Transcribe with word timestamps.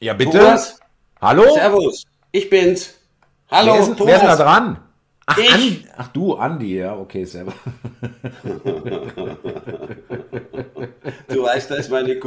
Ja, 0.00 0.12
bitte. 0.12 0.38
Thomas. 0.38 0.78
Hallo? 1.20 1.54
Servus. 1.54 2.04
Ich 2.32 2.50
bin's. 2.50 2.94
Hallo, 3.50 3.72
wer 3.74 3.80
ist, 3.80 3.96
Thomas. 3.96 4.06
Wer 4.06 4.16
ist 4.16 4.24
da 4.24 4.36
dran? 4.36 4.78
Ach, 5.28 5.38
An, 5.38 5.84
ach 5.96 6.08
du, 6.08 6.34
Andi, 6.34 6.78
ja, 6.78 6.96
okay, 6.96 7.24
selber. 7.24 7.52
du 11.28 11.42
weißt, 11.42 11.68
da 11.68 11.74
ist 11.76 11.90
meine 11.90 12.20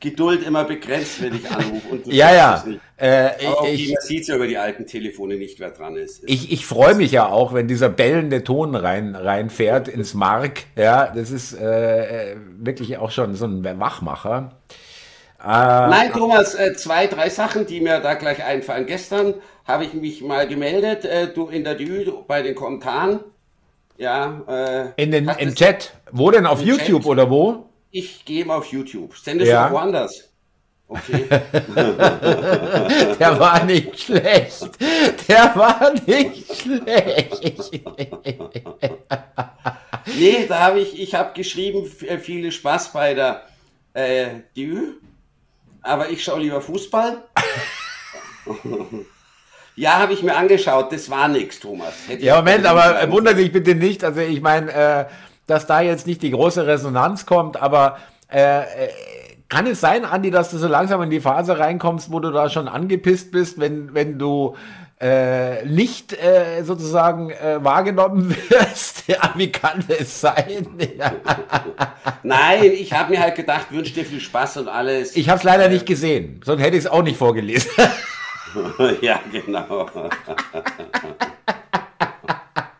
Geduld 0.00 0.46
immer 0.46 0.64
begrenzt, 0.64 1.22
wenn 1.22 1.34
ich 1.34 1.50
anrufe. 1.50 2.02
ja, 2.06 2.34
ja. 2.34 2.62
Äh, 2.98 3.30
Aber 3.46 3.68
ich, 3.70 3.88
man 3.88 4.02
sieht 4.02 4.26
ja 4.26 4.36
über 4.36 4.46
die 4.46 4.58
alten 4.58 4.84
Telefone 4.86 5.36
nicht, 5.36 5.60
wer 5.60 5.70
dran 5.70 5.96
ist. 5.96 6.24
Ich, 6.26 6.52
ich 6.52 6.66
freue 6.66 6.94
mich 6.94 7.12
ja 7.12 7.26
auch, 7.26 7.54
wenn 7.54 7.68
dieser 7.68 7.88
bellende 7.88 8.44
Ton 8.44 8.74
rein, 8.74 9.14
reinfährt 9.14 9.88
ins 9.88 10.12
Mark. 10.12 10.64
Ja, 10.76 11.06
das 11.06 11.30
ist 11.30 11.54
äh, 11.54 12.36
wirklich 12.58 12.98
auch 12.98 13.12
schon 13.12 13.34
so 13.34 13.46
ein 13.46 13.64
Wachmacher. 13.64 14.58
Äh, 15.42 15.46
Nein, 15.46 16.12
Thomas, 16.12 16.54
äh, 16.54 16.74
zwei, 16.74 17.08
drei 17.08 17.28
Sachen, 17.28 17.66
die 17.66 17.80
mir 17.80 17.98
da 17.98 18.14
gleich 18.14 18.44
einfallen. 18.44 18.86
Gestern 18.86 19.34
habe 19.64 19.84
ich 19.84 19.92
mich 19.92 20.22
mal 20.22 20.46
gemeldet, 20.46 21.04
äh, 21.04 21.32
du 21.32 21.48
in 21.48 21.64
der 21.64 21.74
Dü 21.74 22.12
bei 22.28 22.42
den 22.42 22.54
Kommentaren. 22.54 23.20
Ja, 23.96 24.92
äh, 24.96 25.02
in 25.02 25.10
den 25.10 25.28
im 25.28 25.54
Chat. 25.54 25.94
Wo 26.12 26.30
denn? 26.30 26.46
Auf 26.46 26.62
YouTube 26.62 27.02
Chat? 27.02 27.10
oder 27.10 27.28
wo? 27.28 27.66
Ich 27.90 28.24
gehe 28.24 28.44
mal 28.44 28.58
auf 28.58 28.66
YouTube. 28.66 29.16
Sende 29.16 29.44
ja. 29.44 29.64
schon 29.64 29.72
woanders. 29.72 30.28
Okay. 30.86 31.24
Der 33.18 33.40
war 33.40 33.64
nicht 33.64 33.98
schlecht. 33.98 34.70
Der 35.28 35.56
war 35.56 35.92
nicht 36.06 36.54
schlecht. 36.54 37.60
nee, 40.18 40.46
da 40.46 40.60
habe 40.60 40.80
ich, 40.80 41.00
ich 41.00 41.14
habe 41.14 41.32
geschrieben, 41.34 41.90
äh, 42.06 42.18
viele 42.18 42.52
Spaß 42.52 42.92
bei 42.92 43.14
der 43.14 43.42
äh, 43.94 44.26
Dü, 44.56 44.96
aber 45.82 46.10
ich 46.10 46.22
schaue 46.24 46.40
lieber 46.40 46.60
Fußball. 46.60 47.22
Ja, 49.74 49.98
habe 49.98 50.12
ich 50.12 50.22
mir 50.22 50.36
angeschaut. 50.36 50.92
Das 50.92 51.08
war 51.08 51.28
nichts, 51.28 51.58
Thomas. 51.58 51.94
Hätte 52.06 52.22
ja, 52.22 52.36
Moment, 52.36 52.66
aber 52.66 53.10
wundert 53.10 53.38
dich 53.38 53.50
bitte 53.52 53.74
nicht. 53.74 54.04
Also 54.04 54.20
ich 54.20 54.40
meine, 54.42 54.72
äh, 54.72 55.04
dass 55.46 55.66
da 55.66 55.80
jetzt 55.80 56.06
nicht 56.06 56.22
die 56.22 56.30
große 56.30 56.66
Resonanz 56.66 57.24
kommt, 57.24 57.56
aber 57.60 57.96
äh, 58.30 58.60
äh, 58.60 58.88
kann 59.48 59.66
es 59.66 59.80
sein, 59.80 60.04
Andi, 60.04 60.30
dass 60.30 60.50
du 60.50 60.58
so 60.58 60.68
langsam 60.68 61.02
in 61.02 61.10
die 61.10 61.20
Phase 61.20 61.58
reinkommst, 61.58 62.12
wo 62.12 62.20
du 62.20 62.30
da 62.30 62.48
schon 62.48 62.68
angepisst 62.68 63.32
bist, 63.32 63.60
wenn, 63.60 63.94
wenn 63.94 64.18
du 64.18 64.56
äh, 65.02 65.64
nicht 65.66 66.12
äh, 66.12 66.62
sozusagen 66.62 67.30
äh, 67.30 67.62
wahrgenommen 67.62 68.34
wirst? 68.48 68.92
Ja, 69.08 69.34
wie 69.34 69.50
kann 69.50 69.84
das 69.88 70.20
sein? 70.20 70.66
Nein, 72.22 72.62
ich 72.62 72.92
habe 72.92 73.10
mir 73.10 73.20
halt 73.20 73.34
gedacht, 73.34 73.66
wünsche 73.70 73.92
dir 73.92 74.04
viel 74.04 74.20
Spaß 74.20 74.58
und 74.58 74.68
alles. 74.68 75.16
Ich 75.16 75.28
habe 75.28 75.38
es 75.38 75.44
leider 75.44 75.68
nicht 75.68 75.86
gesehen, 75.86 76.40
sonst 76.44 76.62
hätte 76.62 76.76
ich 76.76 76.84
es 76.84 76.90
auch 76.90 77.02
nicht 77.02 77.16
vorgelesen. 77.16 77.72
ja, 79.00 79.18
genau. 79.32 79.90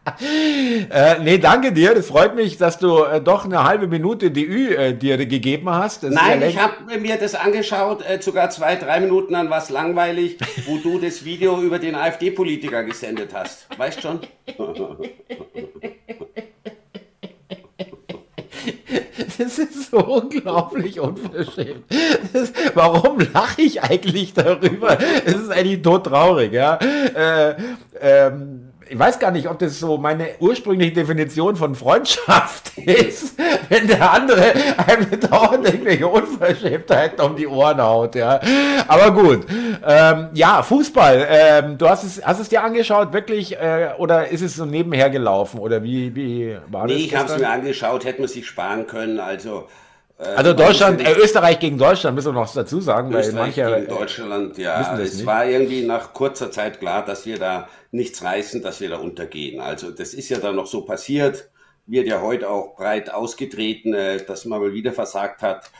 Äh, 0.04 1.18
nee, 1.20 1.38
danke 1.38 1.72
dir. 1.72 1.94
Das 1.94 2.06
freut 2.06 2.34
mich, 2.34 2.58
dass 2.58 2.78
du 2.78 3.04
äh, 3.04 3.20
doch 3.20 3.44
eine 3.44 3.62
halbe 3.62 3.86
Minute 3.86 4.30
DÜ 4.32 4.74
äh, 4.74 4.94
dir 4.94 5.16
gegeben 5.18 5.70
hast. 5.70 6.02
Das 6.02 6.10
Nein, 6.10 6.42
ich 6.42 6.58
habe 6.58 6.98
mir 6.98 7.16
das 7.16 7.34
angeschaut, 7.34 8.04
äh, 8.04 8.20
sogar 8.20 8.50
zwei, 8.50 8.74
drei 8.76 8.98
Minuten 9.00 9.34
an 9.34 9.48
was 9.50 9.70
langweilig, 9.70 10.38
wo 10.66 10.78
du 10.78 10.98
das 10.98 11.24
Video 11.24 11.60
über 11.60 11.78
den 11.78 11.94
AfD-Politiker 11.94 12.82
gesendet 12.82 13.30
hast. 13.32 13.66
Weißt 13.78 14.02
schon? 14.02 14.20
Das 19.38 19.58
ist 19.58 19.90
so 19.90 19.98
unglaublich 19.98 21.00
unverschämt. 21.00 21.84
Ist, 22.32 22.54
warum 22.74 23.18
lache 23.32 23.62
ich 23.62 23.82
eigentlich 23.82 24.34
darüber? 24.34 24.96
Es 25.24 25.34
ist 25.34 25.50
eigentlich 25.50 25.82
todtraurig, 25.82 26.52
ja. 26.52 26.76
Äh, 26.76 27.56
ähm, 28.00 28.71
ich 28.92 28.98
weiß 28.98 29.18
gar 29.18 29.31
nicht, 29.31 29.48
ob 29.48 29.59
das 29.59 29.81
so 29.81 29.96
meine 29.96 30.35
ursprüngliche 30.38 30.92
Definition 30.92 31.57
von 31.57 31.74
Freundschaft 31.74 32.76
ist, 32.76 33.38
wenn 33.70 33.87
der 33.88 34.12
andere 34.12 34.52
einem 34.76 35.18
dauernd 35.18 35.64
irgendwelche 35.64 36.07
Unverschämtheiten 36.07 37.24
um 37.24 37.35
die 37.35 37.46
Ohren 37.46 37.81
haut, 37.81 38.14
ja. 38.14 38.38
Aber 38.87 39.11
gut. 39.12 39.46
Ähm, 39.83 40.28
ja, 40.35 40.62
Fußball. 40.62 41.26
Ähm, 41.26 41.78
du 41.78 41.88
hast 41.88 42.05
es, 42.05 42.22
hast 42.22 42.38
es 42.40 42.50
dir 42.50 42.62
angeschaut, 42.62 43.14
wirklich, 43.14 43.57
äh, 43.57 43.92
oder 43.96 44.28
ist 44.28 44.42
es 44.42 44.57
so 44.57 44.66
nebenher 44.66 45.09
gelaufen? 45.09 45.59
Oder 45.59 45.83
wie, 45.83 46.14
wie 46.14 46.59
war 46.70 46.87
das? 46.87 46.94
Nee, 46.94 47.05
ich 47.05 47.16
habe 47.16 47.33
es 47.33 47.38
mir 47.38 47.48
angeschaut, 47.48 48.05
hätte 48.05 48.20
man 48.20 48.28
sich 48.28 48.46
sparen 48.46 48.87
können. 48.87 49.20
Also 49.20 49.68
also 50.18 50.53
Deutschland, 50.53 51.01
äh, 51.01 51.14
Österreich 51.14 51.59
gegen 51.59 51.79
Deutschland 51.79 52.14
müssen 52.14 52.35
wir 52.35 52.40
noch 52.40 52.53
dazu 52.53 52.81
sagen, 52.81 53.12
Österreich 53.12 53.57
weil 53.57 53.64
manche 53.64 53.81
gegen 53.81 53.98
Deutschland, 53.98 54.59
ja, 54.59 54.98
es 54.98 55.14
nicht. 55.14 55.27
war 55.27 55.46
irgendwie 55.46 55.83
nach 55.83 56.12
kurzer 56.12 56.51
Zeit 56.51 56.79
klar, 56.79 57.05
dass 57.05 57.27
wir 57.27 57.38
da 57.38 57.68
nichts 57.90 58.22
reißen, 58.22 58.62
dass 58.62 58.81
wir 58.81 58.88
da 58.88 58.98
untergehen. 58.98 59.61
Also 59.61 59.90
das 59.90 60.14
ist 60.14 60.29
ja 60.29 60.38
dann 60.38 60.57
noch 60.57 60.66
so 60.66 60.83
passiert, 60.83 61.51
wird 61.87 62.07
ja 62.07 62.20
heute 62.20 62.48
auch 62.48 62.77
breit 62.77 63.12
ausgetreten, 63.12 63.94
äh, 63.94 64.25
dass 64.25 64.44
man 64.44 64.61
mal 64.61 64.72
wieder 64.72 64.92
versagt 64.92 65.42
hat, 65.42 65.70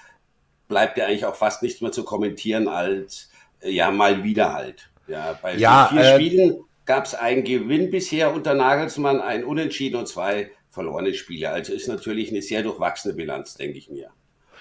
bleibt 0.69 0.99
ja 0.99 1.07
eigentlich 1.07 1.27
auch 1.27 1.37
fast 1.37 1.63
nichts 1.63 1.81
mehr 1.81 1.93
zu 1.93 2.05
kommentieren 2.05 2.67
als 2.69 3.31
äh, 3.61 3.71
ja 3.71 3.91
mal 3.91 4.25
wieder 4.25 4.55
halt. 4.55 4.91
Ja, 5.07 5.39
bei 5.41 5.57
ja, 5.57 5.89
vier 5.91 6.01
äh, 6.01 6.15
Spielen 6.15 6.65
gab 6.85 7.05
es 7.05 7.15
einen 7.15 7.45
Gewinn 7.45 7.91
bisher 7.91 8.33
unter 8.33 8.55
Nagelsmann, 8.55 9.21
ein 9.21 9.45
Unentschieden 9.45 9.97
und 9.97 10.09
zwei 10.09 10.51
verlorene 10.71 11.15
Spiele. 11.15 11.51
Also 11.51 11.73
ist 11.73 11.87
natürlich 11.87 12.31
eine 12.31 12.43
sehr 12.43 12.63
durchwachsene 12.63 13.15
Bilanz, 13.15 13.55
denke 13.55 13.79
ich 13.79 13.91
mir. 13.91 14.11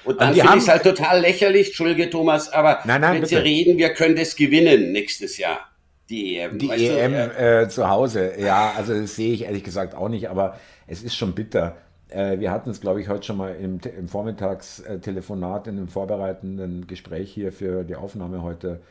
Und 0.03 0.19
dann 0.19 0.33
finde 0.33 0.57
ich 0.57 0.63
es 0.63 0.67
halt 0.67 0.83
total 0.83 1.21
lächerlich, 1.21 1.67
Entschuldige 1.67 2.09
Thomas, 2.09 2.49
aber 2.49 2.79
nein, 2.85 3.01
nein, 3.01 3.13
wenn 3.13 3.21
bitte. 3.21 3.35
Sie 3.35 3.41
reden, 3.41 3.77
wir 3.77 3.93
können 3.93 4.15
das 4.15 4.35
gewinnen 4.35 4.91
nächstes 4.91 5.37
Jahr. 5.37 5.59
Die 6.09 6.37
EM. 6.37 6.57
Die 6.57 6.69
EM 6.69 7.13
äh, 7.13 7.69
zu 7.69 7.89
Hause, 7.89 8.33
ja, 8.37 8.73
also 8.75 8.93
das 8.93 9.15
sehe 9.15 9.33
ich 9.33 9.43
ehrlich 9.43 9.63
gesagt 9.63 9.95
auch 9.95 10.09
nicht, 10.09 10.29
aber 10.29 10.59
es 10.87 11.03
ist 11.03 11.15
schon 11.15 11.33
bitter. 11.33 11.77
Äh, 12.09 12.39
wir 12.39 12.51
hatten 12.51 12.69
es, 12.69 12.81
glaube 12.81 13.01
ich, 13.01 13.07
heute 13.07 13.23
schon 13.23 13.37
mal 13.37 13.55
im, 13.55 13.79
im 13.97 14.07
Vormittagstelefonat, 14.09 15.67
in 15.67 15.77
einem 15.77 15.87
vorbereitenden 15.87 16.87
Gespräch 16.87 17.31
hier 17.31 17.53
für 17.53 17.83
die 17.83 17.95
Aufnahme 17.95 18.41
heute, 18.41 18.81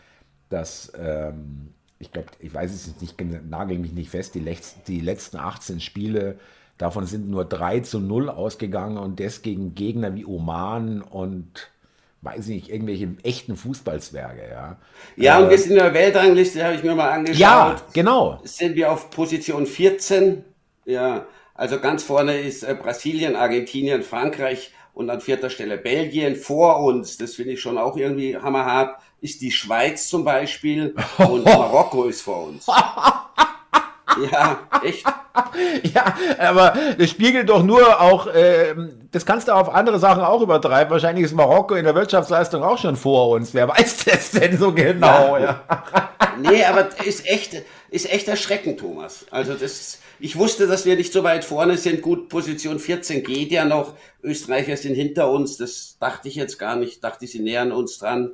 dass 0.48 0.92
ähm, 0.98 1.74
ich 1.98 2.10
glaube, 2.10 2.28
ich 2.38 2.52
weiß 2.52 2.72
es 2.72 3.00
nicht, 3.00 3.22
nagel 3.48 3.78
mich 3.78 3.92
nicht 3.92 4.10
fest, 4.10 4.34
die, 4.34 4.40
letzten, 4.40 4.80
die 4.86 5.00
letzten 5.00 5.36
18 5.36 5.80
Spiele 5.80 6.38
Davon 6.80 7.04
sind 7.04 7.28
nur 7.28 7.44
3 7.44 7.80
zu 7.80 8.00
0 8.00 8.30
ausgegangen 8.30 8.96
und 8.96 9.20
das 9.20 9.42
gegen 9.42 9.74
Gegner 9.74 10.14
wie 10.14 10.24
Oman 10.24 11.02
und 11.02 11.70
weiß 12.22 12.48
ich 12.48 12.54
nicht, 12.54 12.70
irgendwelche 12.70 13.16
echten 13.22 13.54
Fußballzwerge, 13.54 14.48
ja. 14.50 14.78
Ja, 15.14 15.38
äh, 15.38 15.42
und 15.42 15.50
wir 15.50 15.58
sind 15.58 15.72
in 15.72 15.76
der 15.76 15.92
Weltrangliste, 15.92 16.64
habe 16.64 16.76
ich 16.76 16.82
mir 16.82 16.94
mal 16.94 17.10
angeschaut. 17.10 17.38
Ja, 17.38 17.76
genau. 17.92 18.40
Sind 18.44 18.76
wir 18.76 18.90
auf 18.90 19.10
Position 19.10 19.66
14. 19.66 20.42
Ja, 20.86 21.26
also 21.54 21.78
ganz 21.80 22.02
vorne 22.02 22.40
ist 22.40 22.62
äh, 22.62 22.74
Brasilien, 22.74 23.36
Argentinien, 23.36 24.02
Frankreich 24.02 24.72
und 24.94 25.10
an 25.10 25.20
vierter 25.20 25.50
Stelle 25.50 25.76
Belgien. 25.76 26.34
Vor 26.34 26.80
uns, 26.82 27.18
das 27.18 27.34
finde 27.34 27.52
ich 27.52 27.60
schon 27.60 27.76
auch 27.76 27.98
irgendwie 27.98 28.38
hammerhart, 28.38 28.98
ist 29.20 29.42
die 29.42 29.50
Schweiz 29.50 30.08
zum 30.08 30.24
Beispiel 30.24 30.94
und 31.18 31.44
Marokko 31.44 32.04
ist 32.04 32.22
vor 32.22 32.44
uns. 32.44 32.66
Ja, 34.32 34.58
echt. 34.82 35.06
ja, 35.94 36.14
aber 36.38 36.74
das 36.98 37.10
spiegelt 37.10 37.48
doch 37.48 37.62
nur 37.62 38.00
auch, 38.00 38.26
äh, 38.26 38.74
das 39.12 39.24
kannst 39.24 39.48
du 39.48 39.52
auf 39.52 39.68
andere 39.72 39.98
Sachen 39.98 40.22
auch 40.22 40.40
übertreiben. 40.42 40.90
Wahrscheinlich 40.90 41.24
ist 41.24 41.34
Marokko 41.34 41.74
in 41.74 41.84
der 41.84 41.94
Wirtschaftsleistung 41.94 42.62
auch 42.62 42.78
schon 42.78 42.96
vor 42.96 43.30
uns. 43.30 43.54
Wer 43.54 43.68
weiß 43.68 44.04
das 44.04 44.32
denn 44.32 44.58
so 44.58 44.72
genau? 44.72 45.36
Ja. 45.36 45.62
ja. 45.68 46.10
nee, 46.40 46.64
aber 46.64 46.88
ist 47.04 47.26
echt, 47.26 47.62
ist 47.90 48.12
echt 48.12 48.28
erschreckend, 48.28 48.80
Thomas. 48.80 49.26
Also 49.30 49.54
das, 49.54 49.98
ich 50.18 50.36
wusste, 50.36 50.66
dass 50.66 50.84
wir 50.84 50.96
nicht 50.96 51.12
so 51.12 51.22
weit 51.22 51.44
vorne 51.44 51.76
sind. 51.76 52.02
Gut, 52.02 52.28
Position 52.28 52.78
14 52.78 53.22
geht 53.22 53.52
ja 53.52 53.64
noch. 53.64 53.94
Österreicher 54.22 54.76
sind 54.76 54.94
hinter 54.94 55.30
uns. 55.30 55.56
Das 55.56 55.96
dachte 56.00 56.28
ich 56.28 56.34
jetzt 56.34 56.58
gar 56.58 56.76
nicht. 56.76 57.02
Dachte, 57.04 57.26
sie 57.26 57.40
nähern 57.40 57.72
uns 57.72 57.98
dran. 57.98 58.32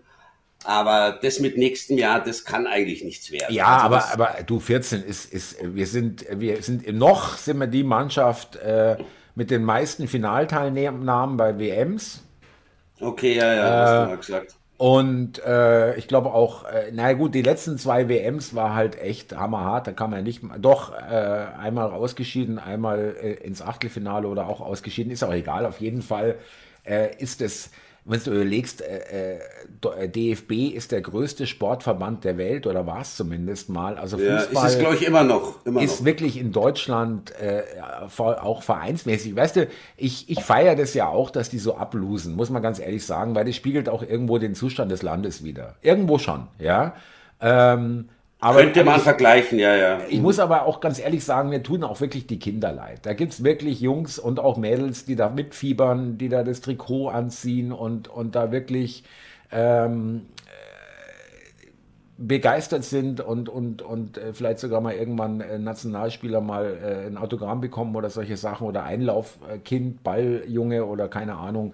Aber 0.66 1.16
das 1.22 1.38
mit 1.38 1.56
nächstem 1.56 1.96
Jahr, 1.96 2.22
das 2.22 2.44
kann 2.44 2.66
eigentlich 2.66 3.04
nichts 3.04 3.30
werden. 3.30 3.54
Ja, 3.54 3.82
also 3.82 3.84
aber, 3.84 4.12
aber 4.12 4.42
du 4.44 4.58
14 4.58 5.04
ist, 5.04 5.32
ist, 5.32 5.58
wir 5.62 5.86
sind, 5.86 6.26
wir 6.28 6.60
sind 6.60 6.92
noch 6.92 7.36
sind 7.36 7.58
wir 7.58 7.68
die 7.68 7.84
Mannschaft 7.84 8.56
äh, 8.56 8.96
mit 9.36 9.52
den 9.52 9.62
meisten 9.62 10.08
Finalteilnahmen 10.08 11.36
bei 11.36 11.56
WMs. 11.60 12.24
Okay, 13.00 13.36
ja, 13.36 13.54
ja, 13.54 13.62
hast 13.62 13.92
du 13.92 14.10
mal 14.10 14.16
gesagt. 14.16 14.56
Und 14.76 15.38
äh, 15.44 15.96
ich 15.96 16.08
glaube 16.08 16.34
auch, 16.34 16.64
äh, 16.64 16.90
na 16.92 17.12
gut, 17.12 17.34
die 17.34 17.42
letzten 17.42 17.78
zwei 17.78 18.08
WMs 18.08 18.54
war 18.56 18.74
halt 18.74 19.00
echt 19.00 19.36
hammerhart. 19.36 19.86
Da 19.86 19.92
kann 19.92 20.10
man 20.10 20.18
ja 20.18 20.24
nicht, 20.24 20.42
doch 20.58 20.92
äh, 20.92 21.46
einmal 21.58 21.92
ausgeschieden, 21.92 22.58
einmal 22.58 23.16
äh, 23.22 23.32
ins 23.34 23.62
Achtelfinale 23.62 24.26
oder 24.26 24.48
auch 24.48 24.60
ausgeschieden, 24.60 25.12
ist 25.12 25.22
auch 25.22 25.32
egal. 25.32 25.64
Auf 25.64 25.80
jeden 25.80 26.02
Fall 26.02 26.34
äh, 26.84 27.14
ist 27.18 27.40
es 27.40 27.70
wenn 28.08 28.22
du 28.22 28.30
überlegst, 28.30 28.82
äh, 28.82 29.38
äh, 29.38 30.08
DFB 30.08 30.74
ist 30.74 30.92
der 30.92 31.00
größte 31.00 31.46
Sportverband 31.46 32.24
der 32.24 32.38
Welt 32.38 32.66
oder 32.66 32.86
war 32.86 33.00
es 33.00 33.16
zumindest 33.16 33.68
mal. 33.68 33.98
Also 33.98 34.16
Fußball 34.16 34.48
ja, 34.52 34.66
ist 34.66 34.74
es, 34.74 34.78
glaube 34.78 34.94
ich, 34.94 35.04
immer 35.04 35.24
noch. 35.24 35.66
Immer 35.66 35.82
ist 35.82 36.00
noch. 36.00 36.06
wirklich 36.06 36.38
in 36.38 36.52
Deutschland 36.52 37.32
äh, 37.40 37.62
auch 38.16 38.62
vereinsmäßig. 38.62 39.34
Weißt 39.34 39.56
du, 39.56 39.68
ich, 39.96 40.30
ich 40.30 40.42
feiere 40.42 40.76
das 40.76 40.94
ja 40.94 41.08
auch, 41.08 41.30
dass 41.30 41.50
die 41.50 41.58
so 41.58 41.76
ablosen, 41.76 42.36
muss 42.36 42.48
man 42.48 42.62
ganz 42.62 42.78
ehrlich 42.78 43.04
sagen, 43.04 43.34
weil 43.34 43.44
das 43.44 43.56
spiegelt 43.56 43.88
auch 43.88 44.02
irgendwo 44.02 44.38
den 44.38 44.54
Zustand 44.54 44.92
des 44.92 45.02
Landes 45.02 45.42
wieder. 45.42 45.74
Irgendwo 45.82 46.18
schon, 46.18 46.46
ja. 46.58 46.94
Ähm, 47.40 48.08
aber 48.38 48.62
Könnte 48.62 48.84
man 48.84 48.98
ich, 48.98 49.02
vergleichen, 49.02 49.58
ja, 49.58 49.74
ja. 49.74 50.00
Ich 50.08 50.20
muss 50.20 50.38
aber 50.38 50.66
auch 50.66 50.80
ganz 50.80 50.98
ehrlich 50.98 51.24
sagen, 51.24 51.48
mir 51.48 51.62
tun 51.62 51.82
auch 51.82 52.00
wirklich 52.00 52.26
die 52.26 52.38
Kinder 52.38 52.70
leid. 52.70 53.00
Da 53.06 53.14
gibt 53.14 53.32
es 53.32 53.42
wirklich 53.42 53.80
Jungs 53.80 54.18
und 54.18 54.40
auch 54.40 54.58
Mädels, 54.58 55.06
die 55.06 55.16
da 55.16 55.30
mitfiebern, 55.30 56.18
die 56.18 56.28
da 56.28 56.42
das 56.44 56.60
Trikot 56.60 57.08
anziehen 57.08 57.72
und, 57.72 58.08
und 58.08 58.34
da 58.34 58.52
wirklich 58.52 59.04
ähm, 59.50 60.26
äh, 60.44 61.66
begeistert 62.18 62.84
sind 62.84 63.22
und, 63.22 63.48
und, 63.48 63.80
und 63.80 64.18
äh, 64.18 64.34
vielleicht 64.34 64.58
sogar 64.58 64.82
mal 64.82 64.92
irgendwann 64.92 65.40
äh, 65.40 65.58
Nationalspieler 65.58 66.42
mal 66.42 66.76
äh, 66.82 67.06
ein 67.06 67.16
Autogramm 67.16 67.62
bekommen 67.62 67.96
oder 67.96 68.10
solche 68.10 68.36
Sachen 68.36 68.66
oder 68.66 68.84
Einlaufkind, 68.84 70.02
Balljunge 70.02 70.84
oder 70.84 71.08
keine 71.08 71.36
Ahnung 71.36 71.72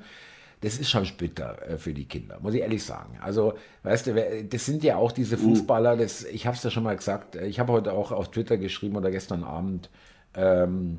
das 0.62 0.78
ist 0.78 0.90
schon 0.90 1.06
bitter 1.18 1.58
äh, 1.68 1.76
für 1.76 1.92
die 1.92 2.06
Kinder, 2.06 2.38
muss 2.40 2.54
ich 2.54 2.60
ehrlich 2.60 2.84
sagen. 2.84 3.18
Also, 3.20 3.54
weißt 3.82 4.06
du, 4.06 4.44
das 4.48 4.64
sind 4.64 4.82
ja 4.82 4.96
auch 4.96 5.12
diese 5.12 5.36
mhm. 5.36 5.42
Fußballer, 5.42 5.96
das, 5.96 6.24
ich 6.24 6.46
habe 6.46 6.56
es 6.56 6.62
ja 6.62 6.70
schon 6.70 6.84
mal 6.84 6.96
gesagt, 6.96 7.36
äh, 7.36 7.46
ich 7.46 7.60
habe 7.60 7.72
heute 7.72 7.92
auch 7.92 8.12
auf 8.12 8.30
Twitter 8.30 8.56
geschrieben 8.56 8.96
oder 8.96 9.10
gestern 9.10 9.44
Abend, 9.44 9.90
ähm, 10.34 10.98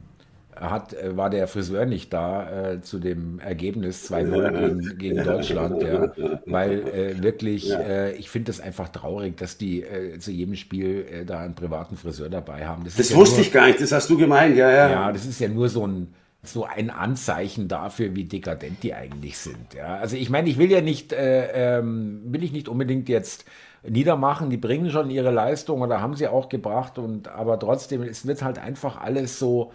hat, 0.55 0.93
äh, 0.93 1.17
war 1.17 1.31
der 1.31 1.47
Friseur 1.47 1.85
nicht 1.85 2.13
da 2.13 2.73
äh, 2.73 2.81
zu 2.81 2.99
dem 2.99 3.39
Ergebnis 3.39 4.11
2-0 4.11 4.51
gegen, 4.59 4.97
gegen 4.99 5.23
Deutschland, 5.23 5.81
ja, 5.81 6.11
weil 6.45 6.87
äh, 6.87 7.23
wirklich, 7.23 7.69
ja. 7.69 7.79
äh, 7.79 8.11
ich 8.15 8.29
finde 8.29 8.51
es 8.51 8.59
einfach 8.59 8.89
traurig, 8.89 9.37
dass 9.37 9.57
die 9.57 9.83
zu 10.19 10.31
jedem 10.31 10.55
Spiel 10.55 11.23
da 11.25 11.39
einen 11.39 11.55
privaten 11.55 11.97
Friseur 11.97 12.29
dabei 12.29 12.67
haben. 12.67 12.83
Das, 12.83 12.95
das 12.95 13.15
wusste 13.15 13.37
ja 13.37 13.39
nur, 13.39 13.47
ich 13.47 13.53
gar 13.53 13.67
nicht, 13.67 13.81
das 13.81 13.91
hast 13.91 14.09
du 14.09 14.17
gemeint, 14.17 14.55
ja, 14.55 14.69
ja. 14.69 14.89
Ja, 14.89 15.11
das 15.11 15.25
ist 15.25 15.39
ja 15.39 15.47
nur 15.47 15.69
so 15.69 15.87
ein, 15.87 16.13
so 16.43 16.65
ein 16.65 16.89
Anzeichen 16.89 17.69
dafür, 17.69 18.15
wie 18.15 18.25
dekadent 18.25 18.83
die 18.83 18.93
eigentlich 18.93 19.37
sind. 19.37 19.73
Ja? 19.73 19.95
Also 19.95 20.17
ich 20.17 20.29
meine, 20.29 20.49
ich 20.49 20.57
will 20.57 20.69
ja 20.69 20.81
nicht, 20.81 21.13
äh, 21.13 21.77
ähm, 21.79 22.21
will 22.25 22.43
ich 22.43 22.51
nicht 22.51 22.67
unbedingt 22.67 23.07
jetzt 23.07 23.45
niedermachen, 23.87 24.49
die 24.49 24.57
bringen 24.57 24.91
schon 24.91 25.09
ihre 25.09 25.31
Leistung 25.31 25.81
oder 25.81 26.01
haben 26.01 26.15
sie 26.15 26.27
auch 26.27 26.49
gebracht 26.49 26.97
und 26.97 27.27
aber 27.29 27.59
trotzdem, 27.59 28.01
es 28.03 28.27
wird 28.27 28.41
halt 28.41 28.59
einfach 28.59 28.99
alles 28.99 29.39
so, 29.39 29.73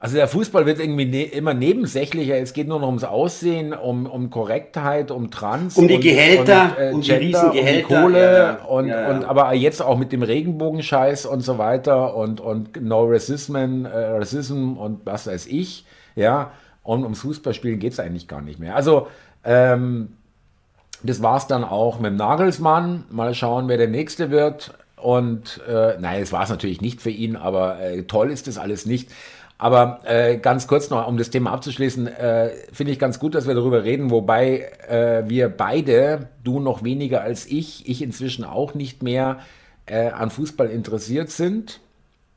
also 0.00 0.14
der 0.14 0.28
Fußball 0.28 0.64
wird 0.64 0.78
irgendwie 0.78 1.06
ne 1.06 1.24
immer 1.24 1.54
nebensächlicher. 1.54 2.36
Es 2.36 2.52
geht 2.52 2.68
nur 2.68 2.78
noch 2.78 2.86
ums 2.86 3.02
Aussehen, 3.02 3.72
um, 3.72 4.06
um 4.06 4.30
Korrektheit, 4.30 5.10
um 5.10 5.30
Trans, 5.32 5.76
um 5.76 5.88
die 5.88 5.98
Gehälter, 5.98 6.76
und, 6.76 6.82
äh, 6.82 6.90
um 6.92 7.00
Gender, 7.00 7.18
die 7.18 7.26
Riesengehälter, 7.26 7.88
um 7.94 7.96
die 7.96 8.02
Kohle 8.04 8.20
ja, 8.20 8.38
ja. 8.38 8.64
Und, 8.64 8.88
ja, 8.88 9.10
und 9.10 9.24
aber 9.24 9.52
jetzt 9.54 9.82
auch 9.82 9.98
mit 9.98 10.12
dem 10.12 10.22
Regenbogenscheiß 10.22 11.26
und 11.26 11.40
so 11.40 11.58
weiter 11.58 12.14
und 12.14 12.40
und 12.40 12.80
No 12.80 13.06
Racism, 13.06 13.56
äh, 13.56 13.88
Racism 13.88 14.76
und 14.76 15.04
was 15.04 15.26
weiß 15.26 15.46
ich, 15.46 15.84
ja. 16.14 16.52
Und 16.84 17.02
ums 17.02 17.20
Fußballspielen 17.20 17.80
geht 17.80 17.92
es 17.92 18.00
eigentlich 18.00 18.28
gar 18.28 18.40
nicht 18.40 18.60
mehr. 18.60 18.76
Also 18.76 19.08
ähm, 19.44 20.10
das 21.02 21.22
war's 21.22 21.46
dann 21.48 21.64
auch 21.64 21.98
mit 21.98 22.12
dem 22.12 22.16
Nagelsmann. 22.16 23.04
Mal 23.10 23.34
schauen, 23.34 23.68
wer 23.68 23.76
der 23.76 23.88
nächste 23.88 24.30
wird. 24.30 24.74
Und 24.96 25.60
äh, 25.68 25.96
nein, 26.00 26.22
es 26.22 26.32
war 26.32 26.42
es 26.42 26.50
natürlich 26.50 26.80
nicht 26.80 27.00
für 27.00 27.10
ihn, 27.10 27.36
aber 27.36 27.80
äh, 27.80 28.02
toll 28.02 28.30
ist 28.30 28.48
das 28.48 28.58
alles 28.58 28.84
nicht. 28.84 29.10
Aber 29.60 30.00
äh, 30.04 30.36
ganz 30.36 30.68
kurz 30.68 30.88
noch, 30.88 31.06
um 31.08 31.16
das 31.18 31.30
Thema 31.30 31.50
abzuschließen, 31.50 32.06
äh, 32.06 32.50
finde 32.72 32.92
ich 32.92 32.98
ganz 33.00 33.18
gut, 33.18 33.34
dass 33.34 33.48
wir 33.48 33.54
darüber 33.54 33.82
reden, 33.82 34.10
wobei 34.10 34.70
äh, 34.88 35.28
wir 35.28 35.48
beide, 35.48 36.28
du 36.44 36.60
noch 36.60 36.84
weniger 36.84 37.22
als 37.22 37.44
ich, 37.44 37.88
ich 37.88 38.00
inzwischen 38.00 38.44
auch 38.44 38.74
nicht 38.74 39.02
mehr 39.02 39.40
äh, 39.86 40.10
an 40.10 40.30
Fußball 40.30 40.70
interessiert 40.70 41.30
sind. 41.30 41.80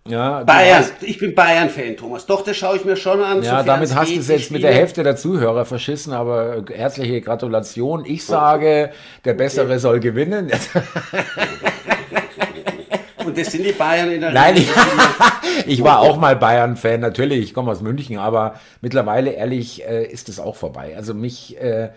Ja, 0.08 0.44
Bayern, 0.44 0.80
hast, 0.80 1.04
ich 1.04 1.20
bin 1.20 1.36
Bayern-Fan, 1.36 1.96
Thomas. 1.96 2.26
Doch, 2.26 2.44
das 2.44 2.58
schaue 2.58 2.76
ich 2.78 2.86
mir 2.86 2.96
schon 2.96 3.22
an. 3.22 3.44
Ja, 3.44 3.62
damit 3.62 3.94
hast 3.94 4.16
du 4.16 4.20
es 4.20 4.28
jetzt 4.30 4.50
mit 4.50 4.64
der 4.64 4.74
Hälfte 4.74 5.04
der 5.04 5.16
Zuhörer 5.16 5.64
verschissen, 5.64 6.12
aber 6.12 6.66
herzliche 6.74 7.22
Gratulation. 7.22 8.04
Ich 8.06 8.26
sage, 8.26 8.90
der 9.26 9.36
Bessere 9.36 9.68
okay. 9.68 9.78
soll 9.78 10.00
gewinnen. 10.00 10.50
Und 13.26 13.38
das 13.38 13.52
sind 13.52 13.66
die 13.66 13.72
Bayern 13.72 14.12
in 14.12 14.22
der 14.22 14.32
Nein, 14.32 14.58
ich, 14.58 14.70
ich 15.66 15.84
war 15.84 16.00
auch 16.00 16.18
mal 16.18 16.36
Bayern-Fan, 16.36 17.00
natürlich, 17.00 17.40
ich 17.40 17.54
komme 17.54 17.72
aus 17.72 17.82
München, 17.82 18.18
aber 18.18 18.60
mittlerweile, 18.82 19.32
ehrlich, 19.32 19.86
äh, 19.86 20.06
ist 20.06 20.30
es 20.30 20.40
auch 20.40 20.56
vorbei. 20.56 20.96
Also 20.96 21.14
mich, 21.14 21.60
äh, 21.62 21.90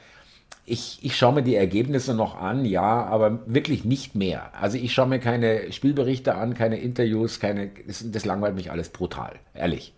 ich, 0.67 0.99
ich 1.03 1.17
schaue 1.17 1.35
mir 1.35 1.43
die 1.43 1.57
Ergebnisse 1.57 2.15
noch 2.15 2.41
an, 2.41 2.65
ja, 2.65 3.05
aber 3.05 3.41
wirklich 3.47 3.85
nicht 3.85 4.15
mehr. 4.15 4.51
Also 4.59 4.79
ich 4.79 4.93
schaue 4.93 5.09
mir 5.09 5.19
keine 5.19 5.73
Spielberichte 5.73 6.35
an, 6.35 6.55
keine 6.55 6.79
Interviews, 6.79 7.41
keine, 7.41 7.71
das, 7.87 8.05
das 8.11 8.25
langweilt 8.25 8.55
mich 8.55 8.71
alles 8.71 8.89
brutal, 8.89 9.35
ehrlich. 9.55 9.93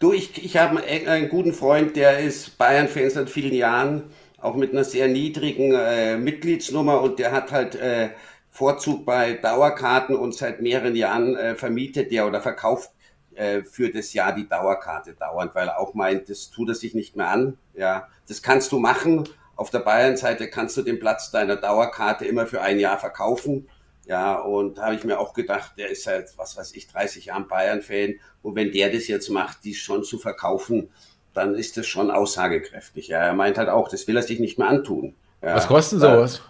Du, 0.00 0.12
ich, 0.12 0.44
ich 0.44 0.56
habe 0.56 0.82
einen 0.84 1.28
guten 1.28 1.52
Freund, 1.52 1.96
der 1.96 2.18
ist 2.18 2.58
Bayern-Fan 2.58 3.10
seit 3.10 3.30
vielen 3.30 3.54
Jahren, 3.54 4.02
auch 4.38 4.54
mit 4.54 4.72
einer 4.72 4.84
sehr 4.84 5.08
niedrigen 5.08 5.72
äh, 5.74 6.18
Mitgliedsnummer 6.18 7.00
und 7.00 7.18
der 7.18 7.32
hat 7.32 7.50
halt 7.50 7.76
äh, 7.76 8.10
Vorzug 8.54 9.04
bei 9.04 9.32
Dauerkarten 9.32 10.14
und 10.14 10.32
seit 10.32 10.62
mehreren 10.62 10.94
Jahren 10.94 11.36
äh, 11.36 11.56
vermietet 11.56 12.12
der 12.12 12.24
oder 12.24 12.40
verkauft 12.40 12.92
äh, 13.34 13.62
für 13.64 13.90
das 13.90 14.12
Jahr 14.12 14.32
die 14.32 14.48
Dauerkarte 14.48 15.14
dauernd, 15.14 15.56
weil 15.56 15.66
er 15.66 15.80
auch 15.80 15.94
meint, 15.94 16.30
das 16.30 16.52
tut 16.52 16.68
er 16.68 16.76
sich 16.76 16.94
nicht 16.94 17.16
mehr 17.16 17.30
an. 17.30 17.58
Ja, 17.74 18.06
das 18.28 18.42
kannst 18.42 18.70
du 18.70 18.78
machen. 18.78 19.28
Auf 19.56 19.70
der 19.70 19.80
Bayern-Seite 19.80 20.48
kannst 20.48 20.76
du 20.76 20.82
den 20.82 21.00
Platz 21.00 21.32
deiner 21.32 21.56
Dauerkarte 21.56 22.26
immer 22.26 22.46
für 22.46 22.60
ein 22.60 22.78
Jahr 22.78 22.96
verkaufen. 22.96 23.68
Ja, 24.06 24.36
und 24.36 24.78
habe 24.78 24.94
ich 24.94 25.02
mir 25.02 25.18
auch 25.18 25.34
gedacht, 25.34 25.72
der 25.76 25.90
ist 25.90 26.04
seit, 26.04 26.38
was 26.38 26.56
weiß 26.56 26.76
ich, 26.76 26.86
30 26.86 27.24
Jahren 27.26 27.48
Bayern-Fan. 27.48 28.20
Und 28.42 28.54
wenn 28.54 28.70
der 28.70 28.92
das 28.92 29.08
jetzt 29.08 29.30
macht, 29.30 29.64
die 29.64 29.74
schon 29.74 30.04
zu 30.04 30.16
verkaufen, 30.16 30.90
dann 31.32 31.56
ist 31.56 31.76
das 31.76 31.88
schon 31.88 32.12
aussagekräftig. 32.12 33.08
Ja, 33.08 33.18
er 33.18 33.34
meint 33.34 33.58
halt 33.58 33.68
auch, 33.68 33.88
das 33.88 34.06
will 34.06 34.16
er 34.16 34.22
sich 34.22 34.38
nicht 34.38 34.60
mehr 34.60 34.68
antun. 34.68 35.16
Ja, 35.42 35.56
was 35.56 35.66
kostet 35.66 36.00
sowas? 36.00 36.40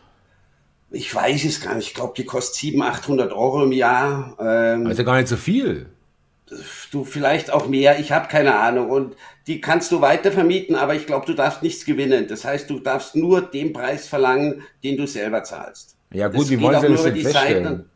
Ich 0.94 1.14
weiß 1.14 1.44
es 1.44 1.60
gar 1.60 1.74
nicht. 1.74 1.88
Ich 1.88 1.94
glaube, 1.94 2.14
die 2.16 2.24
kostet 2.24 2.56
700, 2.56 2.94
800 3.00 3.32
Euro 3.32 3.64
im 3.64 3.72
Jahr. 3.72 4.36
Ähm, 4.40 4.86
also 4.86 5.04
gar 5.04 5.16
nicht 5.16 5.28
so 5.28 5.36
viel. 5.36 5.86
Du 6.90 7.04
vielleicht 7.04 7.52
auch 7.52 7.68
mehr. 7.68 7.98
Ich 7.98 8.12
habe 8.12 8.28
keine 8.28 8.54
Ahnung. 8.56 8.90
Und 8.90 9.16
die 9.46 9.60
kannst 9.60 9.92
du 9.92 10.00
weiter 10.00 10.32
vermieten, 10.32 10.76
aber 10.76 10.94
ich 10.94 11.06
glaube, 11.06 11.26
du 11.26 11.34
darfst 11.34 11.62
nichts 11.62 11.84
gewinnen. 11.84 12.28
Das 12.28 12.44
heißt, 12.44 12.70
du 12.70 12.78
darfst 12.78 13.16
nur 13.16 13.42
den 13.42 13.72
Preis 13.72 14.08
verlangen, 14.08 14.62
den 14.82 14.96
du 14.96 15.06
selber 15.06 15.42
zahlst. 15.42 15.96
Ja 16.12 16.28
gut, 16.28 16.42
das 16.42 16.50
wie 16.50 16.60
wollen 16.60 16.80
Sie 16.80 16.88
das 16.88 17.02
denn 17.02 17.16
feststellen? 17.16 17.90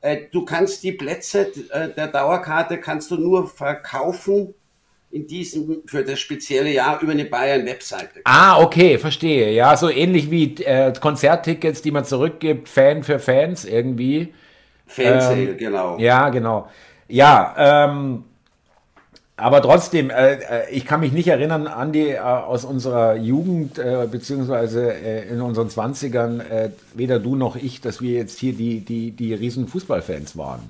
Äh, 0.00 0.22
du 0.32 0.44
kannst 0.44 0.82
die 0.82 0.92
Plätze 0.92 1.52
äh, 1.70 1.88
der 1.94 2.08
Dauerkarte 2.08 2.78
kannst 2.78 3.10
du 3.12 3.16
nur 3.16 3.48
verkaufen 3.48 4.54
in 5.12 5.26
diesem 5.26 5.82
für 5.84 6.02
das 6.02 6.18
spezielle 6.18 6.70
Jahr 6.70 7.00
über 7.00 7.12
eine 7.12 7.26
Bayern-Webseite. 7.26 8.20
Ah, 8.24 8.60
okay, 8.60 8.98
verstehe. 8.98 9.52
Ja, 9.52 9.76
so 9.76 9.90
ähnlich 9.90 10.30
wie 10.30 10.54
äh, 10.64 10.92
Konzerttickets, 10.98 11.82
die 11.82 11.90
man 11.90 12.04
zurückgibt, 12.04 12.68
Fan 12.68 13.02
für 13.02 13.18
Fans 13.18 13.64
irgendwie. 13.64 14.32
Fansale, 14.86 15.50
ähm, 15.50 15.56
genau. 15.58 15.98
Ja, 15.98 16.30
genau. 16.30 16.68
Ja, 17.08 17.54
ähm, 17.58 18.24
aber 19.36 19.60
trotzdem, 19.60 20.08
äh, 20.08 20.34
äh, 20.34 20.70
ich 20.70 20.86
kann 20.86 21.00
mich 21.00 21.12
nicht 21.12 21.28
erinnern, 21.28 21.66
Andi, 21.66 22.12
äh, 22.12 22.18
aus 22.18 22.64
unserer 22.64 23.16
Jugend, 23.16 23.78
äh, 23.78 24.06
beziehungsweise 24.10 24.94
äh, 24.94 25.28
in 25.28 25.42
unseren 25.42 25.68
Zwanzigern, 25.68 26.40
äh, 26.40 26.70
weder 26.94 27.18
du 27.18 27.36
noch 27.36 27.56
ich, 27.56 27.82
dass 27.82 28.00
wir 28.00 28.12
jetzt 28.12 28.38
hier 28.38 28.54
die, 28.54 28.80
die, 28.80 29.10
die 29.10 29.34
riesen 29.34 29.68
Fußballfans 29.68 30.38
waren. 30.38 30.62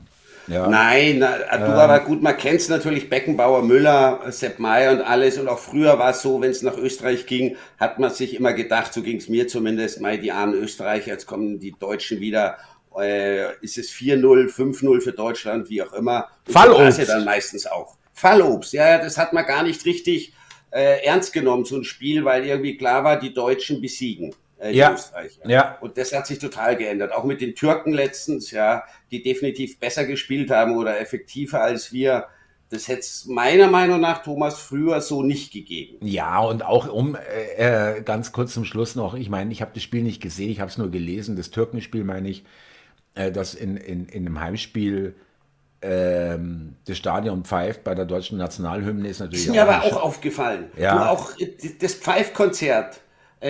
Ja. 0.49 0.67
Nein, 0.69 1.19
na, 1.19 1.39
du 1.39 1.65
ähm. 1.65 1.73
aber 1.73 2.01
gut, 2.01 2.23
man 2.23 2.37
kennt 2.37 2.69
natürlich 2.69 3.09
Beckenbauer, 3.09 3.63
Müller, 3.63 4.21
Sepp 4.29 4.59
Meier 4.59 4.93
und 4.93 5.01
alles. 5.01 5.39
Und 5.39 5.49
auch 5.49 5.59
früher 5.59 5.99
war 5.99 6.11
es 6.11 6.23
so, 6.23 6.41
wenn 6.41 6.51
es 6.51 6.63
nach 6.63 6.77
Österreich 6.77 7.27
ging, 7.27 7.57
hat 7.79 7.99
man 7.99 8.11
sich 8.11 8.35
immer 8.35 8.53
gedacht, 8.53 8.93
so 8.93 9.03
ging 9.03 9.19
es 9.19 9.29
mir 9.29 9.49
zumindest, 9.49 10.01
mal 10.01 10.19
die 10.19 10.33
armen 10.33 10.55
Österreicher, 10.55 11.13
jetzt 11.13 11.27
kommen 11.27 11.61
die 11.61 11.75
Deutschen 11.79 12.21
wieder. 12.21 12.59
Äh, 12.99 13.57
ist 13.63 13.79
es 13.79 13.91
4-0, 13.91 14.53
5-0 14.55 15.01
für 15.01 15.13
Deutschland, 15.13 15.71
wie 15.71 15.83
auch 15.83 15.93
immer. 15.95 16.29
Und 16.47 16.53
Fallobst. 16.53 16.99
ja 16.99 17.05
dann 17.07 17.25
meistens 17.25 17.67
auch. 17.67 17.97
Fallobst, 18.13 18.75
ja, 18.75 18.99
das 18.99 19.17
hat 19.17 19.33
man 19.33 19.47
gar 19.47 19.63
nicht 19.63 19.87
richtig 19.87 20.35
äh, 20.71 21.03
ernst 21.05 21.33
genommen, 21.33 21.65
so 21.65 21.77
ein 21.77 21.85
Spiel, 21.85 22.25
weil 22.25 22.45
irgendwie 22.45 22.77
klar 22.77 23.05
war, 23.05 23.19
die 23.19 23.33
Deutschen 23.33 23.81
besiegen 23.81 24.35
äh, 24.62 24.72
ja. 24.72 24.94
Österreicher. 24.94 25.48
Ja. 25.48 25.79
Und 25.81 25.98
das 25.98 26.12
hat 26.12 26.27
sich 26.27 26.38
total 26.38 26.77
geändert. 26.77 27.12
Auch 27.12 27.25
mit 27.25 27.40
den 27.40 27.55
Türken 27.55 27.92
letztens, 27.92 28.51
ja, 28.51 28.85
die 29.11 29.22
definitiv 29.22 29.79
besser 29.79 30.05
gespielt 30.05 30.51
haben 30.51 30.77
oder 30.77 31.01
effektiver 31.01 31.62
als 31.62 31.92
wir. 31.92 32.27
Das 32.70 32.88
hätte 32.88 33.01
es 33.01 33.27
meiner 33.27 33.68
Meinung 33.68 34.01
nach, 34.01 34.22
Thomas, 34.22 34.59
früher 34.59 35.03
so 35.03 35.22
nicht 35.22 35.53
gegeben. 35.53 35.98
Ja, 36.01 36.38
und 36.38 36.64
auch 36.64 36.90
um 36.90 37.16
äh, 37.16 37.98
äh 37.98 38.03
ganz 38.03 38.33
kurz 38.33 38.55
zum 38.55 38.64
Schluss 38.64 38.94
noch, 38.94 39.14
ich 39.14 39.29
meine, 39.29 39.53
ich 39.53 39.61
habe 39.61 39.72
das 39.75 39.83
Spiel 39.83 40.03
nicht 40.03 40.22
gesehen, 40.22 40.51
ich 40.51 40.61
habe 40.61 40.70
es 40.70 40.79
nur 40.79 40.90
gelesen, 40.90 41.37
das 41.37 41.51
Türkenspiel 41.51 42.05
meine 42.05 42.31
ich, 42.31 42.44
äh, 43.14 43.31
das 43.31 43.53
in, 43.55 43.77
in, 43.77 44.07
in 44.07 44.27
einem 44.27 44.40
Heimspiel 44.40 45.14
ähm, 45.83 46.77
das 46.87 46.96
Stadion 46.96 47.44
pfeift 47.44 47.85
bei 47.85 47.94
der 47.94 48.05
deutschen 48.05 48.38
Nationalhymne 48.38 49.09
ist 49.09 49.18
natürlich. 49.18 49.46
Ist 49.46 49.53
mir 49.53 49.62
aber 49.62 49.85
auch 49.85 50.01
aufgefallen. 50.01 50.70
Ja. 50.79 50.94
Du 50.94 51.11
auch 51.11 51.33
das 51.81 51.94
Pfeifkonzert 51.94 53.02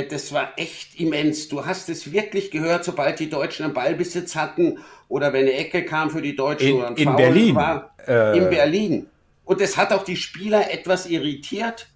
das 0.09 0.33
war 0.33 0.53
echt 0.57 0.99
immens. 0.99 1.49
Du 1.49 1.67
hast 1.67 1.89
es 1.89 2.13
wirklich 2.13 2.51
gehört, 2.51 2.85
sobald 2.85 3.19
die 3.19 3.29
Deutschen 3.29 3.65
einen 3.65 3.75
Ballbesitz 3.75 4.35
hatten 4.35 4.79
oder 5.09 5.33
wenn 5.33 5.43
eine 5.43 5.53
Ecke 5.53 5.85
kam 5.85 6.11
für 6.11 6.23
die 6.23 6.35
Deutschen 6.35 6.69
in, 6.69 6.77
oder 6.77 6.89
ein 6.89 6.97
in 6.97 7.05
Foul 7.05 7.17
Berlin. 7.17 7.55
war. 7.55 7.95
Äh, 8.07 8.39
in 8.39 8.49
Berlin. 8.49 9.07
Und 9.45 9.61
das 9.61 9.77
hat 9.77 9.93
auch 9.93 10.05
die 10.05 10.17
Spieler 10.17 10.73
etwas 10.73 11.07
irritiert. 11.07 11.89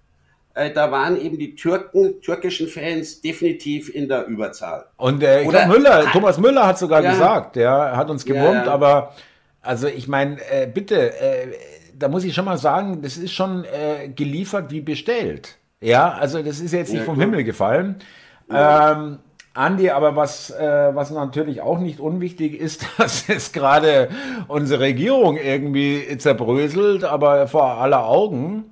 Äh, 0.53 0.71
da 0.71 0.91
waren 0.91 1.19
eben 1.19 1.37
die 1.37 1.55
Türken, 1.55 2.21
türkischen 2.21 2.67
Fans 2.67 3.21
definitiv 3.21 3.93
in 3.93 4.07
der 4.07 4.25
Überzahl. 4.25 4.85
Und 4.97 5.23
äh, 5.23 5.43
ich 5.43 5.49
glaub, 5.49 5.67
Müller, 5.67 6.11
Thomas 6.11 6.37
Müller 6.37 6.65
hat 6.65 6.79
sogar 6.79 7.03
ja, 7.03 7.11
gesagt, 7.11 7.55
der 7.55 7.95
hat 7.95 8.09
uns 8.09 8.25
gewurmt, 8.25 8.65
ja, 8.65 8.71
aber 8.71 9.15
also 9.61 9.87
ich 9.87 10.07
meine, 10.07 10.37
äh, 10.49 10.65
bitte, 10.65 11.19
äh, 11.19 11.47
da 11.97 12.07
muss 12.07 12.23
ich 12.23 12.33
schon 12.33 12.45
mal 12.45 12.57
sagen, 12.57 13.01
das 13.01 13.17
ist 13.17 13.33
schon 13.33 13.65
äh, 13.65 14.09
geliefert 14.09 14.71
wie 14.71 14.81
bestellt. 14.81 15.57
Ja, 15.81 16.11
also 16.11 16.41
das 16.41 16.59
ist 16.59 16.73
jetzt 16.73 16.91
nicht 16.91 17.01
ja, 17.01 17.05
vom 17.05 17.19
Himmel 17.19 17.43
gefallen. 17.43 17.97
Ähm, 18.49 19.19
Andi, 19.53 19.89
aber 19.89 20.15
was, 20.15 20.51
äh, 20.51 20.91
was 20.93 21.11
natürlich 21.11 21.61
auch 21.61 21.79
nicht 21.79 21.99
unwichtig 21.99 22.59
ist, 22.59 22.85
dass 22.97 23.27
es 23.29 23.51
gerade 23.51 24.09
unsere 24.47 24.81
Regierung 24.81 25.37
irgendwie 25.37 26.17
zerbröselt, 26.17 27.03
aber 27.03 27.47
vor 27.47 27.65
aller 27.65 28.05
Augen. 28.05 28.65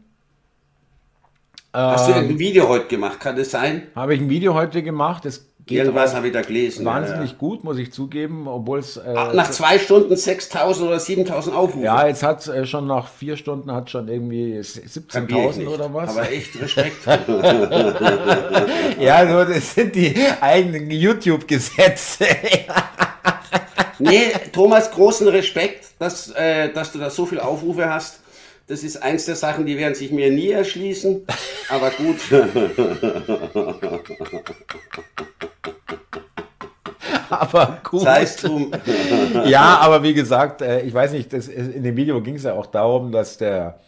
Hast 1.74 2.08
ähm, 2.08 2.14
du 2.14 2.20
ein 2.20 2.40
Video 2.40 2.70
heute 2.70 2.88
gemacht, 2.88 3.20
kann 3.20 3.36
das 3.36 3.52
sein? 3.52 3.88
Habe 3.96 4.16
ich 4.16 4.22
ein 4.22 4.30
Video 4.30 4.54
heute 4.54 4.82
gemacht. 4.82 5.26
Das 5.26 5.46
Geht 5.66 5.80
Irgendwas 5.80 6.14
habe 6.14 6.28
ich 6.28 6.34
da 6.34 6.44
gelesen. 6.44 6.86
Wahnsinnig 6.86 7.32
ja, 7.32 7.38
gut, 7.40 7.64
muss 7.64 7.80
ich 7.80 7.92
zugeben, 7.92 8.48
obwohl 8.48 8.78
es. 8.78 8.98
Äh, 8.98 9.14
nach 9.34 9.50
zwei 9.50 9.80
Stunden 9.80 10.14
6.000 10.14 10.86
oder 10.86 10.98
7.000 10.98 11.54
Aufrufe. 11.54 11.84
Ja, 11.84 12.06
jetzt 12.06 12.22
hat 12.22 12.48
äh, 12.48 12.68
schon 12.68 12.86
nach 12.86 13.08
vier 13.08 13.36
Stunden 13.36 13.72
hat 13.72 13.90
schon 13.90 14.08
irgendwie 14.08 14.60
17.000 14.60 15.68
oder 15.68 15.92
was. 15.92 16.12
Aber 16.12 16.32
echt 16.32 16.62
Respekt. 16.62 17.04
ja, 19.00 19.28
so, 19.28 19.44
das 19.52 19.74
sind 19.74 19.96
die 19.96 20.16
eigenen 20.40 20.92
YouTube-Gesetze. 20.92 22.28
nee, 23.98 24.34
Thomas, 24.54 24.92
großen 24.92 25.28
Respekt, 25.30 25.88
dass, 25.98 26.30
äh, 26.30 26.72
dass 26.74 26.92
du 26.92 27.00
da 27.00 27.10
so 27.10 27.26
viele 27.26 27.44
Aufrufe 27.44 27.90
hast. 27.90 28.20
Das 28.68 28.84
ist 28.84 28.98
eins 28.98 29.26
der 29.26 29.36
Sachen, 29.36 29.68
die 29.68 29.78
werden 29.78 29.94
sich 29.94 30.12
mir 30.12 30.32
nie 30.32 30.50
erschließen. 30.50 31.28
Aber 31.70 31.92
gut. 31.92 32.18
aber 37.30 37.78
gut. 37.84 38.02
Zeistum. 38.02 38.72
ja, 39.46 39.78
aber 39.80 40.02
wie 40.02 40.16
gesagt, 40.16 40.62
äh, 40.62 40.82
ich 40.82 40.94
weiß 40.94 41.12
nicht, 41.12 41.32
das, 41.32 41.48
in 41.48 41.84
dem 41.84 41.96
Video 41.96 42.22
ging 42.22 42.36
es 42.36 42.44
ja 42.44 42.54
auch 42.54 42.66
darum, 42.66 43.12
dass 43.12 43.38
der 43.38 43.80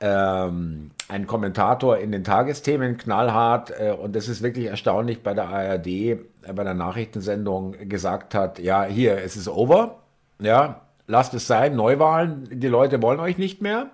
ähm, 0.00 0.90
ein 1.08 1.28
Kommentator 1.28 1.98
in 1.98 2.10
den 2.10 2.24
Tagesthemen 2.24 2.96
knallhart, 2.96 3.72
äh, 3.78 3.92
und 3.92 4.16
das 4.16 4.28
ist 4.28 4.42
wirklich 4.42 4.66
erstaunlich, 4.66 5.22
bei 5.22 5.34
der 5.34 5.48
ARD, 5.48 5.86
äh, 5.86 6.18
bei 6.52 6.64
der 6.64 6.74
Nachrichtensendung 6.74 7.76
gesagt 7.88 8.34
hat, 8.34 8.58
ja, 8.58 8.82
hier, 8.84 9.18
es 9.18 9.36
ist 9.36 9.48
over, 9.48 9.98
ja, 10.40 10.80
lasst 11.06 11.34
es 11.34 11.46
sein, 11.46 11.76
Neuwahlen, 11.76 12.48
die 12.50 12.68
Leute 12.68 13.02
wollen 13.02 13.20
euch 13.20 13.38
nicht 13.38 13.60
mehr. 13.60 13.90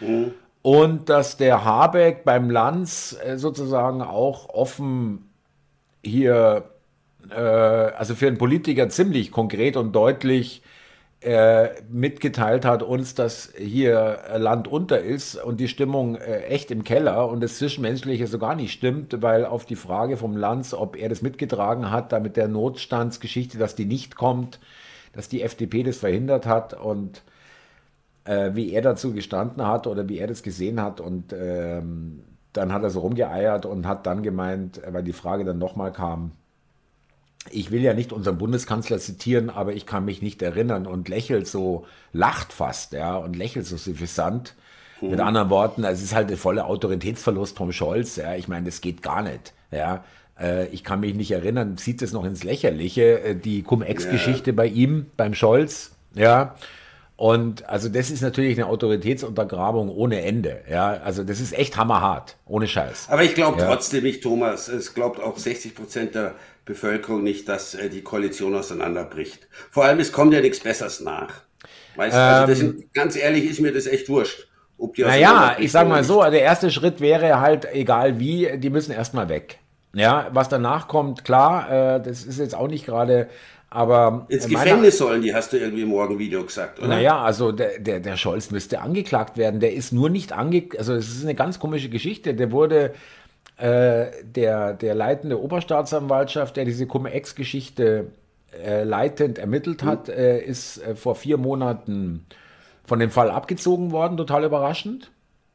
Mhm. 0.00 0.32
Und 0.62 1.08
dass 1.08 1.36
der 1.36 1.64
Habeck 1.64 2.24
beim 2.24 2.50
Lanz 2.50 3.16
äh, 3.24 3.38
sozusagen 3.38 4.02
auch 4.02 4.50
offen 4.50 5.30
hier 6.04 6.70
äh, 7.30 7.34
also 7.34 8.14
für 8.14 8.26
einen 8.26 8.38
Politiker 8.38 8.88
ziemlich 8.88 9.30
konkret 9.30 9.76
und 9.76 9.92
deutlich 9.92 10.62
äh, 11.22 11.68
mitgeteilt 11.90 12.64
hat 12.64 12.82
uns, 12.82 13.14
dass 13.14 13.52
hier 13.56 14.20
Land 14.38 14.68
unter 14.68 15.00
ist 15.00 15.36
und 15.36 15.60
die 15.60 15.68
Stimmung 15.68 16.16
äh, 16.16 16.44
echt 16.44 16.70
im 16.70 16.82
Keller 16.82 17.28
und 17.28 17.42
das 17.42 17.58
Zwischenmenschliche 17.58 18.26
so 18.26 18.38
gar 18.38 18.54
nicht 18.54 18.72
stimmt, 18.72 19.20
weil 19.20 19.44
auf 19.44 19.66
die 19.66 19.76
Frage 19.76 20.16
vom 20.16 20.34
Lanz, 20.36 20.72
ob 20.72 20.96
er 20.96 21.10
das 21.10 21.20
mitgetragen 21.20 21.90
hat, 21.90 22.12
da 22.12 22.20
mit 22.20 22.38
der 22.38 22.48
Notstandsgeschichte, 22.48 23.58
dass 23.58 23.74
die 23.74 23.84
nicht 23.84 24.16
kommt, 24.16 24.60
dass 25.12 25.28
die 25.28 25.42
FDP 25.42 25.82
das 25.82 25.98
verhindert 25.98 26.46
hat 26.46 26.74
und 26.74 27.22
äh, 28.24 28.50
wie 28.54 28.72
er 28.72 28.82
dazu 28.82 29.12
gestanden 29.12 29.66
hat 29.66 29.86
oder 29.86 30.08
wie 30.08 30.18
er 30.18 30.26
das 30.26 30.42
gesehen 30.42 30.80
hat 30.80 31.00
und 31.00 31.32
ähm, 31.32 32.22
dann 32.52 32.72
hat 32.72 32.82
er 32.82 32.90
so 32.90 33.00
rumgeeiert 33.00 33.66
und 33.66 33.86
hat 33.86 34.06
dann 34.06 34.22
gemeint, 34.22 34.80
weil 34.86 35.02
die 35.02 35.12
Frage 35.12 35.44
dann 35.44 35.58
nochmal 35.58 35.92
kam, 35.92 36.32
ich 37.48 37.70
will 37.70 37.80
ja 37.80 37.94
nicht 37.94 38.12
unseren 38.12 38.38
Bundeskanzler 38.38 38.98
zitieren, 38.98 39.48
aber 39.50 39.72
ich 39.72 39.86
kann 39.86 40.04
mich 40.04 40.20
nicht 40.20 40.42
erinnern 40.42 40.86
und 40.86 41.08
lächelt 41.08 41.46
so, 41.46 41.86
lacht 42.12 42.52
fast, 42.52 42.92
ja, 42.92 43.16
und 43.16 43.34
lächelt 43.36 43.66
so 43.66 43.76
suffisant. 43.76 44.54
Mhm. 45.00 45.10
Mit 45.10 45.20
anderen 45.20 45.48
Worten, 45.48 45.84
es 45.84 46.02
ist 46.02 46.14
halt 46.14 46.28
der 46.28 46.36
volle 46.36 46.66
Autoritätsverlust 46.66 47.56
vom 47.56 47.72
Scholz, 47.72 48.16
ja. 48.16 48.34
Ich 48.34 48.48
meine, 48.48 48.66
das 48.66 48.80
geht 48.80 49.02
gar 49.02 49.22
nicht, 49.22 49.54
ja. 49.70 50.04
Äh, 50.40 50.66
ich 50.68 50.84
kann 50.84 51.00
mich 51.00 51.14
nicht 51.14 51.30
erinnern, 51.30 51.76
zieht 51.76 52.02
es 52.02 52.12
noch 52.12 52.24
ins 52.24 52.44
Lächerliche, 52.44 53.20
äh, 53.20 53.34
die 53.36 53.62
Cum-Ex-Geschichte 53.62 54.50
ja. 54.50 54.56
bei 54.56 54.66
ihm, 54.66 55.06
beim 55.16 55.34
Scholz, 55.34 55.92
ja. 56.14 56.54
Und 57.16 57.68
also 57.68 57.90
das 57.90 58.10
ist 58.10 58.22
natürlich 58.22 58.56
eine 58.56 58.66
Autoritätsuntergrabung 58.66 59.90
ohne 59.90 60.22
Ende. 60.22 60.62
Ja, 60.70 60.92
also 61.04 61.22
das 61.22 61.38
ist 61.38 61.52
echt 61.52 61.76
hammerhart, 61.76 62.36
ohne 62.46 62.66
Scheiß. 62.66 63.08
Aber 63.10 63.22
ich 63.22 63.34
glaube 63.34 63.60
ja. 63.60 63.66
trotzdem 63.66 64.04
nicht, 64.04 64.22
Thomas. 64.22 64.68
Es 64.68 64.94
glaubt 64.94 65.20
auch 65.20 65.36
60 65.36 65.74
Prozent 65.74 66.14
der 66.14 66.34
Bevölkerung 66.64 67.22
nicht, 67.22 67.46
dass 67.46 67.74
äh, 67.74 67.90
die 67.90 68.00
Koalition 68.00 68.54
auseinanderbricht. 68.54 69.48
Vor 69.70 69.84
allem, 69.84 70.00
es 70.00 70.12
kommt 70.12 70.32
ja 70.32 70.40
nichts 70.40 70.60
Besseres 70.60 71.00
nach. 71.00 71.42
Weißt 71.96 72.16
ähm, 72.16 72.20
also 72.20 72.64
ähm. 72.64 72.84
ganz 72.94 73.16
ehrlich 73.16 73.50
ist 73.50 73.60
mir 73.60 73.74
das 73.74 73.86
echt 73.86 74.08
wurscht. 74.08 74.48
Ob 74.78 74.94
die 74.94 75.02
naja, 75.02 75.56
ich 75.58 75.72
sag 75.72 75.88
mal 75.88 76.02
so, 76.02 76.22
der 76.22 76.40
erste 76.40 76.70
Schritt 76.70 77.02
wäre 77.02 77.38
halt, 77.38 77.68
egal 77.70 78.18
wie, 78.18 78.56
die 78.56 78.70
müssen 78.70 78.92
erstmal 78.92 79.28
weg. 79.28 79.58
Ja, 79.92 80.28
was 80.32 80.48
danach 80.48 80.88
kommt, 80.88 81.24
klar, 81.24 81.96
äh, 81.96 82.00
das 82.00 82.24
ist 82.24 82.38
jetzt 82.38 82.54
auch 82.54 82.68
nicht 82.68 82.86
gerade, 82.86 83.28
aber. 83.70 84.26
Ins 84.28 84.46
Gefängnis 84.46 84.98
sollen 84.98 85.22
die, 85.22 85.34
hast 85.34 85.52
du 85.52 85.58
irgendwie 85.58 85.82
im 85.82 85.88
Morgenvideo 85.88 86.44
gesagt, 86.44 86.78
oder? 86.78 86.88
Naja, 86.88 87.20
also 87.22 87.50
der, 87.50 87.78
der, 87.80 88.00
der 88.00 88.16
Scholz 88.16 88.50
müsste 88.50 88.80
angeklagt 88.80 89.36
werden. 89.36 89.60
Der 89.60 89.72
ist 89.72 89.92
nur 89.92 90.08
nicht 90.08 90.32
angeklagt, 90.32 90.78
also 90.78 90.94
es 90.94 91.08
ist 91.08 91.24
eine 91.24 91.34
ganz 91.34 91.58
komische 91.58 91.88
Geschichte. 91.88 92.34
Der 92.34 92.52
wurde 92.52 92.94
äh, 93.56 94.06
der, 94.22 94.74
der 94.74 94.94
leitende 94.94 95.40
Oberstaatsanwaltschaft, 95.40 96.56
der 96.56 96.64
diese 96.64 96.86
Cum-Ex-Geschichte 96.86 98.06
äh, 98.64 98.84
leitend 98.84 99.38
ermittelt 99.38 99.82
hat, 99.82 100.08
mhm. 100.08 100.14
äh, 100.14 100.38
ist 100.38 100.78
äh, 100.82 100.94
vor 100.94 101.14
vier 101.14 101.36
Monaten 101.36 102.26
von 102.84 102.98
dem 102.98 103.10
Fall 103.10 103.30
abgezogen 103.30 103.90
worden, 103.90 104.16
total 104.16 104.44
überraschend. 104.44 105.10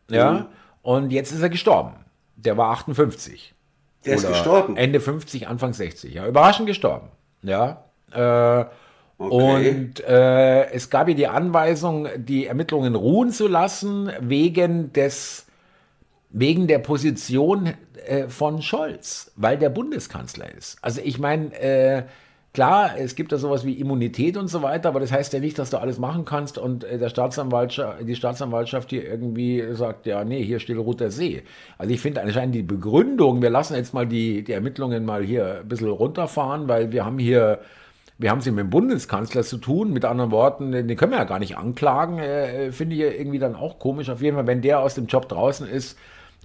Ja. 0.10 0.32
Mhm. 0.32 0.46
Und 0.84 1.12
jetzt 1.12 1.32
ist 1.32 1.42
er 1.42 1.50
gestorben. 1.50 1.96
Der 2.36 2.58
war 2.58 2.72
58. 2.72 3.55
Der 4.06 4.16
ist 4.16 4.28
gestorben. 4.28 4.78
Ende 4.78 5.00
50, 5.00 5.48
Anfang 5.48 5.74
60. 5.74 6.14
Ja, 6.14 6.28
überraschend 6.28 6.68
gestorben. 6.68 7.10
Ja. 7.42 7.86
Äh, 8.12 8.66
okay. 9.18 9.70
Und 9.70 10.00
äh, 10.02 10.70
es 10.72 10.90
gab 10.90 11.08
ihr 11.10 11.16
die 11.16 11.28
Anweisung, 11.28 12.08
die 12.18 12.46
Ermittlungen 12.48 12.96
ruhen 12.96 13.32
zu 13.32 13.48
lassen, 13.48 14.12
wegen 14.20 14.94
des 14.94 15.46
wegen 16.38 16.68
der 16.68 16.80
Position 16.80 17.74
äh, 18.06 18.28
von 18.28 18.62
Scholz, 18.62 19.32
weil 19.38 19.58
der 19.58 19.70
Bundeskanzler 19.70 20.54
ist. 20.54 20.78
Also 20.82 21.00
ich 21.02 21.18
meine, 21.18 21.54
äh, 21.58 22.04
klar, 22.56 22.98
es 22.98 23.16
gibt 23.16 23.32
da 23.32 23.38
sowas 23.38 23.66
wie 23.66 23.74
Immunität 23.74 24.38
und 24.38 24.48
so 24.48 24.64
weiter, 24.64 24.90
aber 24.90 25.02
das 25.02 25.12
heißt 25.12 25.34
ja 25.34 25.40
nicht, 25.40 25.60
dass 25.60 25.70
du 25.70 25.78
alles 25.78 26.00
machen 26.00 26.26
kannst 26.26 26.58
und 26.58 26.84
äh, 26.84 26.98
der 26.98 27.10
Staatsanwaltschaft, 27.10 28.08
die 28.08 28.16
Staatsanwaltschaft 28.16 28.90
hier 28.90 29.06
irgendwie 29.06 29.64
sagt, 29.74 30.08
ja, 30.08 30.24
nee, 30.24 30.44
hier 30.44 30.60
Stillroter 30.60 31.12
See. 31.12 31.44
Also 31.78 31.94
ich 31.94 32.02
finde 32.02 32.22
anscheinend 32.22 32.56
die 32.56 32.64
Begründung, 32.64 33.42
wir 33.44 33.52
lassen 33.52 33.76
jetzt 33.76 33.94
mal 33.94 34.08
die, 34.08 34.44
die 34.44 34.54
Ermittlungen 34.54 35.06
mal 35.06 35.24
hier 35.24 35.60
ein 35.60 35.68
bisschen 35.68 35.90
runterfahren, 35.90 36.68
weil 36.68 36.92
wir 36.92 37.06
haben 37.06 37.20
hier 37.20 37.60
wir 38.18 38.32
haben 38.32 38.40
es 38.40 38.46
mit 38.46 38.58
dem 38.58 38.70
Bundeskanzler 38.70 39.44
zu 39.44 39.58
tun. 39.58 39.92
Mit 39.92 40.06
anderen 40.06 40.32
Worten, 40.32 40.72
den 40.72 40.96
können 40.96 41.12
wir 41.12 41.18
ja 41.18 41.26
gar 41.26 41.40
nicht 41.40 41.58
anklagen. 41.58 42.20
Äh, 42.20 42.72
Finde 42.72 42.96
ich 42.96 43.02
irgendwie 43.02 43.40
dann 43.40 43.56
auch 43.56 43.78
komisch. 43.78 44.10
Auf 44.10 44.22
jeden 44.22 44.38
Fall, 44.38 44.48
wenn 44.48 44.62
der 44.62 44.80
aus 44.80 44.96
dem 44.96 45.08
Job 45.08 45.28
draußen 45.28 45.68
ist, 45.68 45.98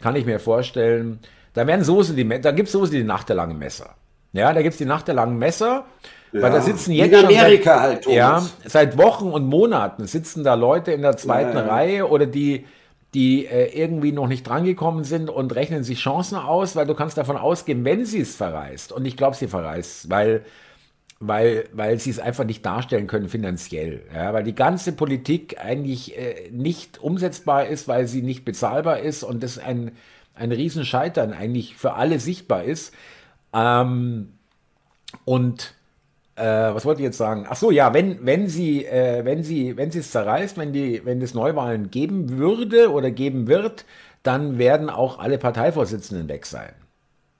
kann 0.02 0.16
ich 0.16 0.26
mir 0.26 0.40
vorstellen, 0.40 1.20
da 1.54 1.68
werden 1.68 1.84
Soße 1.84 2.14
die, 2.14 2.28
da 2.40 2.50
gibt 2.50 2.66
es 2.66 2.72
Soße 2.72 2.90
die 2.90 3.04
Nacht 3.04 3.28
der 3.28 3.36
langen 3.36 3.56
Messer. 3.56 3.94
Ja, 4.32 4.52
da 4.52 4.62
gibt 4.62 4.72
es 4.72 4.78
die 4.78 4.84
Nacht 4.84 5.08
der 5.08 5.14
langen 5.14 5.38
Messer. 5.38 5.84
Ja, 6.32 6.42
weil 6.42 6.52
da 6.52 6.60
sitzen 6.60 6.92
jetzt 6.92 7.12
in 7.12 7.24
Amerika 7.24 7.74
seit, 7.74 7.80
halt, 7.80 8.04
Thomas. 8.04 8.16
ja, 8.16 8.48
seit 8.66 8.96
Wochen 8.96 9.30
und 9.32 9.46
Monaten 9.46 10.06
sitzen 10.06 10.44
da 10.44 10.54
Leute 10.54 10.92
in 10.92 11.02
der 11.02 11.16
zweiten 11.16 11.56
ja, 11.56 11.66
Reihe 11.66 12.08
oder 12.08 12.26
die, 12.26 12.66
die 13.14 13.46
äh, 13.46 13.76
irgendwie 13.76 14.12
noch 14.12 14.28
nicht 14.28 14.46
drangekommen 14.46 15.02
sind 15.02 15.28
und 15.28 15.54
rechnen 15.56 15.82
sich 15.82 15.98
Chancen 15.98 16.38
aus, 16.38 16.76
weil 16.76 16.86
du 16.86 16.94
kannst 16.94 17.18
davon 17.18 17.36
ausgehen, 17.36 17.84
wenn 17.84 18.04
sie 18.04 18.20
es 18.20 18.36
verreist, 18.36 18.92
und 18.92 19.04
ich 19.06 19.16
glaube, 19.16 19.34
sie 19.34 19.48
verreist, 19.48 20.08
weil 20.08 20.44
weil, 21.20 21.68
weil 21.72 21.98
sie 21.98 22.10
es 22.10 22.18
einfach 22.18 22.44
nicht 22.44 22.64
darstellen 22.64 23.06
können 23.06 23.28
finanziell. 23.28 24.02
Ja, 24.12 24.32
weil 24.32 24.42
die 24.42 24.54
ganze 24.54 24.92
Politik 24.92 25.62
eigentlich 25.62 26.16
äh, 26.18 26.48
nicht 26.50 26.98
umsetzbar 26.98 27.66
ist, 27.66 27.86
weil 27.88 28.08
sie 28.08 28.22
nicht 28.22 28.46
bezahlbar 28.46 29.00
ist 29.00 29.22
und 29.22 29.42
das 29.42 29.58
ein, 29.58 29.92
ein 30.34 30.50
Riesenscheitern 30.50 31.34
eigentlich 31.34 31.76
für 31.76 31.92
alle 31.92 32.18
sichtbar 32.18 32.64
ist. 32.64 32.94
Ähm, 33.52 34.34
und 35.24 35.74
äh, 36.36 36.44
was 36.44 36.84
wollte 36.84 37.00
ich 37.00 37.06
jetzt 37.06 37.18
sagen? 37.18 37.46
Ach 37.48 37.56
so, 37.56 37.70
ja, 37.70 37.92
wenn, 37.92 38.24
wenn 38.24 38.48
sie, 38.48 38.84
äh, 38.86 39.24
wenn 39.24 39.42
sie, 39.42 39.76
wenn 39.76 39.90
sie 39.90 39.98
es 39.98 40.10
zerreißt, 40.10 40.56
wenn 40.56 40.72
die, 40.72 41.04
wenn 41.04 41.20
es 41.20 41.34
Neuwahlen 41.34 41.90
geben 41.90 42.38
würde 42.38 42.90
oder 42.92 43.10
geben 43.10 43.46
wird, 43.46 43.84
dann 44.22 44.58
werden 44.58 44.90
auch 44.90 45.18
alle 45.18 45.38
Parteivorsitzenden 45.38 46.28
weg 46.28 46.46
sein. 46.46 46.72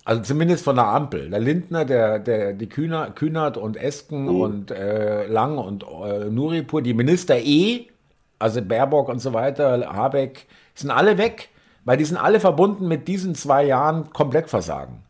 Also 0.05 0.23
zumindest 0.23 0.65
von 0.65 0.77
der 0.77 0.87
Ampel. 0.87 1.31
Der 1.31 1.41
Lindner, 1.41 1.85
der, 1.85 2.19
der, 2.19 2.53
die 2.53 2.69
Kühner, 2.69 3.11
Kühnert 3.11 3.57
und 3.57 3.77
Esken 3.77 4.25
mhm. 4.25 4.41
und 4.41 4.71
äh, 4.71 5.27
Lang 5.27 5.59
und 5.59 5.85
äh, 5.85 6.31
Nuripur, 6.31 6.83
die 6.83 6.95
Minister 6.95 7.37
eh, 7.39 7.87
also 8.39 8.63
Baerbock 8.63 9.09
und 9.09 9.21
so 9.21 9.33
weiter, 9.33 9.93
Habeck, 9.93 10.47
sind 10.75 10.91
alle 10.91 11.19
weg, 11.19 11.51
weil 11.85 11.99
die 11.99 12.05
sind 12.05 12.17
alle 12.17 12.41
verbunden 12.41 12.89
mit 12.89 13.07
diesen 13.07 13.35
zwei 13.35 13.65
Jahren 13.65 14.11
komplett 14.13 14.49
versagen. 14.49 15.03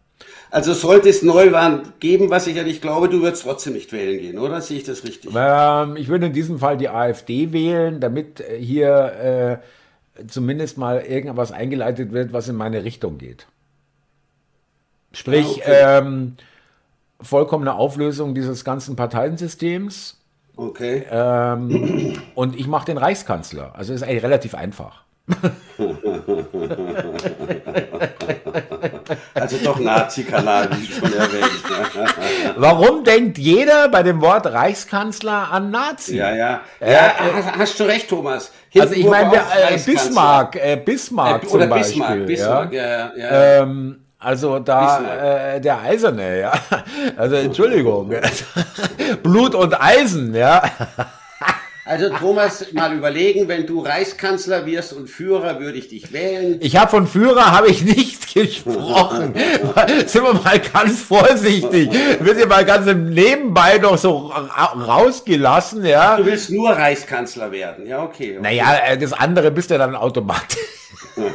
Also 0.50 0.72
sollte 0.72 1.08
es 1.08 1.22
Neuwahlen 1.22 1.92
geben, 2.00 2.28
was 2.30 2.46
ich 2.46 2.56
ja 2.56 2.64
nicht 2.64 2.82
glaube, 2.82 3.08
du 3.08 3.22
würdest 3.22 3.44
trotzdem 3.44 3.74
nicht 3.74 3.92
wählen 3.92 4.20
gehen, 4.20 4.38
oder? 4.38 4.60
Sehe 4.60 4.78
ich 4.78 4.84
das 4.84 5.04
richtig? 5.04 5.30
Ähm, 5.34 5.96
ich 5.96 6.08
würde 6.08 6.26
in 6.26 6.32
diesem 6.32 6.58
Fall 6.58 6.76
die 6.76 6.88
AfD 6.88 7.52
wählen, 7.52 8.00
damit 8.00 8.42
hier 8.58 9.60
äh, 10.18 10.24
zumindest 10.26 10.76
mal 10.76 11.00
irgendwas 11.02 11.52
eingeleitet 11.52 12.12
wird, 12.12 12.32
was 12.32 12.48
in 12.48 12.56
meine 12.56 12.82
Richtung 12.82 13.18
geht. 13.18 13.46
Sprich, 15.12 15.62
ah, 15.64 15.98
okay. 15.98 15.98
ähm, 15.98 16.36
vollkommene 17.20 17.74
Auflösung 17.74 18.34
dieses 18.34 18.64
ganzen 18.64 18.96
Parteiensystems. 18.96 20.16
Okay. 20.56 21.04
Ähm, 21.10 22.20
und 22.34 22.58
ich 22.58 22.66
mache 22.66 22.86
den 22.86 22.98
Reichskanzler. 22.98 23.74
Also 23.76 23.92
ist 23.92 24.02
eigentlich 24.02 24.24
relativ 24.24 24.54
einfach. 24.54 25.04
also 29.34 29.56
doch 29.64 29.78
Nazi-Kanal, 29.78 30.70
wie 30.76 30.86
schon 30.86 31.12
erwähnt. 31.12 31.50
Warum 32.56 33.04
denkt 33.04 33.38
jeder 33.38 33.88
bei 33.88 34.02
dem 34.02 34.20
Wort 34.20 34.46
Reichskanzler 34.46 35.50
an 35.50 35.70
Nazi? 35.70 36.16
Ja, 36.16 36.34
ja. 36.34 36.60
Ja, 36.80 36.88
ja 36.88 37.14
hast, 37.34 37.58
hast, 37.58 37.80
du 37.80 37.84
recht, 37.84 38.08
Thomas. 38.08 38.52
Hindenburg 38.70 38.96
also 38.96 39.00
ich 39.00 39.10
meine, 39.10 39.74
äh, 39.74 39.78
Bismarck, 39.78 40.56
äh, 40.56 40.76
Bismarck 40.76 41.44
äh, 41.44 41.46
zum 41.46 41.68
Beispiel. 41.68 41.96
Bismarck, 41.96 42.26
Bismarck, 42.26 42.72
ja, 42.72 42.88
ja. 42.88 43.12
ja. 43.16 43.62
Ähm, 43.62 44.00
also 44.18 44.58
da 44.58 45.54
äh, 45.54 45.60
der 45.60 45.80
Eiserne, 45.80 46.40
ja. 46.40 46.52
Also 47.16 47.36
Entschuldigung. 47.36 48.12
Blut 49.22 49.54
und 49.54 49.80
Eisen, 49.80 50.34
ja. 50.34 50.62
Also 51.90 52.08
Thomas, 52.08 52.72
mal 52.72 52.96
überlegen, 52.96 53.48
wenn 53.48 53.66
du 53.66 53.80
Reichskanzler 53.80 54.64
wirst 54.64 54.92
und 54.92 55.10
Führer, 55.10 55.58
würde 55.58 55.76
ich 55.76 55.88
dich 55.88 56.12
wählen. 56.12 56.58
Ich 56.60 56.76
habe 56.76 56.88
von 56.88 57.08
Führer 57.08 57.50
habe 57.50 57.68
ich 57.68 57.82
nicht 57.82 58.32
gesprochen. 58.34 59.34
Sind 60.06 60.22
wir 60.22 60.34
mal 60.34 60.60
ganz 60.60 61.02
vorsichtig. 61.02 61.90
Wird 62.20 62.38
ja 62.38 62.46
mal 62.46 62.64
ganz 62.64 62.86
im 62.86 63.10
Nebenbei 63.10 63.78
doch 63.78 63.98
so 63.98 64.28
rausgelassen, 64.28 65.84
ja. 65.84 66.16
Du 66.16 66.26
willst 66.26 66.50
nur 66.50 66.70
Reichskanzler 66.70 67.50
werden, 67.50 67.88
ja 67.88 68.04
okay. 68.04 68.38
okay. 68.38 68.40
Naja, 68.40 68.82
äh, 68.86 68.96
das 68.96 69.12
andere 69.12 69.50
bist 69.50 69.72
du 69.72 69.78
dann 69.78 69.96
automatisch. 69.96 70.60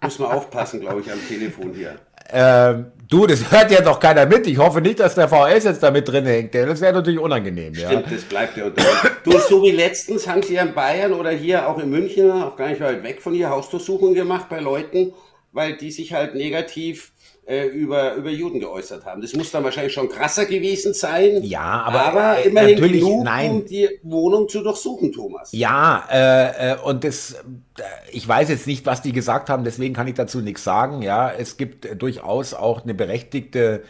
Muss 0.00 0.18
man 0.18 0.30
aufpassen, 0.30 0.80
glaube 0.80 1.02
ich, 1.02 1.12
am 1.12 1.18
Telefon 1.28 1.74
hier. 1.74 1.96
Ähm, 2.32 2.92
du, 3.08 3.26
das 3.26 3.50
hört 3.50 3.70
ja 3.70 3.80
doch 3.80 3.98
keiner 4.00 4.26
mit. 4.26 4.46
Ich 4.46 4.58
hoffe 4.58 4.80
nicht, 4.80 5.00
dass 5.00 5.14
der 5.14 5.28
VS 5.28 5.64
jetzt 5.64 5.82
da 5.82 5.90
mit 5.90 6.08
drin 6.08 6.26
hängt. 6.26 6.54
Das 6.54 6.80
wäre 6.80 6.92
natürlich 6.92 7.20
unangenehm. 7.20 7.74
Stimmt, 7.74 7.92
ja. 7.92 8.02
das 8.02 8.22
bleibt 8.22 8.56
ja 8.56 8.66
unter. 8.66 8.82
Du, 9.24 9.38
so 9.38 9.62
wie 9.62 9.70
letztens 9.70 10.26
haben 10.28 10.42
sie 10.42 10.54
ja 10.54 10.62
in 10.62 10.74
Bayern 10.74 11.12
oder 11.12 11.30
hier 11.30 11.68
auch 11.68 11.78
in 11.78 11.90
München, 11.90 12.30
auch 12.30 12.56
gar 12.56 12.68
nicht 12.68 12.80
weit 12.80 13.02
weg 13.02 13.22
von 13.22 13.34
hier, 13.34 13.50
Hausdurchsuchungen 13.50 14.14
gemacht 14.14 14.48
bei 14.48 14.60
Leuten, 14.60 15.12
weil 15.52 15.76
die 15.76 15.90
sich 15.90 16.12
halt 16.12 16.34
negativ 16.34 17.12
äh, 17.46 17.66
über, 17.66 18.14
über 18.14 18.30
Juden 18.30 18.60
geäußert 18.60 19.04
haben. 19.04 19.20
Das 19.20 19.34
muss 19.34 19.50
dann 19.50 19.64
wahrscheinlich 19.64 19.92
schon 19.92 20.08
krasser 20.08 20.46
gewesen 20.46 20.94
sein. 20.94 21.42
Ja, 21.42 21.82
aber, 21.82 22.06
aber 22.06 22.38
äh, 22.38 22.48
immerhin 22.48 22.74
natürlich, 22.74 23.02
genug, 23.02 23.24
nein. 23.24 23.50
um 23.50 23.64
die 23.66 23.88
Wohnung 24.02 24.48
zu 24.48 24.62
durchsuchen, 24.62 25.12
Thomas. 25.12 25.50
Ja, 25.52 26.04
äh, 26.10 26.72
äh, 26.72 26.76
und 26.80 27.04
das, 27.04 27.34
äh, 27.34 27.82
ich 28.12 28.26
weiß 28.26 28.48
jetzt 28.48 28.66
nicht, 28.66 28.86
was 28.86 29.02
die 29.02 29.12
gesagt 29.12 29.50
haben, 29.50 29.64
deswegen 29.64 29.94
kann 29.94 30.08
ich 30.08 30.14
dazu 30.14 30.40
nichts 30.40 30.64
sagen. 30.64 31.02
Ja, 31.02 31.30
es 31.30 31.56
gibt 31.56 31.84
äh, 31.84 31.96
durchaus 31.96 32.54
auch 32.54 32.82
eine 32.84 32.94
berechtigte 32.94 33.82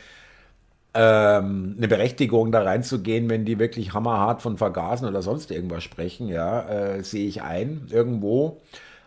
ähm, 0.97 1.75
eine 1.77 1.89
Berechtigung 1.89 2.53
da 2.53 2.63
reinzugehen, 2.63 3.29
wenn 3.29 3.45
die 3.45 3.59
wirklich 3.59 3.95
hammerhart 3.95 4.43
von 4.43 4.59
Vergasen 4.59 5.09
oder 5.09 5.23
sonst 5.23 5.51
irgendwas 5.51 5.83
sprechen, 5.83 6.29
ja, 6.29 7.03
sehe 7.03 7.27
ich 7.27 7.43
ein 7.43 7.89
irgendwo. 7.91 8.61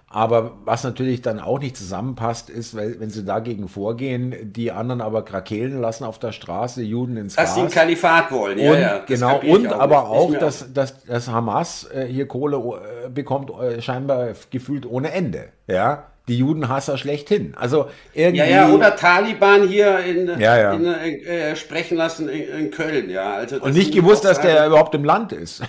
Aber 0.09 0.53
was 0.63 0.85
natürlich 0.85 1.21
dann 1.21 1.39
auch 1.39 1.59
nicht 1.59 1.75
zusammenpasst, 1.75 2.49
ist, 2.49 2.77
weil, 2.77 2.97
wenn 3.01 3.09
sie 3.09 3.25
dagegen 3.25 3.67
vorgehen, 3.67 4.33
die 4.53 4.71
anderen 4.71 5.01
aber 5.01 5.25
krakehlen 5.25 5.81
lassen 5.81 6.05
auf 6.05 6.17
der 6.17 6.31
Straße, 6.31 6.81
Juden 6.81 7.17
ins 7.17 7.35
Dass 7.35 7.47
Gas. 7.47 7.55
sie 7.55 7.61
ein 7.61 7.69
Kalifat 7.69 8.31
wollen, 8.31 8.57
ja, 8.57 8.71
und, 8.71 8.79
ja. 8.79 8.97
Genau, 9.05 9.39
und 9.41 9.67
auch 9.67 9.79
aber 9.79 10.07
auch, 10.07 10.33
dass, 10.33 10.71
dass, 10.71 11.03
dass 11.03 11.27
Hamas 11.27 11.89
äh, 11.91 12.07
hier 12.07 12.25
Kohle 12.25 12.57
äh, 13.05 13.09
bekommt, 13.09 13.51
äh, 13.51 13.81
scheinbar 13.81 14.29
gefühlt 14.49 14.85
ohne 14.85 15.11
Ende. 15.11 15.49
Ja, 15.67 16.05
die 16.27 16.37
Judenhasser 16.37 16.97
schlechthin. 16.97 17.53
Also 17.55 17.89
irgendwie. 18.13 18.39
Ja, 18.39 18.67
ja, 18.67 18.69
oder 18.69 18.95
Taliban 18.95 19.67
hier 19.67 19.99
in, 19.99 20.27
ja, 20.39 20.57
ja. 20.57 20.73
in 20.73 20.85
äh, 20.85 21.55
sprechen 21.55 21.97
lassen 21.97 22.27
in, 22.27 22.47
in, 22.49 22.71
Köln, 22.71 23.09
ja. 23.09 23.35
Also 23.35 23.61
und 23.61 23.73
nicht 23.73 23.93
gewusst, 23.93 24.25
dass 24.25 24.41
der 24.41 24.67
überhaupt 24.67 24.93
im 24.95 25.05
Land 25.05 25.31
ist. 25.31 25.61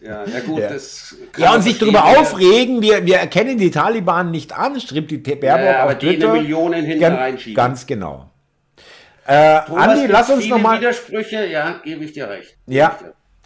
ja, 0.00 0.24
ja 0.24 0.40
gut, 0.44 0.60
ja. 0.60 0.68
das. 0.68 1.14
Ja, 1.36 1.54
und 1.54 1.62
sich 1.62 1.78
darüber 1.78 2.04
aufregen, 2.04 2.82
wir, 2.82 3.06
wir 3.06 3.18
erkennen 3.18 3.58
die 3.58 3.70
Taliban 3.70 4.30
nicht 4.30 4.56
an, 4.58 4.80
schreibt 4.80 5.10
die 5.10 5.18
Baerbock 5.18 5.46
ja, 5.46 5.82
aber 5.82 5.92
auf 5.92 5.98
Twitter. 5.98 6.32
Millionen 6.32 6.84
hinten 6.84 7.04
reinschieben. 7.04 7.54
Ganz 7.54 7.86
genau. 7.86 8.28
Äh, 9.24 9.60
Thomas, 9.66 9.88
Andi, 9.88 10.06
lass 10.08 10.30
uns 10.30 10.48
nochmal. 10.48 10.80
Widersprüche, 10.80 11.46
ja, 11.46 11.80
gebe 11.84 12.04
ich 12.04 12.12
dir 12.12 12.28
recht. 12.28 12.56
Ja, 12.66 12.98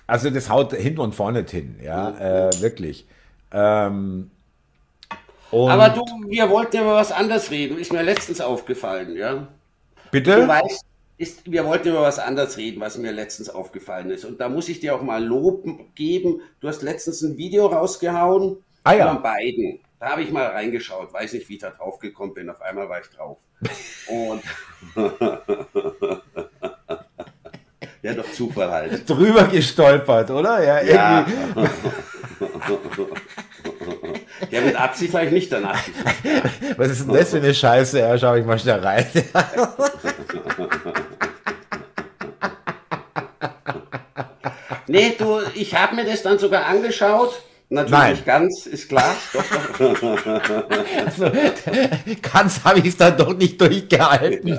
also 0.07 0.31
das 0.31 0.49
haut 0.49 0.73
hinten 0.73 1.01
und 1.01 1.15
vorne 1.15 1.45
hin, 1.49 1.79
ja, 1.85 2.11
mhm. 2.11 2.17
äh, 2.19 2.63
wirklich. 2.63 3.07
Ähm, 3.53 4.31
und 5.51 5.71
Aber 5.71 5.91
du, 5.91 6.05
wir 6.29 6.51
wollten 6.51 6.79
über 6.79 6.95
was 6.95 7.13
anderes 7.13 7.51
reden, 7.51 7.79
ist 7.79 7.93
mir 7.93 8.03
letztens 8.03 8.41
aufgefallen, 8.41 9.17
ja. 9.17 9.49
Bitte? 10.11 10.37
Du 10.37 10.49
weißt, 10.49 10.85
ist, 11.19 11.51
wir 11.51 11.65
wollten 11.65 11.89
über 11.89 12.03
was 12.03 12.19
anderes 12.19 12.57
reden, 12.57 12.81
was 12.81 12.99
mir 12.99 13.13
letztens 13.13 13.49
aufgefallen 13.49 14.11
ist. 14.11 14.25
Und 14.25 14.41
da 14.41 14.49
muss 14.49 14.69
ich 14.69 14.81
dir 14.81 14.95
auch 14.95 15.03
mal 15.03 15.25
Lob 15.25 15.65
geben. 15.95 16.41
Du 16.61 16.69
hast 16.69 16.83
letztens 16.83 17.23
ein 17.23 17.39
Video 17.39 17.67
rausgehauen 17.67 18.59
ah, 18.85 18.93
ja. 18.93 19.13
von 19.13 19.23
beiden. 19.23 19.81
Da 19.99 20.11
habe 20.11 20.23
ich 20.23 20.31
mal 20.31 20.47
reingeschaut, 20.47 21.13
weiß 21.13 21.33
nicht, 21.33 21.49
wie 21.49 21.55
ich 21.55 21.61
da 21.61 21.71
drauf 21.71 21.99
gekommen 21.99 22.35
bin. 22.35 22.51
Auf 22.51 22.61
einmal 22.61 22.89
war 22.89 23.01
ich 23.01 23.07
drauf. 23.09 23.39
Und 24.09 24.43
ja, 28.03 28.13
doch 28.13 28.31
Zufall 28.33 28.71
halt. 28.71 29.09
Drüber 29.09 29.45
gestolpert, 29.45 30.31
oder? 30.31 30.63
Ja, 30.63 30.83
ja. 30.83 31.27
Ja, 34.51 34.61
mit 34.61 34.77
Absicht 34.77 35.15
habe 35.15 35.25
ich 35.27 35.33
nicht 35.33 35.51
danach 35.51 35.81
Was 36.77 36.91
ist 36.91 37.07
denn 37.07 37.15
das 37.15 37.31
für 37.31 37.39
eine 37.39 37.55
Scheiße? 37.55 38.01
Ja, 38.01 38.19
schau 38.19 38.35
ich 38.35 38.45
mal 38.45 38.59
schnell 38.59 38.81
rein. 38.81 39.07
nee, 44.87 45.15
du, 45.19 45.41
ich 45.55 45.75
habe 45.75 45.97
mir 45.97 46.05
das 46.05 46.23
dann 46.23 46.39
sogar 46.39 46.67
angeschaut. 46.67 47.43
Natürlich 47.69 47.91
Nein. 47.91 48.23
ganz, 48.25 48.67
ist 48.67 48.89
klar. 48.89 49.17
also, 51.05 51.33
ganz 52.23 52.63
habe 52.63 52.79
ich 52.79 52.87
es 52.87 52.97
dann 52.97 53.17
doch 53.17 53.35
nicht 53.35 53.61
durchgehalten. 53.61 54.57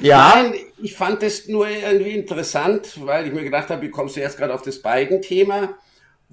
ja. 0.00 0.32
Nein, 0.34 0.54
ich 0.82 0.96
fand 0.96 1.22
es 1.22 1.46
nur 1.46 1.68
irgendwie 1.68 2.16
interessant, 2.16 3.06
weil 3.06 3.28
ich 3.28 3.32
mir 3.32 3.44
gedacht 3.44 3.68
habe, 3.68 3.82
wie 3.82 3.90
kommst 3.90 4.16
du 4.16 4.20
jetzt 4.20 4.36
gerade 4.36 4.52
auf 4.52 4.62
das 4.62 4.82
Beigen-Thema? 4.82 5.76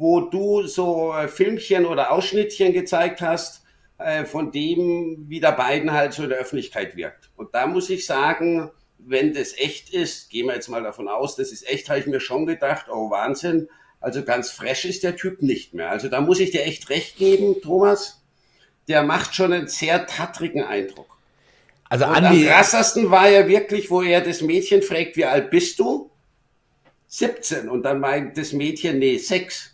Wo 0.02 0.22
du 0.22 0.66
so 0.66 1.14
äh, 1.14 1.28
Filmchen 1.28 1.86
oder 1.86 2.12
Ausschnittchen 2.12 2.74
gezeigt 2.74 3.22
hast, 3.22 3.62
äh, 4.00 4.26
von 4.26 4.52
dem, 4.52 5.26
wie 5.28 5.40
der 5.40 5.52
Biden 5.52 5.92
halt 5.92 6.14
so 6.14 6.24
in 6.24 6.30
der 6.30 6.40
Öffentlichkeit 6.40 6.96
wirkt. 6.96 7.30
Und 7.36 7.54
da 7.54 7.68
muss 7.68 7.88
ich 7.92 8.08
sagen, 8.08 8.72
wenn 8.98 9.32
das 9.32 9.56
echt 9.56 9.94
ist, 9.94 10.32
gehen 10.32 10.48
wir 10.48 10.56
jetzt 10.56 10.70
mal 10.70 10.82
davon 10.82 11.08
aus, 11.08 11.36
das 11.36 11.52
ist 11.52 11.70
echt, 11.70 11.88
habe 11.88 12.00
ich 12.00 12.08
mir 12.08 12.20
schon 12.20 12.48
gedacht, 12.48 12.88
oh 12.90 13.12
Wahnsinn, 13.12 13.70
also 14.00 14.24
ganz 14.24 14.50
fresh 14.50 14.86
ist 14.86 15.04
der 15.04 15.16
Typ 15.16 15.44
nicht 15.44 15.76
mehr. 15.76 15.92
Also 15.92 16.10
da 16.10 16.20
muss 16.20 16.40
ich 16.40 16.50
dir 16.50 16.64
echt 16.64 16.90
recht 16.90 17.18
geben, 17.18 17.62
Thomas. 17.62 18.24
Der 18.88 19.04
macht 19.04 19.36
schon 19.36 19.54
einen 19.54 19.68
sehr 19.68 20.08
tattrigen 20.08 20.64
Eindruck. 20.64 21.16
Also 21.90 22.08
Und 22.08 22.16
Andi, 22.16 22.48
am 22.48 22.56
krassesten 22.56 23.12
war 23.12 23.30
ja 23.30 23.48
wirklich, 23.48 23.92
wo 23.92 24.02
er 24.02 24.22
das 24.22 24.42
Mädchen 24.42 24.82
fragt, 24.82 25.16
wie 25.16 25.26
alt 25.26 25.52
bist 25.52 25.78
du? 25.78 26.10
17. 27.10 27.70
Und 27.70 27.84
dann 27.84 28.00
meint 28.00 28.36
das 28.36 28.52
Mädchen, 28.52 28.98
nee, 28.98 29.18
6 29.18 29.72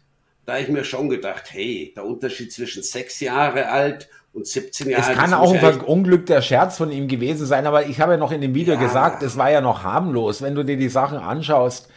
da 0.48 0.54
habe 0.54 0.64
ich 0.64 0.70
mir 0.70 0.86
schon 0.86 1.10
gedacht, 1.10 1.44
hey, 1.52 1.92
der 1.94 2.06
Unterschied 2.06 2.54
zwischen 2.54 2.82
sechs 2.82 3.20
Jahre 3.20 3.70
alt 3.70 4.08
und 4.32 4.48
17 4.48 4.90
Jahre. 4.90 5.12
Es 5.12 5.18
kann 5.18 5.34
auch 5.34 5.54
ein 5.54 5.60
verunglückter 5.60 6.42
Scherz 6.42 6.78
von 6.78 6.90
ihm 6.90 7.10
gewesen 7.10 7.46
sein, 7.46 7.66
aber 7.68 7.88
ich 7.88 8.00
habe 8.00 8.14
ja 8.14 8.18
noch 8.18 8.32
in 8.32 8.40
dem 8.40 8.56
Video 8.56 8.76
ja. 8.76 8.80
gesagt, 8.80 9.24
es 9.24 9.38
war 9.38 9.52
ja 9.52 9.60
noch 9.60 9.84
harmlos. 9.84 10.42
Wenn 10.42 10.56
du 10.56 10.64
dir 10.64 10.78
die 10.78 10.88
Sachen 10.88 11.18
anschaust, 11.18 11.90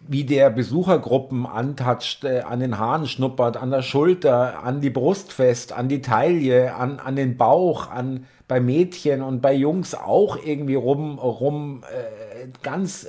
wie 0.00 0.24
der 0.24 0.50
Besuchergruppen 0.50 1.46
antatscht, 1.46 2.24
äh, 2.24 2.40
an 2.40 2.58
den 2.58 2.76
Haaren 2.76 3.06
schnuppert, 3.06 3.56
an 3.56 3.70
der 3.70 3.82
Schulter, 3.82 4.64
an 4.64 4.80
die 4.80 4.90
Brust 4.90 5.32
fest, 5.32 5.72
an 5.72 5.88
die 5.88 6.02
Taille, 6.02 6.74
an, 6.74 6.98
an 6.98 7.14
den 7.14 7.36
Bauch, 7.36 7.88
an 7.88 8.26
bei 8.48 8.58
Mädchen 8.58 9.22
und 9.22 9.40
bei 9.40 9.54
Jungs 9.54 9.94
auch 9.94 10.36
irgendwie 10.44 10.74
rum, 10.74 11.20
rum 11.20 11.84
äh, 11.84 12.48
ganz 12.64 13.06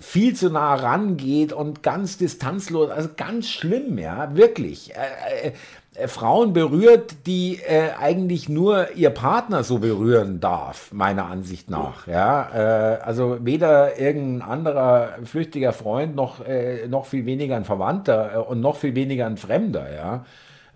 viel 0.00 0.34
zu 0.34 0.50
nah 0.50 0.74
rangeht 0.74 1.52
und 1.52 1.82
ganz 1.82 2.18
distanzlos, 2.18 2.90
also 2.90 3.10
ganz 3.16 3.48
schlimm, 3.48 3.98
ja, 3.98 4.34
wirklich. 4.34 4.92
Äh, 4.94 5.48
äh, 5.48 5.52
äh, 5.94 6.08
Frauen 6.08 6.54
berührt, 6.54 7.26
die 7.26 7.60
äh, 7.66 7.90
eigentlich 7.98 8.48
nur 8.48 8.92
ihr 8.94 9.10
Partner 9.10 9.62
so 9.62 9.78
berühren 9.78 10.40
darf, 10.40 10.90
meiner 10.92 11.26
Ansicht 11.26 11.68
nach. 11.68 12.06
Ja, 12.06 12.96
äh, 12.96 13.02
also 13.02 13.38
weder 13.42 13.98
irgendein 13.98 14.48
anderer 14.48 15.18
flüchtiger 15.24 15.72
Freund 15.72 16.16
noch 16.16 16.46
äh, 16.46 16.86
noch 16.88 17.06
viel 17.06 17.26
weniger 17.26 17.56
ein 17.56 17.66
Verwandter 17.66 18.48
und 18.48 18.60
noch 18.60 18.76
viel 18.76 18.94
weniger 18.94 19.26
ein 19.26 19.36
Fremder. 19.36 19.92
Ja. 19.94 20.24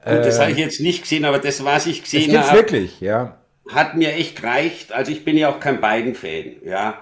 Gut, 0.05 0.25
das 0.25 0.39
habe 0.39 0.53
ich 0.53 0.59
jetzt 0.59 0.81
nicht 0.81 1.03
gesehen, 1.03 1.25
aber 1.25 1.39
das, 1.39 1.65
was 1.65 1.87
ich 1.87 2.03
gesehen 2.03 2.39
habe, 2.39 2.57
wirklich, 2.57 3.01
ja. 3.01 3.39
hat 3.73 3.97
mir 3.97 4.13
echt 4.13 4.37
gereicht. 4.37 4.93
Also 4.93 5.11
ich 5.11 5.25
bin 5.25 5.37
ja 5.37 5.49
auch 5.49 5.59
kein 5.59 5.81
Biden-Fan, 5.81 6.63
ja. 6.65 6.99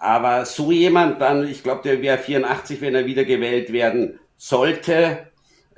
Aber 0.00 0.44
so 0.46 0.70
jemand 0.70 1.20
dann, 1.20 1.46
ich 1.46 1.62
glaube, 1.62 1.82
der 1.82 2.02
wäre 2.02 2.18
84, 2.18 2.80
wenn 2.80 2.94
er 2.94 3.06
wieder 3.06 3.24
gewählt 3.24 3.72
werden 3.72 4.18
sollte 4.36 5.28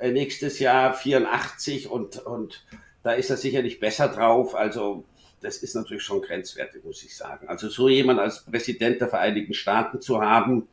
äh, 0.01 0.11
nächstes 0.11 0.59
Jahr 0.59 0.93
84 0.93 1.89
und, 1.89 2.17
und 2.25 2.65
da 3.03 3.11
ist 3.11 3.29
er 3.29 3.37
sicherlich 3.37 3.79
besser 3.79 4.07
drauf. 4.07 4.55
Also 4.55 5.05
das 5.41 5.57
ist 5.57 5.75
natürlich 5.75 6.03
schon 6.03 6.21
grenzwertig, 6.21 6.83
muss 6.83 7.03
ich 7.03 7.15
sagen. 7.15 7.47
Also 7.47 7.69
so 7.69 7.87
jemand 7.87 8.19
als 8.19 8.43
Präsident 8.43 8.99
der 9.01 9.07
Vereinigten 9.07 9.53
Staaten 9.53 10.01
zu 10.01 10.21
haben, 10.21 10.67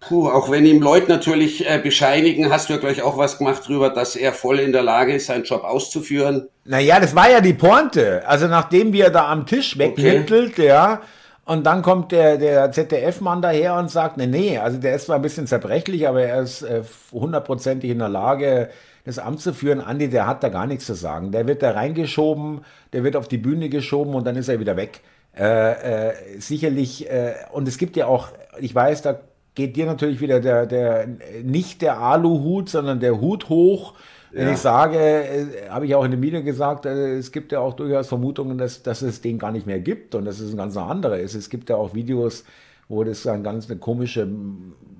puh, 0.00 0.28
auch 0.28 0.50
wenn 0.50 0.66
ihm 0.66 0.82
Leute 0.82 1.08
natürlich 1.08 1.68
äh, 1.68 1.78
bescheinigen, 1.78 2.50
hast 2.50 2.68
du 2.68 2.74
ja 2.74 2.78
gleich 2.78 3.02
auch 3.02 3.16
was 3.16 3.38
gemacht 3.38 3.66
drüber, 3.66 3.90
dass 3.90 4.16
er 4.16 4.32
voll 4.32 4.60
in 4.60 4.72
der 4.72 4.82
Lage 4.82 5.14
ist, 5.14 5.26
seinen 5.26 5.44
Job 5.44 5.64
auszuführen. 5.64 6.48
Naja, 6.64 7.00
das 7.00 7.14
war 7.14 7.30
ja 7.30 7.40
die 7.40 7.54
Pointe. 7.54 8.26
Also 8.26 8.48
nachdem 8.48 8.92
wir 8.92 9.10
da 9.10 9.30
am 9.30 9.46
Tisch 9.46 9.78
wegmittelt, 9.78 10.52
okay. 10.52 10.66
ja, 10.66 11.02
und 11.50 11.66
dann 11.66 11.82
kommt 11.82 12.12
der, 12.12 12.38
der 12.38 12.70
ZDF-Mann 12.70 13.42
daher 13.42 13.74
und 13.74 13.90
sagt, 13.90 14.16
nee, 14.16 14.28
nee, 14.28 14.58
also 14.58 14.78
der 14.78 14.94
ist 14.94 15.06
zwar 15.06 15.16
ein 15.16 15.22
bisschen 15.22 15.48
zerbrechlich, 15.48 16.06
aber 16.06 16.22
er 16.22 16.42
ist 16.42 16.62
äh, 16.62 16.84
hundertprozentig 17.10 17.90
in 17.90 17.98
der 17.98 18.08
Lage, 18.08 18.70
das 19.04 19.18
Amt 19.18 19.40
zu 19.40 19.52
führen. 19.52 19.80
Andi, 19.80 20.08
der 20.08 20.28
hat 20.28 20.44
da 20.44 20.48
gar 20.48 20.68
nichts 20.68 20.86
zu 20.86 20.94
sagen. 20.94 21.32
Der 21.32 21.48
wird 21.48 21.64
da 21.64 21.72
reingeschoben, 21.72 22.60
der 22.92 23.02
wird 23.02 23.16
auf 23.16 23.26
die 23.26 23.36
Bühne 23.36 23.68
geschoben 23.68 24.14
und 24.14 24.28
dann 24.28 24.36
ist 24.36 24.48
er 24.48 24.60
wieder 24.60 24.76
weg. 24.76 25.00
Äh, 25.36 26.10
äh, 26.10 26.12
sicherlich, 26.38 27.10
äh, 27.10 27.34
und 27.50 27.66
es 27.66 27.78
gibt 27.78 27.96
ja 27.96 28.06
auch, 28.06 28.28
ich 28.60 28.72
weiß, 28.72 29.02
da 29.02 29.18
geht 29.56 29.74
dir 29.74 29.86
natürlich 29.86 30.20
wieder 30.20 30.38
der, 30.38 30.66
der 30.66 31.08
nicht 31.42 31.82
der 31.82 31.98
Aluhut, 31.98 32.68
sondern 32.68 33.00
der 33.00 33.20
Hut 33.20 33.48
hoch 33.48 33.94
wenn 34.32 34.46
ja. 34.46 34.52
ich 34.52 34.58
sage, 34.58 34.98
äh, 34.98 35.68
habe 35.68 35.86
ich 35.86 35.94
auch 35.94 36.04
in 36.04 36.12
dem 36.12 36.22
Video 36.22 36.42
gesagt, 36.42 36.86
äh, 36.86 37.16
es 37.16 37.32
gibt 37.32 37.52
ja 37.52 37.60
auch 37.60 37.74
durchaus 37.74 38.08
Vermutungen, 38.08 38.58
dass, 38.58 38.82
dass 38.82 39.02
es 39.02 39.20
den 39.20 39.38
gar 39.38 39.50
nicht 39.50 39.66
mehr 39.66 39.80
gibt 39.80 40.14
und 40.14 40.24
dass 40.24 40.40
es 40.40 40.52
ein 40.52 40.56
ganz 40.56 40.76
anderer 40.76 41.18
ist. 41.18 41.34
Es 41.34 41.50
gibt 41.50 41.68
ja 41.68 41.76
auch 41.76 41.94
Videos, 41.94 42.44
wo 42.88 43.04
das 43.04 43.22
dann 43.22 43.42
ganz 43.42 43.70
eine 43.70 43.78
komische 43.78 44.28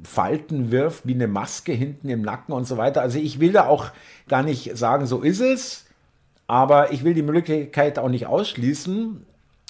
Falten 0.02 0.70
wirft, 0.70 1.06
wie 1.06 1.14
eine 1.14 1.28
Maske 1.28 1.72
hinten 1.72 2.08
im 2.08 2.22
Nacken 2.22 2.52
und 2.54 2.66
so 2.66 2.76
weiter. 2.76 3.02
Also 3.02 3.18
ich 3.18 3.40
will 3.40 3.52
da 3.52 3.66
auch 3.66 3.90
gar 4.28 4.42
nicht 4.42 4.76
sagen, 4.76 5.06
so 5.06 5.20
ist 5.20 5.40
es, 5.40 5.86
aber 6.46 6.92
ich 6.92 7.04
will 7.04 7.14
die 7.14 7.22
Möglichkeit 7.22 7.98
auch 7.98 8.08
nicht 8.08 8.26
ausschließen, 8.26 9.24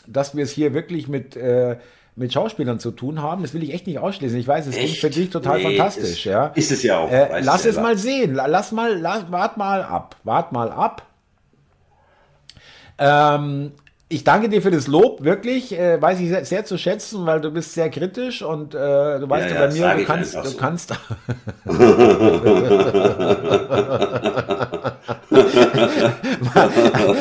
dass 0.06 0.34
wir 0.34 0.44
es 0.44 0.50
hier 0.50 0.72
wirklich 0.72 1.08
mit 1.08 1.36
äh, 1.36 1.76
mit 2.16 2.32
Schauspielern 2.32 2.78
zu 2.78 2.90
tun 2.90 3.22
haben. 3.22 3.42
Das 3.42 3.54
will 3.54 3.62
ich 3.62 3.72
echt 3.72 3.86
nicht 3.86 3.98
ausschließen. 3.98 4.38
Ich 4.38 4.46
weiß, 4.46 4.66
es 4.66 4.76
klingt 4.76 4.96
für 4.96 5.11
dich 5.11 5.30
total 5.30 5.58
nee, 5.58 5.76
fantastisch. 5.76 6.11
Ist, 6.11 6.24
ja. 6.24 6.46
ist 6.48 6.70
es 6.70 6.82
ja 6.82 6.98
auch. 6.98 7.11
Äh, 7.11 7.40
lass 7.40 7.64
es 7.64 7.76
mal 7.76 7.96
sehen. 7.96 8.34
Lass 8.34 8.72
mal, 8.72 8.98
lass, 8.98 9.30
wart 9.30 9.56
mal 9.56 9.82
ab. 9.82 10.16
Wart 10.24 10.52
mal 10.52 10.70
ab. 10.70 11.06
Ähm, 12.98 13.72
ich 14.12 14.24
danke 14.24 14.48
dir 14.48 14.61
für 14.61 14.72
das 14.72 14.88
Lob, 14.88 15.22
wirklich. 15.22 15.72
Äh, 15.72 16.02
weiß 16.02 16.18
ich 16.18 16.28
sehr, 16.28 16.44
sehr, 16.44 16.64
zu 16.64 16.76
schätzen, 16.76 17.26
weil 17.26 17.40
du 17.40 17.52
bist 17.52 17.74
sehr 17.74 17.88
kritisch 17.90 18.42
und 18.42 18.74
äh, 18.74 19.20
du 19.20 19.30
weißt 19.30 19.50
ja, 19.50 19.54
ja 19.54 19.66
bei 19.66 19.72
mir, 19.72 19.94
du 19.98 20.04
kannst, 20.04 20.34
du 20.34 20.56
kannst. 20.56 20.92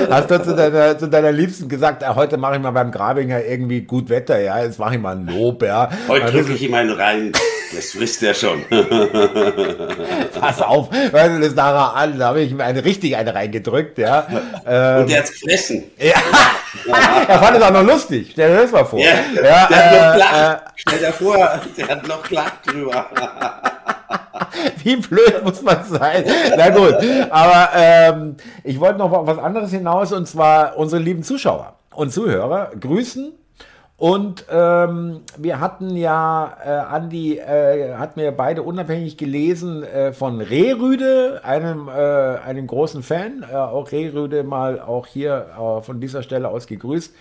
Hast 0.09 0.31
du 0.31 0.43
zu 0.43 0.55
deiner, 0.55 0.97
zu 0.97 1.07
deiner 1.07 1.31
Liebsten 1.31 1.69
gesagt, 1.69 2.01
äh, 2.01 2.07
heute 2.07 2.37
mache 2.37 2.55
ich 2.55 2.61
mal 2.61 2.71
beim 2.71 2.91
Grabinger 2.91 3.45
irgendwie 3.45 3.81
gut 3.81 4.09
Wetter, 4.09 4.39
ja, 4.39 4.63
jetzt 4.63 4.79
mache 4.79 4.95
ich 4.95 5.01
mal 5.01 5.15
ein 5.15 5.27
Lob, 5.27 5.61
ja. 5.61 5.89
Heute 6.07 6.31
drücke 6.31 6.53
ich 6.53 6.63
ihm 6.63 6.73
einen 6.73 6.91
rein. 6.91 7.31
Das 7.75 7.99
wisst 7.99 8.23
ihr 8.23 8.33
schon. 8.33 8.65
Pass 10.39 10.59
auf, 10.59 10.89
weil 11.11 11.35
du 11.35 11.41
das 11.41 11.53
nachher 11.53 11.95
an, 11.95 12.17
da 12.17 12.29
habe 12.29 12.41
ich 12.41 12.49
ihm 12.51 12.61
eine 12.61 12.83
richtig 12.83 13.15
eine 13.15 13.35
reingedrückt, 13.35 13.99
ja. 13.99 14.27
Ähm, 14.65 15.01
und 15.01 15.11
der 15.11 15.19
hat's 15.19 15.31
gefressen. 15.31 15.83
Ja. 15.99 16.15
Er 16.87 17.39
fand 17.39 17.57
es 17.57 17.63
auch 17.63 17.71
noch 17.71 17.83
lustig. 17.83 18.29
Stell 18.31 18.49
dir 18.49 18.61
das 18.61 18.71
mal 18.71 18.85
vor. 18.85 18.99
Ja, 18.99 19.15
ja 19.35 19.67
der 19.67 19.77
äh, 19.77 19.99
hat 19.99 20.17
noch 20.17 20.37
äh, 20.37 20.71
Stell 20.75 20.99
dir 20.99 21.13
vor, 21.13 21.61
der 21.77 21.87
hat 21.87 22.07
noch 22.07 22.23
gelacht 22.23 22.59
drüber. 22.65 23.05
Wie 24.83 24.95
blöd 24.95 25.43
muss 25.43 25.61
man 25.61 25.83
sein? 25.83 26.25
Na 26.57 26.69
gut, 26.69 26.95
aber 27.29 27.69
ähm, 27.75 28.37
ich 28.63 28.79
wollte 28.79 28.97
noch 28.99 29.27
was 29.27 29.37
anderes 29.37 29.71
hinaus 29.71 30.11
und 30.11 30.27
zwar 30.27 30.77
unsere 30.77 31.01
lieben 31.01 31.23
Zuschauer 31.23 31.75
und 31.93 32.11
Zuhörer 32.11 32.71
grüßen 32.79 33.33
und 33.99 34.45
ähm, 34.49 35.19
wir 35.37 35.59
hatten 35.59 35.97
ja, 35.97 36.57
äh, 36.63 36.69
Andi 36.69 37.37
äh, 37.37 37.95
hat 37.95 38.15
mir 38.15 38.31
beide 38.31 38.63
unabhängig 38.63 39.17
gelesen 39.17 39.83
äh, 39.83 40.13
von 40.13 40.39
Rehrüde, 40.39 41.41
einem, 41.43 41.89
äh, 41.89 41.91
einem 41.91 42.65
großen 42.65 43.03
Fan, 43.03 43.43
äh, 43.51 43.55
auch 43.55 43.91
Rehrüde 43.91 44.43
mal 44.43 44.79
auch 44.79 45.05
hier 45.05 45.47
äh, 45.51 45.81
von 45.81 45.99
dieser 45.99 46.23
Stelle 46.23 46.47
aus 46.47 46.65
gegrüßt. 46.65 47.13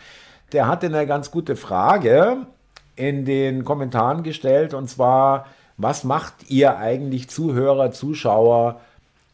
Der 0.53 0.69
hatte 0.69 0.87
eine 0.87 1.05
ganz 1.09 1.33
gute 1.33 1.57
Frage 1.57 2.47
in 2.95 3.25
den 3.25 3.65
Kommentaren 3.65 4.23
gestellt 4.23 4.73
und 4.73 4.89
zwar, 4.89 5.47
was 5.79 6.05
macht 6.05 6.49
ihr 6.49 6.79
eigentlich 6.79 7.29
Zuhörer, 7.29 7.91
Zuschauer, 7.91 8.81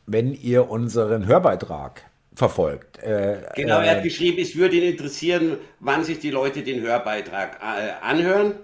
wenn 0.06 0.32
ihr 0.32 0.70
unseren 0.70 1.26
Hörbeitrag 1.26 2.04
verfolgt. 2.34 3.02
Äh, 3.02 3.38
genau, 3.54 3.80
er 3.80 3.92
hat 3.92 3.98
äh, 3.98 4.02
geschrieben, 4.02 4.38
es 4.40 4.56
würde 4.56 4.76
ihn 4.76 4.84
interessieren, 4.84 5.58
wann 5.80 6.04
sich 6.04 6.18
die 6.18 6.30
Leute 6.30 6.62
den 6.62 6.80
Hörbeitrag 6.80 7.60
äh, 7.60 8.04
anhören. 8.04 8.54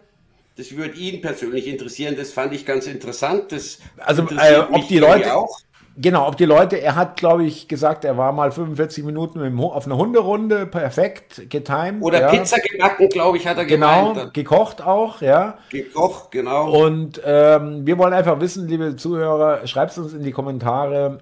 Das 0.57 0.77
würde 0.77 0.99
ihn 0.99 1.21
persönlich 1.21 1.69
interessieren. 1.69 2.17
Das 2.19 2.33
fand 2.33 2.53
ich 2.53 2.67
ganz 2.67 2.87
interessant. 2.87 3.53
Das 3.53 3.79
also, 3.99 4.23
äh, 4.29 4.59
ob 4.71 4.89
die 4.89 4.99
Leute 4.99 5.35
auch. 5.35 5.59
Genau, 5.97 6.29
ob 6.29 6.37
die 6.37 6.45
Leute, 6.45 6.81
er 6.81 6.95
hat, 6.95 7.17
glaube 7.17 7.45
ich, 7.45 7.67
gesagt, 7.69 8.05
er 8.05 8.17
war 8.17 8.33
mal 8.33 8.53
45 8.53 9.05
Minuten 9.05 9.41
dem, 9.41 9.61
auf 9.61 9.87
einer 9.87 9.97
Hunderunde, 9.97 10.67
perfekt, 10.67 11.51
getimed. 11.51 12.03
Oder 12.03 12.21
ja. 12.21 12.29
Pizza 12.31 12.59
gebacken, 12.59 13.09
glaube 13.09 13.37
ich, 13.37 13.47
hat 13.47 13.59
er 13.59 13.65
genau, 13.65 14.15
gemeint. 14.15 14.35
gekocht 14.35 14.81
auch, 14.81 15.21
ja. 15.21 15.59
Gekocht, 15.69 16.31
genau. 16.31 16.71
Und 16.71 17.21
ähm, 17.25 17.85
wir 17.85 17.99
wollen 17.99 18.15
einfach 18.15 18.41
wissen, 18.41 18.69
liebe 18.69 18.97
Zuhörer, 18.97 19.67
schreibt 19.67 19.93
es 19.93 19.99
uns 19.99 20.15
in 20.15 20.23
die 20.23 20.33
Kommentare, 20.33 21.19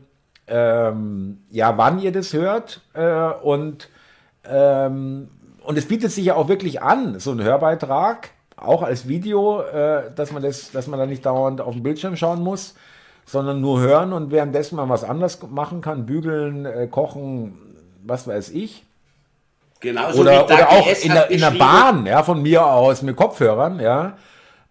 ähm, 0.48 1.42
ja, 1.50 1.76
wann 1.76 1.98
ihr 2.00 2.12
das 2.12 2.32
hört 2.32 2.82
äh, 2.94 3.30
und, 3.42 3.88
ähm, 4.44 5.28
und 5.62 5.78
es 5.78 5.86
bietet 5.86 6.10
sich 6.10 6.24
ja 6.24 6.34
auch 6.34 6.48
wirklich 6.48 6.82
an, 6.82 7.20
so 7.20 7.32
ein 7.32 7.42
Hörbeitrag, 7.42 8.30
auch 8.56 8.82
als 8.82 9.06
Video, 9.06 9.62
äh, 9.62 10.10
dass 10.14 10.32
man 10.32 10.42
das, 10.42 10.70
dass 10.72 10.86
man 10.86 10.98
da 10.98 11.06
nicht 11.06 11.24
dauernd 11.24 11.60
auf 11.60 11.74
den 11.74 11.82
Bildschirm 11.82 12.16
schauen 12.16 12.42
muss, 12.42 12.74
sondern 13.26 13.60
nur 13.60 13.80
hören 13.80 14.12
und 14.12 14.30
währenddessen 14.30 14.76
man 14.76 14.88
was 14.88 15.04
anderes 15.04 15.38
machen 15.48 15.80
kann, 15.80 16.06
bügeln, 16.06 16.64
äh, 16.64 16.88
kochen, 16.90 17.58
was 18.04 18.26
weiß 18.26 18.50
ich. 18.50 18.84
Genau, 19.80 20.10
so 20.10 20.22
oder, 20.22 20.44
oder 20.44 20.70
auch 20.70 20.88
in 21.02 21.12
der, 21.12 21.30
in 21.30 21.40
der 21.40 21.52
Bahn, 21.52 22.04
ja, 22.06 22.22
von 22.22 22.42
mir 22.42 22.66
aus 22.66 23.02
mit 23.02 23.14
Kopfhörern, 23.14 23.78
ja. 23.78 24.16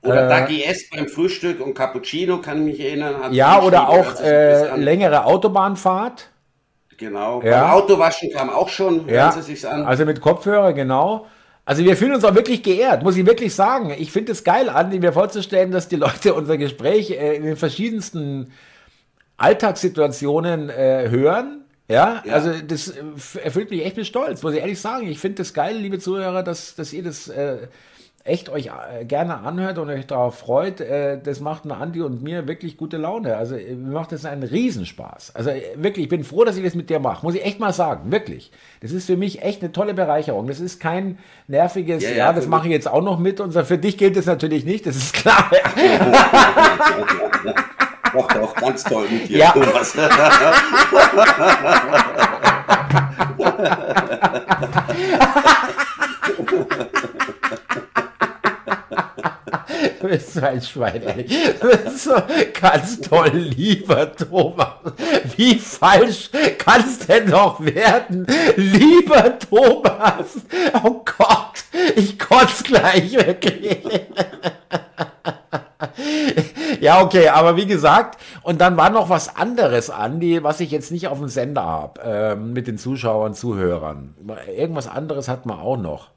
Oder 0.03 0.25
äh, 0.25 0.29
Dagi 0.29 0.63
S 0.63 0.89
beim 0.89 1.07
Frühstück 1.07 1.59
und 1.59 1.73
Cappuccino, 1.73 2.39
kann 2.39 2.59
ich 2.59 2.77
mich 2.77 2.85
erinnern. 2.85 3.33
ja, 3.33 3.61
oder 3.61 3.89
auch 3.89 4.19
äh, 4.21 4.75
längere 4.77 5.25
Autobahnfahrt. 5.25 6.29
Genau. 6.97 7.41
Ja. 7.43 7.61
Beim 7.61 7.71
Autowaschen 7.71 8.31
kam 8.31 8.49
auch 8.49 8.69
schon, 8.69 9.07
ja. 9.07 9.29
An. 9.29 9.85
Also 9.85 10.05
mit 10.05 10.19
Kopfhörer, 10.21 10.73
genau. 10.73 11.27
Also 11.63 11.83
wir 11.83 11.97
fühlen 11.97 12.13
uns 12.13 12.23
auch 12.23 12.33
wirklich 12.33 12.63
geehrt, 12.63 13.03
muss 13.03 13.17
ich 13.17 13.25
wirklich 13.25 13.53
sagen. 13.53 13.93
Ich 13.97 14.11
finde 14.11 14.31
es 14.31 14.43
geil, 14.43 14.69
Andi, 14.69 14.99
mir 14.99 15.13
vorzustellen, 15.13 15.71
dass 15.71 15.89
die 15.89 15.97
Leute 15.97 16.33
unser 16.35 16.57
Gespräch 16.57 17.11
äh, 17.11 17.35
in 17.35 17.43
den 17.43 17.57
verschiedensten 17.57 18.53
Alltagssituationen 19.35 20.69
äh, 20.69 21.09
hören. 21.09 21.65
Ja, 21.89 22.23
ja, 22.25 22.33
also 22.33 22.51
das 22.65 22.89
äh, 22.89 23.03
erfüllt 23.43 23.69
mich 23.69 23.85
echt 23.85 23.97
mit 23.97 24.07
Stolz, 24.07 24.41
muss 24.43 24.53
ich 24.53 24.59
ehrlich 24.59 24.79
sagen. 24.79 25.07
Ich 25.07 25.19
finde 25.19 25.41
es 25.41 25.53
geil, 25.53 25.77
liebe 25.77 25.99
Zuhörer, 25.99 26.41
dass, 26.41 26.75
dass 26.75 26.93
ihr 26.93 27.03
das 27.03 27.27
äh, 27.27 27.67
echt 28.27 28.49
euch 28.49 28.67
äh, 28.67 29.05
gerne 29.05 29.39
anhört 29.39 29.77
und 29.77 29.89
euch 29.89 30.05
darauf 30.05 30.37
freut, 30.37 30.81
äh, 30.81 31.19
das 31.21 31.39
macht 31.39 31.63
eine 31.63 31.77
Andi 31.77 32.01
und 32.01 32.21
mir 32.21 32.47
wirklich 32.47 32.77
gute 32.77 32.97
Laune. 32.97 33.37
Also 33.37 33.55
äh, 33.55 33.75
mir 33.75 33.93
macht 33.93 34.11
das 34.11 34.25
einen 34.25 34.43
Riesenspaß. 34.43 35.35
Also 35.35 35.51
wirklich, 35.75 36.03
ich 36.03 36.09
bin 36.09 36.23
froh, 36.23 36.43
dass 36.43 36.57
ich 36.57 36.63
das 36.63 36.75
mit 36.75 36.89
dir 36.89 36.99
mache. 36.99 37.25
Muss 37.25 37.35
ich 37.35 37.45
echt 37.45 37.59
mal 37.59 37.73
sagen, 37.73 38.11
wirklich. 38.11 38.51
Das 38.81 38.91
ist 38.91 39.05
für 39.05 39.17
mich 39.17 39.41
echt 39.41 39.61
eine 39.61 39.71
tolle 39.71 39.93
Bereicherung. 39.93 40.47
Das 40.47 40.59
ist 40.59 40.79
kein 40.79 41.17
nerviges, 41.47 42.03
ja, 42.03 42.09
ja, 42.09 42.17
ja 42.17 42.33
das 42.33 42.47
mache 42.47 42.67
ich 42.67 42.73
jetzt 42.73 42.87
auch 42.87 43.01
noch 43.01 43.19
mit. 43.19 43.39
Und 43.39 43.53
für 43.53 43.77
dich 43.77 43.97
gilt 43.97 44.17
das 44.17 44.25
natürlich 44.25 44.65
nicht, 44.65 44.85
das 44.85 44.97
ist 44.97 45.13
klar. 45.13 45.49
doch, 48.13 48.27
doch, 48.27 48.55
ganz 48.55 48.83
toll 48.83 49.05
mit 49.09 49.29
dir, 49.29 49.37
ja. 49.37 49.51
Thomas. 49.51 49.95
bist 60.11 60.33
so 60.33 60.41
ein 60.41 60.61
Schwein, 60.61 61.01
ehrlich. 61.01 61.31
So 61.95 62.13
ganz 62.59 63.01
toll, 63.01 63.31
lieber 63.33 64.15
Thomas. 64.15 64.75
Wie 65.35 65.55
falsch 65.55 66.29
kann 66.57 66.81
es 66.81 66.99
denn 66.99 67.29
noch 67.29 67.59
werden? 67.59 68.25
Lieber 68.55 69.37
Thomas. 69.39 70.37
Oh 70.83 71.03
Gott, 71.03 71.63
ich 71.95 72.17
kotze 72.17 72.63
gleich 72.63 73.13
wirklich. 73.13 73.79
ja, 76.81 77.01
okay, 77.01 77.29
aber 77.29 77.55
wie 77.55 77.65
gesagt, 77.65 78.19
und 78.43 78.61
dann 78.61 78.77
war 78.77 78.89
noch 78.89 79.09
was 79.09 79.35
anderes, 79.35 79.89
Andi, 79.89 80.43
was 80.43 80.59
ich 80.59 80.71
jetzt 80.71 80.91
nicht 80.91 81.07
auf 81.07 81.19
dem 81.19 81.27
Sender 81.27 81.63
habe, 81.63 82.01
äh, 82.01 82.35
mit 82.35 82.67
den 82.67 82.77
Zuschauern, 82.77 83.33
Zuhörern. 83.33 84.15
Irgendwas 84.55 84.87
anderes 84.87 85.27
hat 85.27 85.45
man 85.45 85.59
auch 85.59 85.77
noch. 85.77 86.09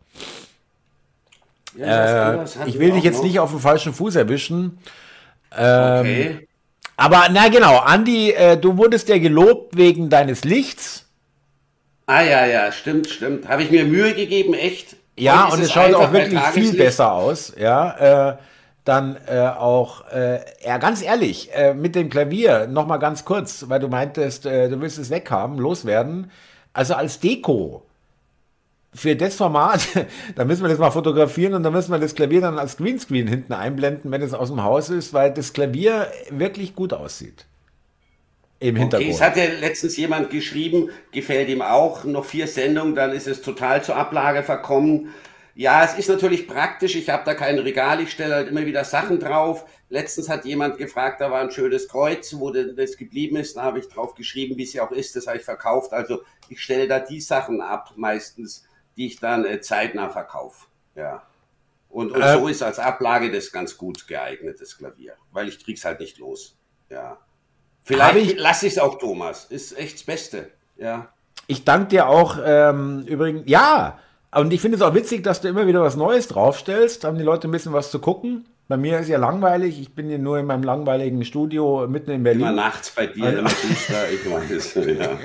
Ja, 1.76 2.42
äh, 2.42 2.46
ich 2.66 2.78
will 2.78 2.92
dich 2.92 3.04
jetzt 3.04 3.18
noch. 3.18 3.24
nicht 3.24 3.38
auf 3.40 3.50
den 3.50 3.60
falschen 3.60 3.94
Fuß 3.94 4.16
erwischen. 4.16 4.78
Ähm, 5.56 6.00
okay. 6.00 6.48
Aber 6.96 7.28
na 7.30 7.48
genau, 7.48 7.78
Andi, 7.78 8.32
äh, 8.32 8.56
du 8.56 8.76
wurdest 8.76 9.08
ja 9.08 9.18
gelobt 9.18 9.76
wegen 9.76 10.10
deines 10.10 10.44
Lichts. 10.44 11.06
Ah 12.06 12.22
ja, 12.22 12.44
ja, 12.44 12.72
stimmt, 12.72 13.08
stimmt. 13.08 13.48
Habe 13.48 13.62
ich 13.62 13.70
mir 13.70 13.84
Mühe 13.84 14.14
gegeben, 14.14 14.52
echt. 14.54 14.96
Ja, 15.16 15.46
und 15.46 15.62
es 15.62 15.72
schaut 15.72 15.94
auch 15.94 16.12
wirklich 16.12 16.40
viel 16.52 16.72
besser 16.74 17.12
aus. 17.12 17.52
Ja, 17.56 18.30
äh, 18.30 18.36
dann 18.84 19.16
äh, 19.26 19.40
auch, 19.40 20.08
äh, 20.08 20.40
ja, 20.64 20.78
ganz 20.78 21.02
ehrlich, 21.02 21.54
äh, 21.54 21.74
mit 21.74 21.94
dem 21.94 22.10
Klavier, 22.10 22.66
nochmal 22.66 22.98
ganz 22.98 23.24
kurz, 23.24 23.66
weil 23.68 23.78
du 23.78 23.88
meintest, 23.88 24.46
äh, 24.46 24.68
du 24.68 24.80
willst 24.80 24.98
es 24.98 25.10
weghaben, 25.10 25.58
loswerden. 25.58 26.30
Also 26.72 26.94
als 26.94 27.20
Deko 27.20 27.82
für 28.92 29.14
das 29.14 29.36
Format, 29.36 29.86
da 30.34 30.44
müssen 30.44 30.62
wir 30.62 30.68
das 30.68 30.78
mal 30.78 30.90
fotografieren 30.90 31.54
und 31.54 31.62
dann 31.62 31.72
müssen 31.72 31.92
wir 31.92 31.98
das 31.98 32.14
Klavier 32.14 32.40
dann 32.40 32.58
als 32.58 32.76
Greenscreen 32.76 33.26
hinten 33.26 33.52
einblenden, 33.52 34.10
wenn 34.10 34.22
es 34.22 34.34
aus 34.34 34.48
dem 34.48 34.62
Haus 34.62 34.90
ist, 34.90 35.12
weil 35.12 35.32
das 35.32 35.52
Klavier 35.52 36.08
wirklich 36.30 36.74
gut 36.74 36.92
aussieht. 36.92 37.46
Im 38.58 38.76
Hintergrund. 38.76 39.08
Okay, 39.08 39.14
es 39.14 39.22
hat 39.22 39.36
ja 39.36 39.44
letztens 39.58 39.96
jemand 39.96 40.30
geschrieben, 40.30 40.90
gefällt 41.12 41.48
ihm 41.48 41.62
auch, 41.62 42.04
noch 42.04 42.26
vier 42.26 42.46
Sendungen, 42.46 42.94
dann 42.94 43.12
ist 43.12 43.26
es 43.26 43.40
total 43.40 43.82
zur 43.82 43.96
Ablage 43.96 44.42
verkommen. 44.42 45.14
Ja, 45.54 45.84
es 45.84 45.94
ist 45.94 46.08
natürlich 46.08 46.46
praktisch. 46.46 46.94
Ich 46.94 47.08
habe 47.08 47.22
da 47.24 47.34
kein 47.34 47.58
Regal, 47.58 48.00
ich 48.00 48.10
stelle 48.10 48.34
halt 48.34 48.48
immer 48.48 48.66
wieder 48.66 48.84
Sachen 48.84 49.18
drauf. 49.18 49.64
Letztens 49.88 50.28
hat 50.28 50.44
jemand 50.44 50.78
gefragt, 50.78 51.20
da 51.20 51.30
war 51.30 51.40
ein 51.40 51.50
schönes 51.50 51.88
Kreuz, 51.88 52.34
wo 52.38 52.50
das 52.50 52.96
geblieben 52.96 53.36
ist. 53.36 53.56
Da 53.56 53.62
habe 53.62 53.78
ich 53.78 53.88
drauf 53.88 54.14
geschrieben, 54.14 54.56
wie 54.58 54.62
es 54.62 54.72
ja 54.72 54.86
auch 54.86 54.92
ist. 54.92 55.16
Das 55.16 55.26
habe 55.26 55.38
ich 55.38 55.44
verkauft. 55.44 55.92
Also 55.92 56.22
ich 56.48 56.62
stelle 56.62 56.86
da 56.86 57.00
die 57.00 57.20
Sachen 57.20 57.60
ab, 57.60 57.92
meistens 57.96 58.64
die 59.00 59.06
ich 59.06 59.18
dann 59.18 59.46
äh, 59.46 59.62
zeitnah 59.62 60.10
verkaufe. 60.10 60.66
Ja. 60.94 61.22
Und, 61.88 62.12
und 62.12 62.20
äh, 62.20 62.34
so 62.34 62.48
ist 62.48 62.62
als 62.62 62.78
Ablage 62.78 63.32
das 63.32 63.50
ganz 63.50 63.78
gut 63.78 64.06
geeignet, 64.06 64.60
das 64.60 64.76
Klavier, 64.76 65.14
weil 65.32 65.48
ich 65.48 65.64
krieg's 65.64 65.86
halt 65.86 66.00
nicht 66.00 66.18
los. 66.18 66.58
Ja. 66.90 67.16
Vielleicht 67.82 68.16
ich, 68.16 68.38
lasse 68.38 68.66
ich 68.66 68.74
es 68.74 68.78
auch, 68.78 68.98
Thomas. 68.98 69.46
Ist 69.46 69.76
echt 69.78 69.94
das 69.94 70.02
Beste. 70.02 70.50
Ja. 70.76 71.08
Ich 71.46 71.64
danke 71.64 71.88
dir 71.88 72.08
auch 72.08 72.36
ähm, 72.44 73.04
übrigens. 73.06 73.44
Ja, 73.46 73.98
und 74.32 74.52
ich 74.52 74.60
finde 74.60 74.76
es 74.76 74.82
auch 74.82 74.94
witzig, 74.94 75.24
dass 75.24 75.40
du 75.40 75.48
immer 75.48 75.66
wieder 75.66 75.80
was 75.80 75.96
Neues 75.96 76.28
draufstellst. 76.28 77.04
Haben 77.04 77.16
die 77.16 77.24
Leute 77.24 77.48
ein 77.48 77.52
bisschen 77.52 77.72
was 77.72 77.90
zu 77.90 78.00
gucken. 78.00 78.44
Bei 78.70 78.76
mir 78.76 79.00
ist 79.00 79.08
ja 79.08 79.18
langweilig. 79.18 79.80
Ich 79.80 79.94
bin 79.96 80.08
ja 80.08 80.16
nur 80.16 80.38
in 80.38 80.46
meinem 80.46 80.62
langweiligen 80.62 81.24
Studio 81.24 81.88
mitten 81.88 82.12
in 82.12 82.22
Berlin. 82.22 82.42
Immer 82.42 82.52
nachts 82.52 82.90
bei 82.90 83.08
dir, 83.08 83.30
immer 83.38 83.50
Dienstag, 83.50 84.06
ich 84.12 84.30
weiß. 84.30 84.74
Ja. 84.96 85.18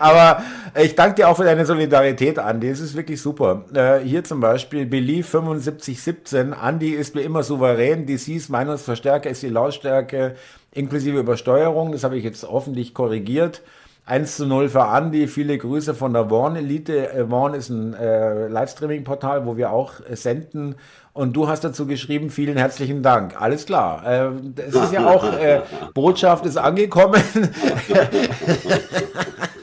Aber 0.00 0.42
ich 0.82 0.94
danke 0.94 1.16
dir 1.16 1.28
auch 1.28 1.36
für 1.36 1.44
deine 1.44 1.64
Solidarität, 1.64 2.38
Andi. 2.38 2.68
Es 2.68 2.80
ist 2.80 2.96
wirklich 2.96 3.20
super. 3.20 3.64
Äh, 3.72 4.00
hier 4.00 4.24
zum 4.24 4.40
Beispiel 4.40 4.86
Belief 4.86 5.28
7517. 5.28 6.52
Andi 6.52 6.90
ist 6.90 7.14
wie 7.14 7.20
immer 7.20 7.42
souverän. 7.42 8.06
DCs 8.06 8.48
Meinungsverstärker 8.48 9.30
ist 9.30 9.42
die 9.42 9.48
Lautstärke 9.48 10.34
inklusive 10.72 11.18
Übersteuerung. 11.18 11.92
Das 11.92 12.04
habe 12.04 12.16
ich 12.16 12.24
jetzt 12.24 12.46
hoffentlich 12.48 12.94
korrigiert. 12.94 13.62
1 14.04 14.36
zu 14.36 14.46
0 14.46 14.68
für 14.68 14.84
Andi. 14.84 15.28
Viele 15.28 15.56
Grüße 15.56 15.94
von 15.94 16.12
der 16.12 16.30
Warn 16.30 16.56
Elite. 16.56 17.12
Äh, 17.12 17.30
Warn 17.30 17.54
ist 17.54 17.70
ein 17.70 17.94
äh, 17.94 18.48
Livestreaming-Portal, 18.48 19.46
wo 19.46 19.56
wir 19.56 19.72
auch 19.72 19.94
äh, 20.08 20.14
senden. 20.14 20.76
Und 21.12 21.34
du 21.34 21.48
hast 21.48 21.64
dazu 21.64 21.86
geschrieben, 21.86 22.28
vielen 22.28 22.58
herzlichen 22.58 23.02
Dank. 23.02 23.40
Alles 23.40 23.64
klar. 23.64 24.06
Äh, 24.06 24.30
es 24.68 24.74
ist 24.74 24.92
ja 24.92 25.06
auch, 25.06 25.24
äh, 25.38 25.62
Botschaft 25.94 26.44
ist 26.44 26.58
angekommen. 26.58 27.22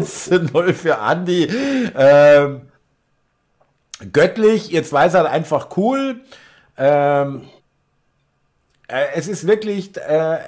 1 0.00 0.24
zu 0.24 0.40
0 0.40 0.72
für 0.74 0.98
Andi. 0.98 1.48
Ähm, 1.96 2.62
göttlich, 4.12 4.70
jetzt 4.70 4.92
weiß 4.92 5.14
er 5.14 5.30
einfach 5.30 5.76
cool. 5.76 6.20
Ähm, 6.76 7.42
äh, 8.88 9.06
es 9.14 9.28
ist 9.28 9.46
wirklich, 9.46 9.96
äh, 9.96 10.38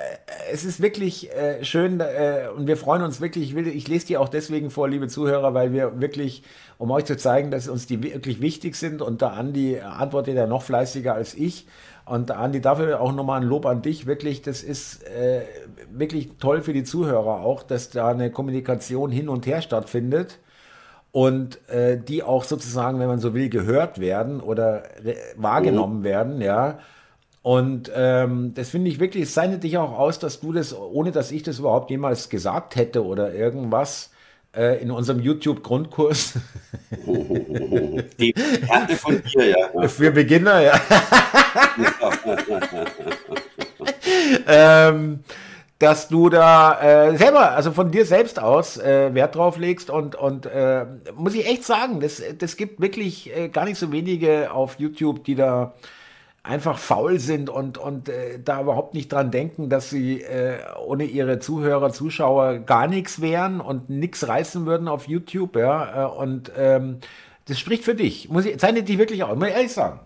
es 0.50 0.64
ist 0.64 0.80
wirklich 0.80 1.32
äh, 1.32 1.64
schön 1.64 2.00
äh, 2.00 2.48
und 2.56 2.66
wir 2.66 2.76
freuen 2.76 3.02
uns 3.02 3.20
wirklich. 3.20 3.44
Ich, 3.44 3.54
will, 3.54 3.68
ich 3.68 3.86
lese 3.88 4.06
die 4.06 4.16
auch 4.16 4.28
deswegen 4.28 4.70
vor, 4.70 4.88
liebe 4.88 5.08
Zuhörer, 5.08 5.54
weil 5.54 5.72
wir 5.72 6.00
wirklich, 6.00 6.42
um 6.78 6.90
euch 6.90 7.04
zu 7.04 7.16
zeigen, 7.16 7.50
dass 7.50 7.68
uns 7.68 7.86
die 7.86 8.02
wirklich 8.02 8.40
wichtig 8.40 8.74
sind. 8.74 9.02
Und 9.02 9.20
der 9.20 9.32
Andi 9.32 9.80
antwortet 9.80 10.36
ja 10.36 10.46
noch 10.46 10.62
fleißiger 10.62 11.14
als 11.14 11.34
ich. 11.34 11.66
Und 12.04 12.30
Andi, 12.30 12.60
dafür 12.60 13.00
auch 13.00 13.12
nochmal 13.12 13.40
ein 13.40 13.46
Lob 13.46 13.64
an 13.64 13.82
dich. 13.82 14.06
Wirklich, 14.06 14.42
das 14.42 14.62
ist 14.62 15.04
äh, 15.04 15.42
wirklich 15.90 16.30
toll 16.38 16.62
für 16.62 16.72
die 16.72 16.84
Zuhörer 16.84 17.40
auch, 17.40 17.62
dass 17.62 17.90
da 17.90 18.08
eine 18.08 18.30
Kommunikation 18.30 19.10
hin 19.10 19.28
und 19.28 19.46
her 19.46 19.62
stattfindet 19.62 20.40
und 21.12 21.68
äh, 21.68 21.98
die 21.98 22.22
auch 22.22 22.44
sozusagen, 22.44 22.98
wenn 22.98 23.08
man 23.08 23.20
so 23.20 23.34
will, 23.34 23.48
gehört 23.48 24.00
werden 24.00 24.40
oder 24.40 24.84
wahrgenommen 25.36 26.00
mhm. 26.00 26.04
werden, 26.04 26.40
ja. 26.40 26.78
Und 27.42 27.90
ähm, 27.94 28.54
das 28.54 28.70
finde 28.70 28.88
ich 28.88 29.00
wirklich, 29.00 29.24
es 29.24 29.34
zeichnet 29.34 29.64
dich 29.64 29.76
auch 29.76 29.98
aus, 29.98 30.18
dass 30.18 30.40
du 30.40 30.52
das, 30.52 30.76
ohne 30.76 31.10
dass 31.10 31.32
ich 31.32 31.42
das 31.42 31.58
überhaupt 31.58 31.90
jemals 31.90 32.28
gesagt 32.28 32.76
hätte 32.76 33.04
oder 33.04 33.34
irgendwas, 33.34 34.06
äh, 34.06 34.11
in 34.54 34.90
unserem 34.90 35.20
YouTube-Grundkurs. 35.20 36.34
Die 38.18 38.32
Karte 38.32 38.96
von 38.96 39.22
dir, 39.22 39.48
ja. 39.48 39.88
Für 39.88 40.10
Beginner, 40.10 40.60
ja. 40.60 40.80
ähm, 44.46 45.20
dass 45.78 46.08
du 46.08 46.28
da 46.28 46.80
äh, 46.80 47.16
selber, 47.16 47.52
also 47.52 47.72
von 47.72 47.90
dir 47.90 48.06
selbst 48.06 48.40
aus, 48.40 48.76
äh, 48.78 49.12
Wert 49.14 49.34
drauf 49.34 49.58
legst 49.58 49.90
und, 49.90 50.14
und 50.14 50.46
äh, 50.46 50.86
muss 51.16 51.34
ich 51.34 51.46
echt 51.46 51.64
sagen, 51.64 52.00
das, 52.00 52.22
das 52.38 52.56
gibt 52.56 52.80
wirklich 52.80 53.36
äh, 53.36 53.48
gar 53.48 53.64
nicht 53.64 53.78
so 53.78 53.90
wenige 53.90 54.52
auf 54.52 54.78
YouTube, 54.78 55.24
die 55.24 55.34
da 55.34 55.74
einfach 56.44 56.78
faul 56.78 57.20
sind 57.20 57.48
und, 57.48 57.78
und 57.78 58.08
äh, 58.08 58.40
da 58.44 58.60
überhaupt 58.60 58.94
nicht 58.94 59.12
dran 59.12 59.30
denken, 59.30 59.68
dass 59.68 59.90
sie 59.90 60.22
äh, 60.22 60.58
ohne 60.84 61.04
ihre 61.04 61.38
Zuhörer, 61.38 61.92
Zuschauer 61.92 62.58
gar 62.58 62.88
nichts 62.88 63.20
wären 63.20 63.60
und 63.60 63.90
nichts 63.90 64.26
reißen 64.26 64.66
würden 64.66 64.88
auf 64.88 65.06
YouTube, 65.06 65.56
ja. 65.56 66.06
Äh, 66.06 66.18
und 66.18 66.50
ähm, 66.56 66.98
das 67.46 67.58
spricht 67.58 67.84
für 67.84 67.94
dich. 67.94 68.28
Muss 68.28 68.44
ich, 68.44 68.58
zeichnet 68.58 68.88
dich 68.88 68.98
wirklich 68.98 69.22
auch, 69.22 69.34
muss 69.36 69.48
ich 69.48 69.54
ehrlich 69.54 69.72
sagen. 69.72 70.00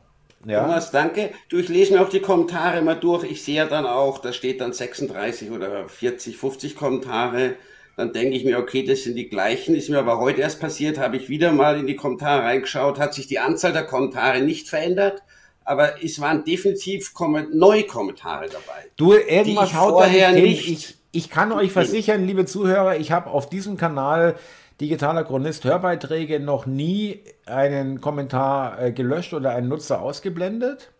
Ja. 0.45 0.63
Thomas, 0.63 0.91
danke. 0.91 1.31
Du, 1.49 1.59
ich 1.59 1.69
lese 1.69 1.95
mir 1.95 2.03
auch 2.03 2.09
die 2.09 2.21
Kommentare 2.21 2.83
mal 2.83 2.95
durch. 2.95 3.25
Ich 3.25 3.43
sehe 3.43 3.57
ja 3.57 3.67
dann 3.67 3.87
auch, 3.87 4.19
da 4.19 4.33
steht 4.33 4.61
dann 4.61 4.73
36 4.73 5.51
oder 5.51 5.89
40, 5.89 6.37
50 6.37 6.77
Kommentare. 6.77 7.55
Dann 7.97 8.13
denke 8.13 8.37
ich 8.37 8.45
mir, 8.45 8.59
okay, 8.59 8.85
das 8.85 9.05
sind 9.05 9.17
die 9.17 9.29
gleichen. 9.29 9.75
Ist 9.75 9.89
mir 9.89 9.99
aber 9.99 10.21
heute 10.21 10.43
erst 10.43 10.61
passiert, 10.61 10.99
habe 10.99 11.17
ich 11.17 11.31
wieder 11.31 11.51
mal 11.51 11.79
in 11.79 11.87
die 11.87 11.97
Kommentare 11.97 12.43
reingeschaut, 12.43 13.01
hat 13.01 13.15
sich 13.15 13.27
die 13.27 13.39
Anzahl 13.39 13.73
der 13.73 13.87
Kommentare 13.87 14.43
nicht 14.43 14.69
verändert 14.69 15.23
aber 15.67 16.03
es 16.03 16.21
waren 16.21 16.45
definitiv 16.45 17.13
neue 17.53 17.85
Kommentare 17.85 18.47
dabei. 18.47 18.87
Du, 18.97 19.15
irgendwas 19.15 19.75
haut 19.75 19.95
vorher 19.95 20.33
nicht. 20.33 20.69
Ich, 20.69 20.95
ich 21.11 21.29
kann 21.29 21.51
euch 21.53 21.73
versichern, 21.73 22.25
liebe 22.25 22.47
Zuhörer, 22.47 22.97
ich 22.97 23.11
habe 23.11 23.31
auf 23.31 23.51
diesem 23.51 23.77
Kanal 23.77 24.37
Digitaler 24.81 25.25
Chronist 25.25 25.65
Hörbeiträge 25.65 26.39
noch 26.39 26.67
nie 26.67 27.21
einen 27.47 28.01
Kommentar 28.01 28.81
äh, 28.81 28.93
gelöscht 28.93 29.35
oder 29.35 29.51
einen 29.51 29.69
Nutzer 29.69 30.01
ausgeblendet. 30.01 30.93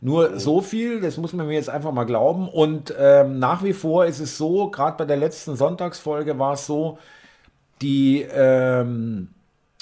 Nur 0.00 0.32
oh. 0.34 0.38
so 0.38 0.60
viel, 0.60 1.00
das 1.00 1.16
muss 1.16 1.32
man 1.32 1.46
mir 1.46 1.54
jetzt 1.54 1.70
einfach 1.70 1.92
mal 1.92 2.04
glauben. 2.04 2.48
Und 2.48 2.92
ähm, 2.98 3.38
nach 3.38 3.62
wie 3.62 3.74
vor 3.74 4.06
ist 4.06 4.18
es 4.18 4.36
so, 4.36 4.70
gerade 4.70 4.96
bei 4.96 5.04
der 5.04 5.18
letzten 5.18 5.54
Sonntagsfolge 5.54 6.38
war 6.38 6.54
es 6.54 6.66
so, 6.66 6.98
die 7.80 8.22
ähm, 8.22 9.28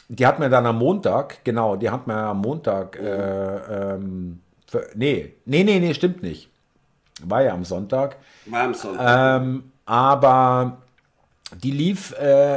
die 0.09 0.27
hat 0.27 0.39
mir 0.39 0.49
dann 0.49 0.67
am 0.67 0.79
Montag, 0.79 1.45
genau, 1.45 1.77
die 1.77 1.91
hat 1.91 2.07
mir 2.07 2.15
am 2.15 2.41
Montag, 2.41 2.99
äh, 2.99 3.95
ähm, 3.95 4.41
für, 4.67 4.87
nee, 4.95 5.35
nee, 5.45 5.65
nee, 5.65 5.79
nee, 5.79 5.95
stimmt 5.95 6.23
nicht. 6.23 6.49
War 7.23 7.43
ja 7.43 7.53
am 7.53 7.65
Sonntag. 7.65 8.17
War 8.47 8.63
am 8.63 8.75
Sonntag. 8.75 9.41
Ähm, 9.41 9.65
aber 9.87 10.79
die 11.63 11.71
lief 11.71 12.15
äh, 12.19 12.57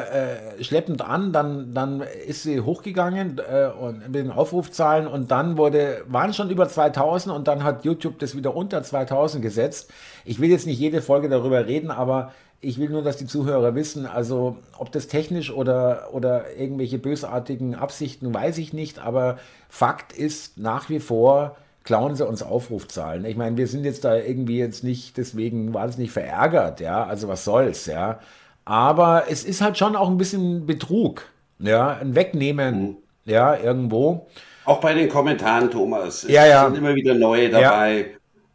äh, 0.57 0.63
schleppend 0.63 1.01
an, 1.01 1.31
dann, 1.31 1.73
dann 1.73 2.01
ist 2.01 2.43
sie 2.43 2.59
hochgegangen 2.59 3.39
äh, 3.39 3.67
und 3.67 4.07
mit 4.07 4.15
den 4.15 4.31
Aufrufzahlen 4.31 5.07
und 5.07 5.31
dann 5.31 5.57
wurde, 5.57 6.03
waren 6.07 6.33
schon 6.33 6.49
über 6.49 6.67
2000 6.67 7.33
und 7.33 7.47
dann 7.47 7.63
hat 7.63 7.85
YouTube 7.85 8.19
das 8.19 8.35
wieder 8.35 8.53
unter 8.53 8.83
2000 8.83 9.41
gesetzt. 9.41 9.89
Ich 10.25 10.41
will 10.41 10.49
jetzt 10.49 10.67
nicht 10.67 10.79
jede 10.79 11.01
Folge 11.01 11.29
darüber 11.29 11.65
reden, 11.67 11.89
aber 11.89 12.33
ich 12.61 12.79
will 12.79 12.89
nur, 12.89 13.01
dass 13.01 13.17
die 13.17 13.25
Zuhörer 13.25 13.73
wissen, 13.73 14.05
also 14.05 14.57
ob 14.77 14.91
das 14.91 15.07
technisch 15.07 15.51
oder, 15.51 16.09
oder 16.13 16.55
irgendwelche 16.55 16.99
bösartigen 16.99 17.73
Absichten, 17.75 18.33
weiß 18.33 18.59
ich 18.59 18.71
nicht, 18.71 18.99
aber 18.99 19.39
Fakt 19.67 20.13
ist 20.13 20.59
nach 20.59 20.89
wie 20.89 20.99
vor, 20.99 21.57
klauen 21.83 22.15
sie 22.15 22.25
uns 22.25 22.43
Aufrufzahlen. 22.43 23.25
Ich 23.25 23.35
meine, 23.35 23.57
wir 23.57 23.67
sind 23.67 23.83
jetzt 23.83 24.05
da 24.05 24.15
irgendwie 24.15 24.59
jetzt 24.59 24.83
nicht 24.83 25.17
deswegen 25.17 25.73
wahnsinnig 25.73 26.11
verärgert, 26.11 26.79
ja, 26.79 27.03
also 27.03 27.27
was 27.27 27.43
soll's, 27.43 27.87
ja. 27.87 28.19
Aber 28.63 29.23
es 29.27 29.43
ist 29.43 29.61
halt 29.61 29.79
schon 29.79 29.95
auch 29.95 30.09
ein 30.09 30.17
bisschen 30.17 30.67
Betrug, 30.67 31.23
ja, 31.57 31.97
ein 31.97 32.15
Wegnehmen, 32.15 32.81
mhm. 32.81 32.97
ja, 33.25 33.57
irgendwo. 33.57 34.27
Auch 34.65 34.79
bei 34.79 34.93
den 34.93 35.09
Kommentaren, 35.09 35.71
Thomas. 35.71 36.23
Es 36.23 36.29
ja, 36.29 36.45
ja. 36.45 36.65
sind 36.65 36.77
immer 36.77 36.93
wieder 36.93 37.15
neue 37.15 37.49
dabei. 37.49 37.97
Ja. 37.97 38.05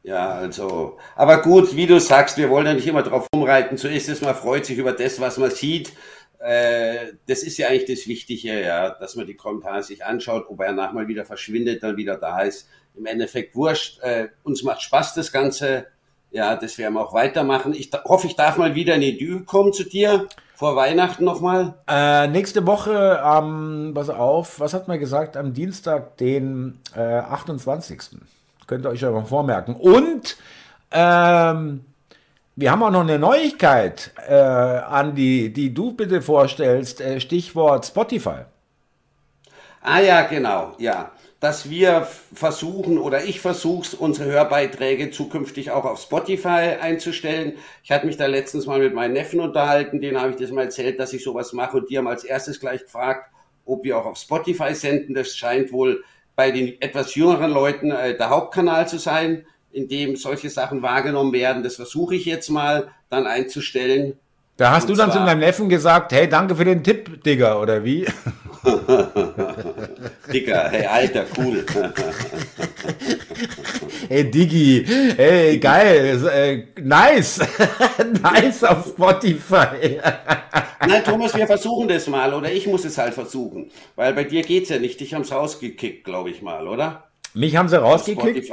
Ja. 0.06 0.30
also. 0.30 0.98
Aber 1.14 1.42
gut, 1.42 1.74
wie 1.76 1.86
du 1.86 2.00
sagst, 2.00 2.38
wir 2.38 2.50
wollen 2.50 2.66
ja 2.66 2.74
nicht 2.74 2.86
immer 2.86 3.02
drauf 3.02 3.26
rumreiten. 3.34 3.76
So 3.76 3.88
ist 3.88 4.22
man 4.22 4.34
freut 4.34 4.66
sich 4.66 4.78
über 4.78 4.92
das, 4.92 5.20
was 5.20 5.38
man 5.38 5.50
sieht. 5.50 5.92
Äh, 6.38 7.14
das 7.26 7.42
ist 7.42 7.58
ja 7.58 7.68
eigentlich 7.68 7.98
das 7.98 8.06
Wichtige, 8.06 8.60
ja, 8.60 8.90
dass 8.90 9.16
man 9.16 9.26
die 9.26 9.34
Kommentare 9.34 9.82
sich 9.82 10.04
anschaut, 10.04 10.46
ob 10.48 10.60
er 10.60 10.72
nachher 10.72 11.08
wieder 11.08 11.24
verschwindet, 11.24 11.82
dann 11.82 11.96
wieder 11.96 12.16
da 12.16 12.40
ist. 12.40 12.68
Im 12.94 13.06
Endeffekt 13.06 13.54
wurscht. 13.54 14.00
Äh, 14.02 14.28
uns 14.42 14.62
macht 14.62 14.82
Spaß 14.82 15.14
das 15.14 15.32
Ganze. 15.32 15.86
Ja, 16.30 16.56
das 16.56 16.76
werden 16.78 16.94
wir 16.94 17.00
auch 17.00 17.14
weitermachen. 17.14 17.72
Ich 17.74 17.90
hoffe, 18.04 18.26
ich 18.26 18.36
darf 18.36 18.58
mal 18.58 18.74
wieder 18.74 18.94
in 18.94 19.00
die 19.00 19.16
Dü 19.16 19.44
kommen 19.44 19.72
zu 19.72 19.84
dir. 19.84 20.28
Vor 20.54 20.74
Weihnachten 20.74 21.24
nochmal? 21.24 21.74
Äh, 21.86 22.28
nächste 22.28 22.66
Woche 22.66 23.22
am, 23.22 23.88
ähm, 23.88 23.94
pass 23.94 24.08
auf, 24.08 24.58
was 24.58 24.72
hat 24.72 24.88
man 24.88 24.98
gesagt? 24.98 25.36
Am 25.36 25.52
Dienstag, 25.52 26.16
den 26.16 26.80
äh, 26.94 27.00
28. 27.00 28.20
Könnt 28.66 28.84
ihr 28.84 28.90
euch 28.90 29.02
mal 29.02 29.24
vormerken. 29.24 29.76
Und 29.76 30.36
ähm, 30.90 31.84
wir 32.56 32.70
haben 32.70 32.82
auch 32.82 32.90
noch 32.90 33.02
eine 33.02 33.18
Neuigkeit, 33.18 34.12
äh, 34.28 34.34
Andi, 34.34 35.52
die 35.52 35.72
du 35.72 35.92
bitte 35.92 36.22
vorstellst. 36.22 37.00
Äh, 37.00 37.20
Stichwort 37.20 37.86
Spotify. 37.86 38.44
Ah 39.82 40.00
ja, 40.00 40.22
genau, 40.22 40.74
ja 40.78 41.12
dass 41.40 41.68
wir 41.68 42.08
versuchen 42.32 42.98
oder 42.98 43.24
ich 43.24 43.40
versuche 43.40 43.96
unsere 43.96 44.30
Hörbeiträge 44.30 45.10
zukünftig 45.10 45.70
auch 45.70 45.84
auf 45.84 46.00
Spotify 46.00 46.76
einzustellen. 46.80 47.54
Ich 47.84 47.92
hatte 47.92 48.06
mich 48.06 48.16
da 48.16 48.26
letztens 48.26 48.66
mal 48.66 48.78
mit 48.78 48.94
meinen 48.94 49.12
Neffen 49.12 49.40
unterhalten, 49.40 50.00
denen 50.00 50.20
habe 50.20 50.30
ich 50.30 50.36
das 50.36 50.50
mal 50.50 50.64
erzählt, 50.64 50.98
dass 50.98 51.12
ich 51.12 51.22
sowas 51.22 51.52
mache 51.52 51.76
und 51.76 51.90
die 51.90 51.98
haben 51.98 52.08
als 52.08 52.24
erstes 52.24 52.58
gleich 52.58 52.82
gefragt, 52.82 53.30
ob 53.66 53.84
wir 53.84 53.98
auch 53.98 54.06
auf 54.06 54.16
Spotify 54.16 54.74
senden. 54.74 55.14
Das 55.14 55.36
scheint 55.36 55.72
wohl 55.72 56.02
bei 56.36 56.50
den 56.50 56.80
etwas 56.80 57.14
jüngeren 57.14 57.50
Leuten 57.50 57.90
äh, 57.90 58.16
der 58.16 58.30
Hauptkanal 58.30 58.86
zu 58.86 58.98
sein, 58.98 59.46
in 59.72 59.88
dem 59.88 60.16
solche 60.16 60.50
Sachen 60.50 60.82
wahrgenommen 60.82 61.32
werden. 61.32 61.62
Das 61.62 61.76
versuche 61.76 62.14
ich 62.14 62.26
jetzt 62.26 62.50
mal 62.50 62.92
dann 63.08 63.26
einzustellen. 63.26 64.18
Da 64.56 64.70
hast 64.70 64.84
und 64.84 64.90
du 64.90 64.94
dann 64.96 65.10
zu 65.12 65.18
deinem 65.18 65.40
Neffen 65.40 65.68
gesagt, 65.68 66.12
hey, 66.12 66.26
danke 66.28 66.56
für 66.56 66.64
den 66.64 66.82
Tipp, 66.82 67.22
Digga, 67.22 67.60
oder 67.60 67.84
wie? 67.84 68.06
Dicker, 70.32 70.70
hey, 70.70 70.86
Alter, 70.86 71.26
cool. 71.38 71.62
hey, 74.08 74.30
Diggi, 74.30 74.86
hey, 75.16 75.58
geil, 75.58 76.26
äh, 76.26 76.64
nice, 76.80 77.40
nice 78.22 78.64
auf 78.64 78.86
Spotify. 78.88 80.00
Nein, 80.86 81.04
Thomas, 81.04 81.36
wir 81.36 81.46
versuchen 81.46 81.88
das 81.88 82.06
mal, 82.06 82.32
oder 82.32 82.50
ich 82.50 82.66
muss 82.66 82.86
es 82.86 82.96
halt 82.98 83.14
versuchen, 83.14 83.70
weil 83.94 84.14
bei 84.14 84.24
dir 84.24 84.42
geht's 84.42 84.70
ja 84.70 84.78
nicht. 84.78 84.98
Dich 85.00 85.12
haben's 85.14 85.32
rausgekickt, 85.32 86.04
glaube 86.04 86.30
ich 86.30 86.40
mal, 86.42 86.66
oder? 86.66 87.04
Mich 87.34 87.56
haben 87.56 87.68
sie 87.68 87.80
rausgekickt. 87.80 88.50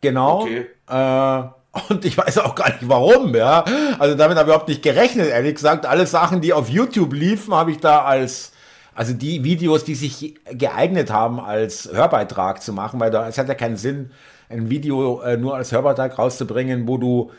Genau. 0.00 0.42
Okay. 0.42 0.66
Äh, 0.88 1.42
und 1.88 2.04
ich 2.04 2.16
weiß 2.18 2.38
auch 2.38 2.54
gar 2.54 2.68
nicht 2.68 2.88
warum, 2.88 3.34
ja. 3.34 3.64
Also 3.98 4.14
damit 4.14 4.36
habe 4.36 4.48
ich 4.48 4.54
überhaupt 4.54 4.68
nicht 4.68 4.82
gerechnet, 4.82 5.28
ehrlich 5.28 5.54
gesagt. 5.54 5.86
Alle 5.86 6.06
Sachen, 6.06 6.40
die 6.40 6.52
auf 6.52 6.68
YouTube 6.68 7.12
liefen, 7.14 7.54
habe 7.54 7.70
ich 7.70 7.78
da 7.78 8.02
als 8.04 8.51
also 8.94 9.14
die 9.14 9.42
Videos, 9.44 9.84
die 9.84 9.94
sich 9.94 10.34
geeignet 10.50 11.10
haben, 11.10 11.40
als 11.40 11.90
Hörbeitrag 11.92 12.62
zu 12.62 12.72
machen, 12.72 13.00
weil 13.00 13.14
es 13.14 13.38
hat 13.38 13.48
ja 13.48 13.54
keinen 13.54 13.76
Sinn, 13.76 14.10
ein 14.52 14.70
Video 14.70 15.22
äh, 15.22 15.36
nur 15.36 15.56
als 15.56 15.72
Hörbeitrag 15.72 16.18
rauszubringen, 16.18 16.86
wo 16.86 16.98
du, 16.98 17.30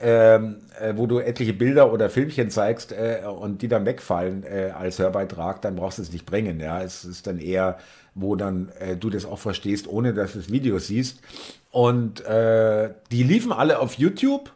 ähm, 0.00 0.56
äh, 0.80 0.94
wo 0.96 1.06
du 1.06 1.18
etliche 1.18 1.52
Bilder 1.52 1.92
oder 1.92 2.08
Filmchen 2.08 2.50
zeigst 2.50 2.92
äh, 2.92 3.22
und 3.26 3.62
die 3.62 3.68
dann 3.68 3.84
wegfallen 3.86 4.44
äh, 4.44 4.70
als 4.70 4.98
Hörbeitrag, 4.98 5.62
dann 5.62 5.76
brauchst 5.76 5.98
du 5.98 6.02
es 6.02 6.12
nicht 6.12 6.26
bringen. 6.26 6.60
Ja, 6.60 6.80
es 6.82 7.04
ist 7.04 7.26
dann 7.26 7.38
eher, 7.38 7.78
wo 8.14 8.36
dann 8.36 8.70
äh, 8.78 8.96
du 8.96 9.10
das 9.10 9.26
auch 9.26 9.38
verstehst, 9.38 9.88
ohne 9.88 10.14
dass 10.14 10.32
du 10.32 10.38
das 10.38 10.52
Video 10.52 10.78
siehst. 10.78 11.20
Und 11.72 12.24
äh, 12.24 12.90
die 13.10 13.22
liefen 13.22 13.52
alle 13.52 13.78
auf 13.80 13.94
YouTube, 13.94 14.52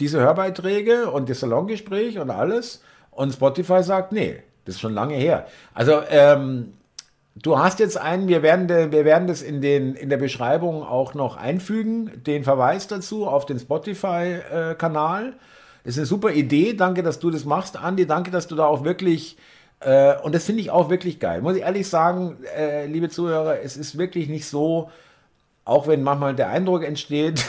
diese 0.00 0.20
Hörbeiträge 0.20 1.10
und 1.10 1.28
das 1.28 1.40
Salongespräch 1.40 2.18
und 2.18 2.30
alles. 2.30 2.82
Und 3.10 3.32
Spotify 3.32 3.82
sagt, 3.82 4.12
nee, 4.12 4.42
das 4.66 4.76
ist 4.76 4.80
schon 4.80 4.94
lange 4.94 5.14
her. 5.14 5.46
Also, 5.72 6.02
ähm, 6.10 6.74
du 7.34 7.58
hast 7.58 7.80
jetzt 7.80 7.98
einen, 7.98 8.28
wir 8.28 8.42
werden, 8.42 8.68
de, 8.68 8.92
wir 8.92 9.04
werden 9.04 9.26
das 9.26 9.42
in, 9.42 9.60
den, 9.60 9.94
in 9.94 10.10
der 10.10 10.18
Beschreibung 10.18 10.82
auch 10.82 11.14
noch 11.14 11.36
einfügen, 11.36 12.22
den 12.26 12.44
Verweis 12.44 12.86
dazu 12.86 13.26
auf 13.26 13.46
den 13.46 13.58
Spotify-Kanal. 13.58 15.32
das 15.84 15.94
ist 15.94 15.98
eine 15.98 16.06
super 16.06 16.32
Idee. 16.32 16.74
Danke, 16.74 17.02
dass 17.02 17.18
du 17.18 17.30
das 17.30 17.44
machst, 17.44 17.76
Andi. 17.76 18.06
Danke, 18.06 18.30
dass 18.30 18.46
du 18.46 18.54
da 18.54 18.66
auch 18.66 18.84
wirklich 18.84 19.38
äh, 19.80 20.16
und 20.22 20.34
das 20.34 20.44
finde 20.44 20.62
ich 20.62 20.70
auch 20.70 20.88
wirklich 20.90 21.20
geil. 21.20 21.42
Muss 21.42 21.56
ich 21.56 21.62
ehrlich 21.62 21.88
sagen, 21.88 22.38
äh, 22.56 22.86
liebe 22.86 23.08
Zuhörer, 23.08 23.60
es 23.60 23.76
ist 23.76 23.98
wirklich 23.98 24.28
nicht 24.28 24.46
so, 24.46 24.90
auch 25.66 25.88
wenn 25.88 26.02
manchmal 26.02 26.34
der 26.34 26.48
Eindruck 26.48 26.84
entsteht, 26.84 27.44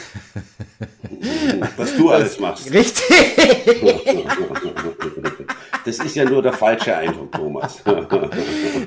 was 1.78 1.96
du 1.96 2.10
alles 2.10 2.40
machst. 2.40 2.74
Richtig. 2.74 3.06
Das 5.86 6.00
ist 6.00 6.18
ja 6.18 6.26
nur 6.26 6.42
der 6.42 6.52
falsche 6.52 6.94
Eindruck, 6.94 7.32
Thomas. 7.32 7.82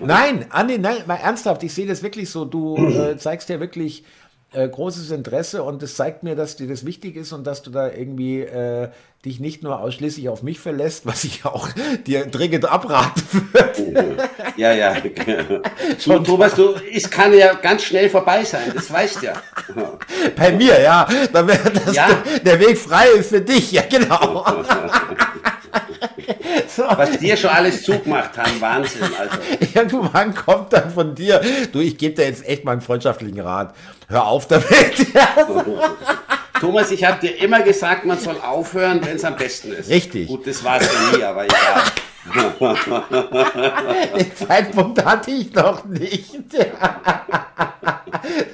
nein, 0.05 0.45
Andi, 0.51 0.77
nein, 0.77 0.99
mal 1.07 1.15
ernsthaft, 1.15 1.63
ich 1.63 1.73
sehe 1.73 1.87
das 1.87 2.03
wirklich 2.03 2.29
so. 2.29 2.45
Du 2.45 2.77
äh, 2.95 3.17
zeigst 3.17 3.49
ja 3.49 3.59
wirklich 3.59 4.05
äh, 4.53 4.69
großes 4.69 5.11
Interesse 5.11 5.63
und 5.63 5.83
das 5.83 5.95
zeigt 5.95 6.23
mir, 6.23 6.35
dass 6.35 6.57
dir 6.57 6.67
das 6.67 6.85
wichtig 6.85 7.17
ist 7.17 7.33
und 7.33 7.47
dass 7.47 7.63
du 7.63 7.71
da 7.71 7.91
irgendwie 7.91 8.41
äh, 8.41 8.89
dich 9.25 9.39
nicht 9.39 9.63
nur 9.63 9.81
ausschließlich 9.81 10.29
auf 10.29 10.43
mich 10.43 10.59
verlässt, 10.61 11.07
was 11.07 11.25
ich 11.25 11.45
auch 11.45 11.69
dir 12.07 12.27
dringend 12.27 12.65
abraten 12.65 13.23
würde. 13.53 14.29
Ja, 14.57 14.73
ja. 14.73 14.97
Du, 16.05 16.19
Thomas, 16.21 16.55
du, 16.55 16.75
es 16.93 17.09
kann 17.11 17.33
ja 17.37 17.55
ganz 17.55 17.83
schnell 17.83 18.09
vorbei 18.09 18.45
sein, 18.45 18.73
das 18.75 18.91
weißt 18.91 19.23
ja. 19.23 19.35
Bei 20.35 20.53
mir, 20.53 20.81
ja. 20.81 21.07
Dann 21.33 21.47
wäre 21.47 21.73
ja. 21.93 22.09
Der, 22.09 22.39
der 22.41 22.61
Weg 22.61 22.79
frei 22.79 23.07
ist 23.19 23.29
für 23.29 23.41
dich, 23.41 23.73
ja 23.73 23.83
genau. 23.89 24.45
So. 26.69 26.85
Was 26.85 27.19
dir 27.19 27.37
schon 27.37 27.51
alles 27.51 27.83
zugemacht 27.83 28.37
haben, 28.37 28.61
Wahnsinn. 28.61 29.03
Also. 29.03 29.39
Irgendwann 29.75 30.35
kommt 30.35 30.73
dann 30.73 30.91
von 30.91 31.15
dir, 31.15 31.41
du, 31.73 31.81
ich 31.81 31.99
gebe 31.99 32.15
dir 32.15 32.27
jetzt 32.27 32.47
echt 32.47 32.65
mal 32.65 32.73
einen 32.73 32.81
freundschaftlichen 32.81 33.41
Rat. 33.41 33.75
Hör 34.09 34.27
auf 34.27 34.47
damit. 34.49 34.67
Thomas, 36.61 36.91
ich 36.91 37.05
habe 37.05 37.21
dir 37.21 37.41
immer 37.41 37.63
gesagt, 37.63 38.05
man 38.05 38.19
soll 38.19 38.37
aufhören, 38.41 39.01
wenn 39.05 39.17
es 39.17 39.25
am 39.25 39.37
besten 39.37 39.73
ist. 39.73 39.89
Richtig. 39.89 40.29
Gut, 40.29 40.47
das 40.47 40.63
war 40.63 40.81
es 40.81 40.91
ja 40.93 41.17
nie, 41.17 41.25
aber 41.25 41.45
egal. 41.45 41.83
Den 44.19 44.37
Zeitpunkt 44.37 45.03
hatte 45.03 45.31
ich 45.31 45.55
noch 45.55 45.87
nicht. 45.87 46.35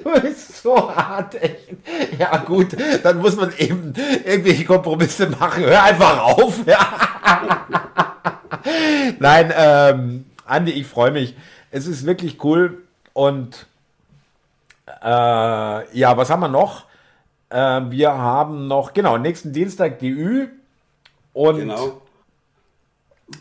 Du 0.04 0.20
bist 0.20 0.62
so 0.62 0.94
hart, 0.94 1.34
echt. 1.42 1.68
Ja, 2.18 2.36
gut, 2.38 2.76
dann 3.02 3.18
muss 3.18 3.34
man 3.34 3.52
eben 3.58 3.92
irgendwelche 4.24 4.64
Kompromisse 4.64 5.28
machen. 5.28 5.64
Hör 5.64 5.82
einfach 5.82 6.22
auf. 6.22 6.64
Ja. 6.64 7.85
Nein, 9.18 9.52
ähm, 9.56 10.24
Andi, 10.44 10.72
ich 10.72 10.86
freue 10.86 11.10
mich. 11.10 11.34
Es 11.70 11.86
ist 11.86 12.06
wirklich 12.06 12.42
cool. 12.44 12.82
Und 13.12 13.66
äh, 15.02 15.98
ja, 15.98 16.16
was 16.16 16.30
haben 16.30 16.40
wir 16.40 16.48
noch? 16.48 16.84
Äh, 17.50 17.82
wir 17.90 18.12
haben 18.12 18.66
noch, 18.66 18.92
genau, 18.92 19.18
nächsten 19.18 19.52
Dienstag 19.52 19.98
die 19.98 20.10
Ü. 20.10 20.48
Und 21.32 21.58
genau. 21.58 22.02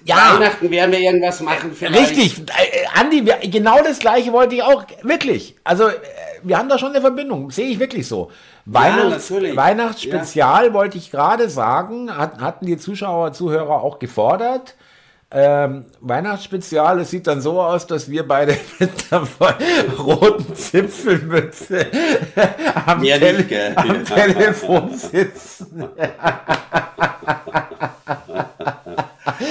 Ja. 0.04 0.34
Weihnachten 0.34 0.70
werden 0.72 0.92
wir 0.92 1.00
irgendwas 1.00 1.42
machen. 1.42 1.74
Vielleicht. 1.74 2.18
Richtig, 2.18 2.40
äh, 2.50 3.00
Andi, 3.00 3.24
genau 3.50 3.84
das 3.84 4.00
gleiche 4.00 4.34
wollte 4.34 4.56
ich 4.56 4.64
auch, 4.64 4.86
wirklich. 5.04 5.56
Also, 5.64 5.88
äh, 5.90 5.94
wir 6.42 6.58
haben 6.58 6.70
da 6.70 6.78
schon 6.80 6.90
eine 6.90 7.02
Verbindung, 7.02 7.52
sehe 7.52 7.68
ich 7.68 7.80
wirklich 7.80 8.08
so. 8.08 8.32
Weihnachts 8.66 9.30
ja, 9.30 9.56
Weihnachtsspezial 9.56 10.68
ja. 10.68 10.74
wollte 10.74 10.98
ich 10.98 11.12
gerade 11.12 11.50
sagen, 11.50 12.16
hat, 12.16 12.40
hatten 12.40 12.66
die 12.66 12.78
Zuschauer, 12.78 13.34
Zuhörer 13.34 13.84
auch 13.84 14.00
gefordert. 14.00 14.76
Ähm, 15.38 15.84
Weihnachtsspezial, 16.00 17.02
es 17.02 17.12
sieht 17.12 17.28
dann 17.28 17.42
so 17.42 17.62
aus, 17.62 17.86
dass 17.86 18.10
wir 18.10 18.26
beide 18.26 18.58
mit 18.80 19.12
der 19.12 19.28
roten 20.00 20.56
Zipfelmütze 20.56 21.88
am, 22.86 23.04
ja, 23.04 23.18
Tele 23.18 23.74
am 23.76 24.06
Telefon 24.06 24.94
sitzen. 24.94 25.90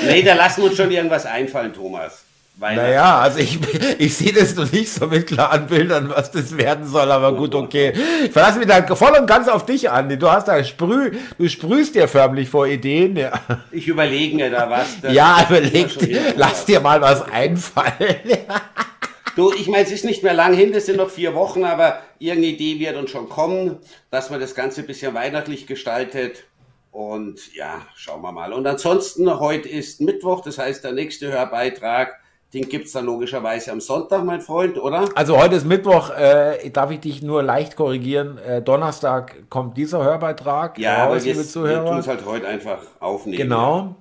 nee, 0.06 0.22
da 0.22 0.32
lassen 0.32 0.62
wir 0.62 0.70
uns 0.70 0.76
schon 0.78 0.90
irgendwas 0.90 1.26
einfallen, 1.26 1.74
Thomas. 1.74 2.23
Naja, 2.58 3.18
also 3.18 3.40
ich, 3.40 3.58
ich 3.98 4.16
sehe 4.16 4.32
das 4.32 4.54
noch 4.54 4.70
nicht 4.70 4.92
so 4.92 5.06
mit 5.06 5.26
klaren 5.26 5.66
Bildern, 5.66 6.08
was 6.08 6.30
das 6.30 6.56
werden 6.56 6.86
soll, 6.86 7.10
aber 7.10 7.34
gut, 7.34 7.54
okay. 7.54 7.92
Ich 8.24 8.32
verlasse 8.32 8.58
mich 8.58 8.68
da 8.68 8.94
voll 8.94 9.16
und 9.18 9.26
ganz 9.26 9.48
auf 9.48 9.66
dich, 9.66 9.90
Andi. 9.90 10.18
Du 10.18 10.30
hast 10.30 10.48
da 10.48 10.62
Sprüh, 10.62 11.12
du 11.38 11.48
sprühst 11.48 11.94
dir 11.94 12.08
förmlich 12.08 12.48
vor 12.48 12.66
Ideen. 12.66 13.16
Ja. 13.16 13.32
Ich 13.70 13.88
überlege 13.88 14.36
mir 14.36 14.50
da 14.50 14.70
was. 14.70 14.86
Ja, 15.12 15.44
überleg, 15.48 15.88
lass 16.36 16.64
dir 16.64 16.80
mal 16.80 17.00
was 17.00 17.22
einfallen. 17.22 18.16
Du, 19.36 19.52
ich 19.52 19.66
meine, 19.66 19.82
es 19.82 19.90
ist 19.90 20.04
nicht 20.04 20.22
mehr 20.22 20.32
lang 20.32 20.54
hin, 20.54 20.72
das 20.72 20.86
sind 20.86 20.98
noch 20.98 21.10
vier 21.10 21.34
Wochen, 21.34 21.64
aber 21.64 21.98
irgendeine 22.20 22.54
Idee 22.54 22.78
wird 22.78 22.96
uns 22.96 23.10
schon 23.10 23.28
kommen, 23.28 23.78
dass 24.12 24.30
man 24.30 24.38
das 24.38 24.54
Ganze 24.54 24.82
ein 24.82 24.86
bisschen 24.86 25.12
weihnachtlich 25.12 25.66
gestaltet. 25.66 26.44
Und 26.92 27.52
ja, 27.52 27.84
schauen 27.96 28.22
wir 28.22 28.30
mal. 28.30 28.52
Und 28.52 28.64
ansonsten, 28.64 29.40
heute 29.40 29.68
ist 29.68 30.00
Mittwoch, 30.00 30.42
das 30.42 30.58
heißt, 30.58 30.84
der 30.84 30.92
nächste 30.92 31.32
Hörbeitrag, 31.32 32.20
den 32.54 32.68
gibt 32.68 32.86
es 32.86 32.92
dann 32.92 33.04
logischerweise 33.04 33.72
am 33.72 33.80
Sonntag, 33.80 34.24
mein 34.24 34.40
Freund, 34.40 34.78
oder? 34.78 35.08
Also 35.16 35.36
heute 35.36 35.56
ist 35.56 35.66
Mittwoch, 35.66 36.10
äh, 36.10 36.70
darf 36.70 36.92
ich 36.92 37.00
dich 37.00 37.20
nur 37.20 37.42
leicht 37.42 37.74
korrigieren. 37.74 38.38
Äh, 38.38 38.62
Donnerstag 38.62 39.50
kommt 39.50 39.76
dieser 39.76 40.04
Hörbeitrag. 40.04 40.78
Ja, 40.78 41.06
raus, 41.06 41.22
aber 41.22 41.24
wir, 41.24 41.36
wir 41.36 41.84
tun 41.84 41.98
es 41.98 42.06
halt 42.06 42.24
heute 42.24 42.46
einfach 42.46 42.78
aufnehmen. 43.00 43.38
Genau. 43.38 43.76
Ja. 43.76 43.94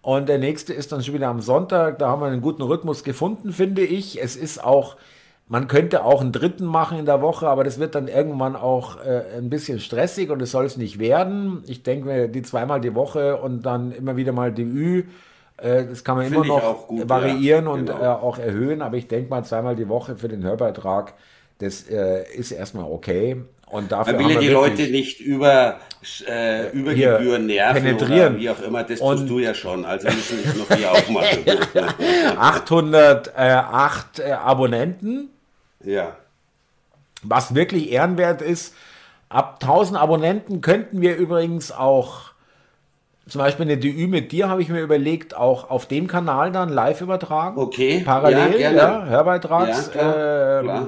Und 0.00 0.28
der 0.30 0.38
nächste 0.38 0.72
ist 0.72 0.90
dann 0.90 1.02
schon 1.02 1.12
wieder 1.12 1.28
am 1.28 1.42
Sonntag. 1.42 1.98
Da 1.98 2.08
haben 2.08 2.22
wir 2.22 2.28
einen 2.28 2.40
guten 2.40 2.62
Rhythmus 2.62 3.04
gefunden, 3.04 3.52
finde 3.52 3.82
ich. 3.82 4.22
Es 4.22 4.36
ist 4.36 4.64
auch, 4.64 4.96
man 5.46 5.68
könnte 5.68 6.02
auch 6.02 6.22
einen 6.22 6.32
dritten 6.32 6.64
machen 6.64 6.98
in 6.98 7.04
der 7.04 7.20
Woche, 7.20 7.46
aber 7.46 7.62
das 7.62 7.78
wird 7.78 7.94
dann 7.94 8.08
irgendwann 8.08 8.56
auch 8.56 9.04
äh, 9.04 9.36
ein 9.36 9.50
bisschen 9.50 9.80
stressig 9.80 10.30
und 10.30 10.40
es 10.40 10.50
soll 10.50 10.64
es 10.64 10.78
nicht 10.78 10.98
werden. 10.98 11.62
Ich 11.66 11.82
denke, 11.82 12.30
die 12.30 12.40
zweimal 12.40 12.80
die 12.80 12.94
Woche 12.94 13.36
und 13.36 13.66
dann 13.66 13.92
immer 13.92 14.16
wieder 14.16 14.32
mal 14.32 14.50
die 14.50 14.62
Ü. 14.62 15.04
Äh, 15.58 15.86
das 15.86 16.04
kann 16.04 16.16
man 16.16 16.26
Find 16.26 16.44
immer 16.44 16.46
noch 16.46 16.86
gut, 16.86 17.08
variieren 17.08 17.64
ja, 17.66 17.70
und 17.70 17.86
genau. 17.86 18.00
äh, 18.00 18.06
auch 18.06 18.38
erhöhen, 18.38 18.80
aber 18.82 18.96
ich 18.96 19.08
denke 19.08 19.28
mal 19.28 19.44
zweimal 19.44 19.76
die 19.76 19.88
Woche 19.88 20.16
für 20.16 20.28
den 20.28 20.42
Hörbeitrag, 20.42 21.14
das 21.58 21.88
äh, 21.88 22.24
ist 22.32 22.52
erstmal 22.52 22.84
okay. 22.90 23.42
Und 23.70 23.92
dafür 23.92 24.14
Man 24.14 24.24
will 24.24 24.34
ja 24.34 24.40
die 24.40 24.48
Leute 24.48 24.82
nicht 24.82 25.20
über, 25.20 25.76
äh, 26.26 26.70
über 26.70 26.94
Gebühren 26.94 27.46
nerven 27.46 27.82
penetrieren. 27.82 28.34
oder 28.34 28.40
wie 28.40 28.50
auch 28.50 28.60
immer, 28.60 28.84
das 28.84 29.00
und 29.00 29.18
tust 29.18 29.30
du 29.30 29.38
ja 29.40 29.52
schon, 29.52 29.84
also 29.84 30.06
müssen 30.06 30.42
wir 30.42 30.50
es 30.50 30.56
noch 30.56 30.76
hier 30.76 30.92
auch 30.92 31.08
machen. 31.10 31.44
808 32.38 34.20
äh, 34.20 34.32
Abonnenten. 34.32 35.28
Ja. 35.84 36.16
Was 37.22 37.54
wirklich 37.54 37.90
ehrenwert 37.90 38.40
ist, 38.40 38.74
ab 39.28 39.58
1000 39.60 39.98
Abonnenten 39.98 40.60
könnten 40.60 41.02
wir 41.02 41.16
übrigens 41.16 41.72
auch 41.72 42.30
zum 43.28 43.40
Beispiel 43.40 43.66
eine 43.66 43.78
DÜ 43.78 44.06
mit 44.06 44.32
dir 44.32 44.48
habe 44.48 44.62
ich 44.62 44.68
mir 44.68 44.80
überlegt, 44.80 45.36
auch 45.36 45.70
auf 45.70 45.86
dem 45.86 46.06
Kanal 46.06 46.50
dann 46.50 46.68
live 46.68 47.00
übertragen. 47.00 47.58
Okay. 47.58 48.02
Parallel, 48.04 48.60
ja, 48.60 48.72
ja 48.72 49.04
Hörbeitrags. 49.04 49.86
Ja, 49.86 49.92
klar, 49.92 50.58
äh, 50.58 50.62
klar. 50.62 50.86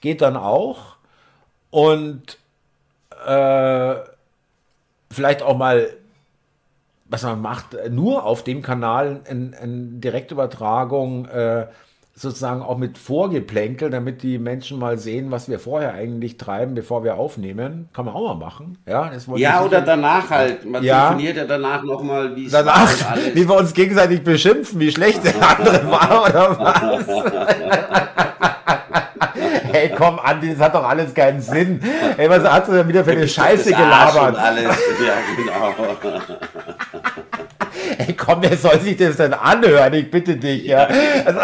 Geht 0.00 0.20
dann 0.22 0.36
auch 0.36 0.96
und 1.70 2.38
äh, 3.26 3.94
vielleicht 5.10 5.42
auch 5.42 5.56
mal, 5.56 5.88
was 7.06 7.22
man 7.22 7.40
macht, 7.40 7.76
nur 7.90 8.24
auf 8.24 8.44
dem 8.44 8.62
Kanal 8.62 9.20
eine 9.28 9.56
ein 9.60 10.00
Direktübertragung 10.00 11.26
äh, 11.26 11.66
sozusagen 12.14 12.62
auch 12.62 12.76
mit 12.76 12.98
Vorgeplänkel, 12.98 13.90
damit 13.90 14.22
die 14.22 14.38
Menschen 14.38 14.78
mal 14.78 14.98
sehen, 14.98 15.30
was 15.30 15.48
wir 15.48 15.58
vorher 15.58 15.94
eigentlich 15.94 16.36
treiben, 16.36 16.74
bevor 16.74 17.04
wir 17.04 17.16
aufnehmen. 17.16 17.88
Kann 17.94 18.04
man 18.04 18.14
auch 18.14 18.34
mal 18.34 18.46
machen. 18.46 18.78
Ja, 18.86 19.10
ja 19.36 19.64
oder 19.64 19.80
danach 19.80 20.28
halt. 20.30 20.64
Man 20.64 20.82
ja. 20.82 21.08
telefoniert 21.08 21.36
ja 21.38 21.44
danach 21.44 21.82
nochmal, 21.82 22.36
wie 22.36 22.46
es 22.46 22.52
Danach, 22.52 23.16
wie 23.32 23.48
wir 23.48 23.56
uns 23.56 23.72
gegenseitig 23.72 24.22
beschimpfen, 24.22 24.78
wie 24.78 24.92
schlecht 24.92 25.24
der 25.24 25.34
andere 25.36 25.90
war 25.90 26.24
oder 26.28 26.58
was. 26.58 27.06
Ey, 29.72 29.90
komm, 29.96 30.18
Andi, 30.18 30.50
das 30.50 30.58
hat 30.60 30.74
doch 30.74 30.86
alles 30.86 31.14
keinen 31.14 31.40
Sinn. 31.40 31.80
Ey, 32.18 32.28
was 32.28 32.44
hast 32.44 32.68
du 32.68 32.72
denn 32.72 32.86
wieder 32.88 33.04
für 33.04 33.12
eine 33.12 33.26
Scheiße 33.26 33.70
gelabert? 33.70 34.36
Alles. 34.36 34.64
Ja, 34.64 35.14
genau. 35.36 35.74
Ey, 37.98 38.12
komm, 38.12 38.42
wer 38.42 38.56
soll 38.56 38.78
sich 38.80 38.98
das 38.98 39.16
denn 39.16 39.32
anhören? 39.32 39.94
Ich 39.94 40.10
bitte 40.10 40.36
dich, 40.36 40.64
ja. 40.64 40.86
Also, 41.24 41.40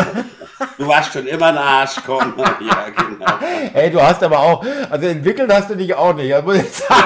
Du 0.78 0.86
warst 0.86 1.12
schon 1.12 1.26
immer 1.26 1.46
ein 1.46 1.58
Arsch, 1.58 1.96
komm. 2.06 2.34
Ja, 2.60 2.88
genau. 2.90 3.26
Ey, 3.74 3.90
du 3.90 4.00
hast 4.00 4.22
aber 4.22 4.38
auch, 4.38 4.64
also 4.88 5.06
entwickelt 5.06 5.52
hast 5.52 5.70
du 5.70 5.74
dich 5.74 5.94
auch 5.94 6.14
nicht, 6.14 6.32
das 6.32 6.44
muss 6.44 6.56
ich 6.56 6.70
sagen. 6.70 6.98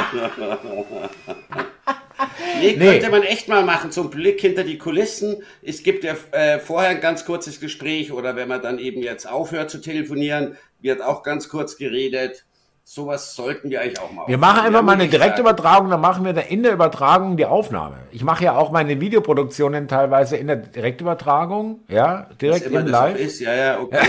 Nee, 2.60 2.76
nee, 2.78 2.92
könnte 2.92 3.10
man 3.10 3.22
echt 3.22 3.48
mal 3.48 3.64
machen, 3.64 3.90
zum 3.90 4.10
Blick 4.10 4.40
hinter 4.40 4.62
die 4.62 4.78
Kulissen. 4.78 5.42
Es 5.62 5.82
gibt 5.82 6.04
ja 6.04 6.14
äh, 6.32 6.58
vorher 6.58 6.90
ein 6.90 7.00
ganz 7.00 7.24
kurzes 7.24 7.60
Gespräch 7.60 8.12
oder 8.12 8.36
wenn 8.36 8.48
man 8.48 8.62
dann 8.62 8.78
eben 8.78 9.02
jetzt 9.02 9.26
aufhört 9.28 9.70
zu 9.70 9.80
telefonieren, 9.80 10.56
wird 10.80 11.02
auch 11.02 11.22
ganz 11.22 11.48
kurz 11.48 11.76
geredet. 11.76 12.44
Sowas 12.84 13.34
sollten 13.36 13.70
wir 13.70 13.80
eigentlich 13.80 14.00
auch 14.00 14.10
mal. 14.10 14.26
Wir 14.26 14.38
machen 14.38 14.66
einfach 14.66 14.82
mal 14.82 14.92
eine 14.92 15.08
Direktübertragung, 15.08 15.88
dann 15.88 16.00
machen 16.00 16.24
wir 16.24 16.32
da 16.32 16.40
in 16.40 16.62
der 16.62 16.72
Übertragung 16.72 17.36
die 17.36 17.46
Aufnahme. 17.46 17.98
Ich 18.10 18.24
mache 18.24 18.44
ja 18.44 18.56
auch 18.56 18.70
meine 18.70 19.00
Videoproduktionen 19.00 19.86
teilweise 19.88 20.36
in 20.36 20.48
der 20.48 20.56
Direktübertragung, 20.56 21.84
ja, 21.88 22.28
direkt 22.40 22.66
im 22.66 22.86
Live. 22.86 23.18
Ist, 23.18 23.40
ja, 23.40 23.54
ja, 23.54 23.80
okay. 23.80 24.00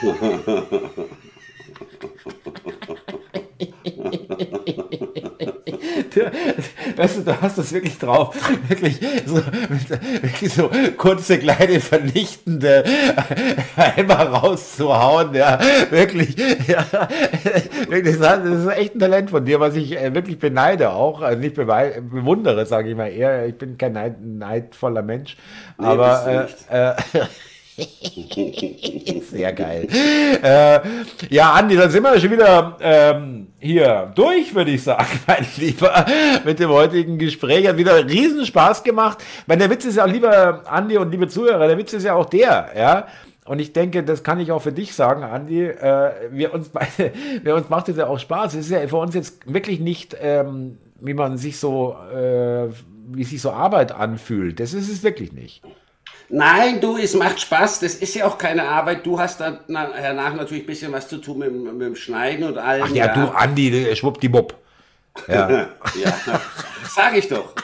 du, 0.00 0.14
weißt 6.96 7.18
du, 7.18 7.22
du 7.22 7.40
hast 7.40 7.58
das 7.58 7.72
wirklich 7.72 7.98
drauf, 7.98 8.36
wirklich 8.68 9.00
so, 9.26 9.36
wirklich 9.36 10.52
so 10.52 10.70
kurze, 10.96 11.38
kleine, 11.38 11.80
vernichtende 11.80 12.84
einmal 13.76 14.26
rauszuhauen, 14.26 15.34
ja, 15.34 15.58
wirklich, 15.90 16.36
ja, 16.66 16.84
wirklich, 17.88 18.18
das 18.18 18.44
ist 18.44 18.66
echt 18.68 18.94
ein 18.94 19.00
Talent 19.00 19.30
von 19.30 19.44
dir, 19.44 19.60
was 19.60 19.76
ich 19.76 19.96
äh, 19.96 20.14
wirklich 20.14 20.38
beneide 20.38 20.90
auch, 20.90 21.22
also 21.22 21.38
nicht 21.38 21.54
bewundere, 21.54 22.66
sage 22.66 22.90
ich 22.90 22.96
mal 22.96 23.08
eher, 23.08 23.46
ich 23.46 23.56
bin 23.56 23.78
kein 23.78 23.92
neid, 23.92 24.16
neidvoller 24.20 25.02
Mensch, 25.02 25.36
nee, 25.78 25.86
aber 25.86 26.48
äh, 26.70 26.88
äh, 26.90 26.94
Sehr 29.30 29.52
geil. 29.52 29.86
Äh, 30.42 30.80
ja, 31.30 31.52
Andi, 31.52 31.76
dann 31.76 31.90
sind 31.90 32.02
wir 32.02 32.18
schon 32.18 32.32
wieder 32.32 32.76
ähm, 32.80 33.48
hier 33.58 34.12
durch, 34.14 34.54
würde 34.54 34.72
ich 34.72 34.82
sagen, 34.82 35.06
mein 35.26 35.46
Lieber, 35.56 36.04
mit 36.44 36.58
dem 36.58 36.70
heutigen 36.70 37.18
Gespräch. 37.18 37.68
Hat 37.68 37.76
wieder 37.76 38.04
riesen 38.08 38.44
Spaß 38.44 38.82
gemacht. 38.82 39.18
Weil 39.46 39.58
der 39.58 39.70
Witz 39.70 39.84
ist 39.84 39.96
ja 39.96 40.06
lieber 40.06 40.62
Andi 40.66 40.98
und 40.98 41.10
liebe 41.10 41.28
Zuhörer, 41.28 41.68
der 41.68 41.78
Witz 41.78 41.92
ist 41.92 42.04
ja 42.04 42.14
auch 42.14 42.26
der, 42.26 42.70
ja. 42.76 43.06
Und 43.44 43.60
ich 43.60 43.72
denke, 43.72 44.02
das 44.02 44.22
kann 44.22 44.40
ich 44.40 44.52
auch 44.52 44.60
für 44.60 44.72
dich 44.72 44.94
sagen, 44.94 45.22
Andi. 45.22 45.64
Äh, 45.64 46.10
wir 46.32 46.52
uns 46.52 46.70
beide, 46.70 47.12
wir 47.42 47.54
uns 47.54 47.68
macht 47.68 47.88
es 47.88 47.96
ja 47.96 48.08
auch 48.08 48.18
Spaß. 48.18 48.54
Es 48.54 48.66
ist 48.66 48.70
ja 48.72 48.86
für 48.88 48.96
uns 48.96 49.14
jetzt 49.14 49.52
wirklich 49.52 49.78
nicht, 49.78 50.16
ähm, 50.20 50.78
wie 51.00 51.14
man 51.14 51.38
sich 51.38 51.58
so, 51.58 51.96
äh, 52.12 52.68
wie 53.10 53.24
sich 53.24 53.40
so 53.40 53.52
Arbeit 53.52 53.92
anfühlt. 53.92 54.58
Das 54.58 54.74
ist 54.74 54.90
es 54.90 55.04
wirklich 55.04 55.32
nicht. 55.32 55.62
Nein, 56.30 56.80
du, 56.80 56.98
es 56.98 57.14
macht 57.14 57.40
Spaß. 57.40 57.80
Das 57.80 57.94
ist 57.94 58.14
ja 58.14 58.26
auch 58.26 58.36
keine 58.36 58.64
Arbeit. 58.64 59.06
Du 59.06 59.18
hast 59.18 59.40
dann 59.40 59.60
danach 59.66 60.34
natürlich 60.34 60.64
ein 60.64 60.66
bisschen 60.66 60.92
was 60.92 61.08
zu 61.08 61.18
tun 61.18 61.38
mit, 61.38 61.52
mit 61.52 61.80
dem 61.80 61.96
Schneiden 61.96 62.44
und 62.44 62.58
allem. 62.58 62.84
Ach 62.86 62.94
ja, 62.94 63.06
ja. 63.06 63.14
du, 63.14 63.30
Andi, 63.30 63.96
schwuppdiwupp. 63.96 64.54
Ja. 65.26 65.50
ja, 66.02 66.40
sag 66.88 67.16
ich 67.16 67.28
doch. 67.28 67.54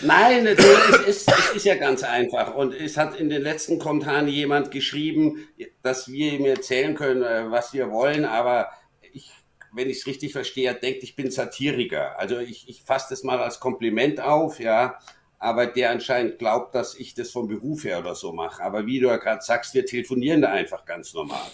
Nein, 0.00 0.46
es 0.46 0.58
ist, 1.06 1.30
es 1.30 1.56
ist 1.56 1.64
ja 1.66 1.76
ganz 1.76 2.02
einfach. 2.02 2.54
Und 2.54 2.74
es 2.74 2.96
hat 2.96 3.16
in 3.16 3.28
den 3.28 3.42
letzten 3.42 3.78
Kommentaren 3.78 4.26
jemand 4.26 4.70
geschrieben, 4.70 5.46
dass 5.82 6.08
wir 6.08 6.32
ihm 6.32 6.46
erzählen 6.46 6.94
können, 6.94 7.22
äh, 7.22 7.50
was 7.50 7.72
wir 7.74 7.90
wollen, 7.90 8.24
aber 8.24 8.70
ich, 9.12 9.30
wenn 9.72 9.88
ich 9.88 9.98
es 9.98 10.06
richtig 10.06 10.32
verstehe, 10.32 10.74
denkt, 10.74 11.02
ich 11.02 11.16
bin 11.16 11.30
Satiriker. 11.30 12.18
Also 12.18 12.38
ich, 12.38 12.68
ich 12.68 12.82
fasse 12.82 13.06
das 13.10 13.22
mal 13.22 13.40
als 13.40 13.60
Kompliment 13.60 14.20
auf, 14.20 14.58
ja 14.58 14.98
aber 15.44 15.66
der 15.66 15.90
anscheinend 15.90 16.38
glaubt, 16.38 16.74
dass 16.74 16.94
ich 16.98 17.12
das 17.12 17.30
vom 17.30 17.48
Beruf 17.48 17.84
her 17.84 17.98
oder 17.98 18.14
so 18.14 18.32
mache. 18.32 18.62
Aber 18.62 18.86
wie 18.86 18.98
du 18.98 19.08
ja 19.08 19.18
gerade 19.18 19.42
sagst, 19.42 19.74
wir 19.74 19.84
telefonieren 19.84 20.40
da 20.40 20.48
einfach 20.48 20.86
ganz 20.86 21.12
normal. 21.12 21.50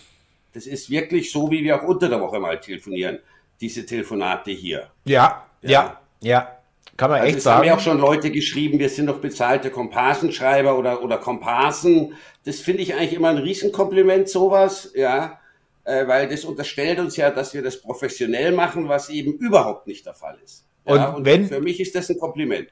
Das 0.53 0.67
ist 0.67 0.91
wirklich 0.91 1.33
so, 1.33 1.51
wie 1.51 1.65
wir 1.65 1.77
auch 1.77 1.83
unter 1.83 2.09
der 2.09 2.21
Woche 2.21 2.39
mal 2.39 2.61
telefonieren, 2.61 3.19
diese 3.61 3.85
Telefonate 3.85 4.53
hier. 4.53 4.91
Ja, 5.07 5.45
ja, 5.63 5.71
ja. 5.71 6.01
ja. 6.21 6.57
Kann 6.97 7.11
man 7.11 7.19
also 7.19 7.29
echt 7.29 7.39
es 7.39 7.45
sagen. 7.45 7.59
haben 7.59 7.67
ja 7.67 7.75
auch 7.75 7.81
schon 7.81 7.99
Leute 7.99 8.31
geschrieben, 8.31 8.79
wir 8.79 8.89
sind 8.89 9.07
doch 9.07 9.19
bezahlte 9.19 9.71
Komparsenschreiber 9.71 10.79
oder, 10.79 11.03
oder 11.03 11.19
Komparsen. 11.19 12.15
Das 12.45 12.61
finde 12.61 12.83
ich 12.83 12.95
eigentlich 12.95 13.15
immer 13.15 13.31
ein 13.31 13.39
Riesenkompliment, 13.39 14.29
sowas, 14.29 14.93
ja. 14.95 15.41
Äh, 15.83 16.07
weil 16.07 16.29
das 16.29 16.45
unterstellt 16.45 17.01
uns 17.01 17.17
ja, 17.17 17.31
dass 17.31 17.55
wir 17.55 17.63
das 17.63 17.81
professionell 17.81 18.53
machen, 18.53 18.89
was 18.89 19.09
eben 19.09 19.33
überhaupt 19.33 19.89
nicht 19.89 20.07
der 20.07 20.15
Fall 20.15 20.39
ist. 20.45 20.65
Ja, 20.87 21.09
und, 21.09 21.17
und 21.17 21.25
wenn, 21.25 21.49
für 21.49 21.61
mich 21.61 21.81
ist 21.81 21.97
das 21.97 22.09
ein 22.09 22.19
Kompliment. 22.19 22.69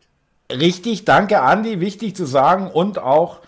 Richtig, 0.50 1.04
danke 1.04 1.42
Andi, 1.42 1.80
wichtig 1.80 2.16
zu 2.16 2.24
sagen 2.24 2.68
und 2.68 2.98
auch, 2.98 3.40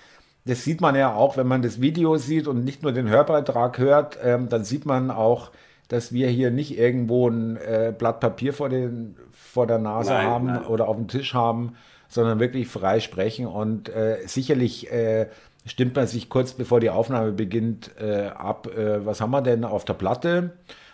das 0.44 0.64
sieht 0.64 0.82
man 0.82 0.94
ja 0.94 1.14
auch, 1.14 1.36
wenn 1.38 1.46
man 1.46 1.62
das 1.62 1.80
Video 1.80 2.16
sieht 2.18 2.46
und 2.46 2.64
nicht 2.64 2.82
nur 2.82 2.92
den 2.92 3.08
Hörbeitrag 3.08 3.78
hört, 3.78 4.18
ähm, 4.22 4.48
dann 4.50 4.64
sieht 4.64 4.84
man 4.84 5.10
auch, 5.10 5.50
dass 5.88 6.12
wir 6.12 6.28
hier 6.28 6.50
nicht 6.50 6.78
irgendwo 6.78 7.28
ein 7.28 7.56
äh, 7.56 7.94
Blatt 7.96 8.20
Papier 8.20 8.52
vor, 8.52 8.68
den, 8.68 9.16
vor 9.32 9.66
der 9.66 9.78
Nase 9.78 10.12
nein, 10.12 10.26
haben 10.26 10.46
nein. 10.46 10.66
oder 10.66 10.88
auf 10.88 10.96
dem 10.96 11.08
Tisch 11.08 11.32
haben, 11.32 11.74
sondern 12.08 12.38
wirklich 12.38 12.68
frei 12.68 13.00
sprechen 13.00 13.46
und 13.46 13.88
äh, 13.88 14.18
sicherlich 14.26 14.92
äh, 14.92 15.28
stimmt 15.64 15.96
man 15.96 16.06
sich 16.06 16.28
kurz 16.28 16.52
bevor 16.52 16.80
die 16.80 16.90
Aufnahme 16.90 17.32
beginnt 17.32 17.92
äh, 17.98 18.26
ab, 18.26 18.68
äh, 18.76 19.04
was 19.06 19.22
haben 19.22 19.30
wir 19.30 19.42
denn 19.42 19.64
auf 19.64 19.86
der 19.86 19.94
Platte? 19.94 20.52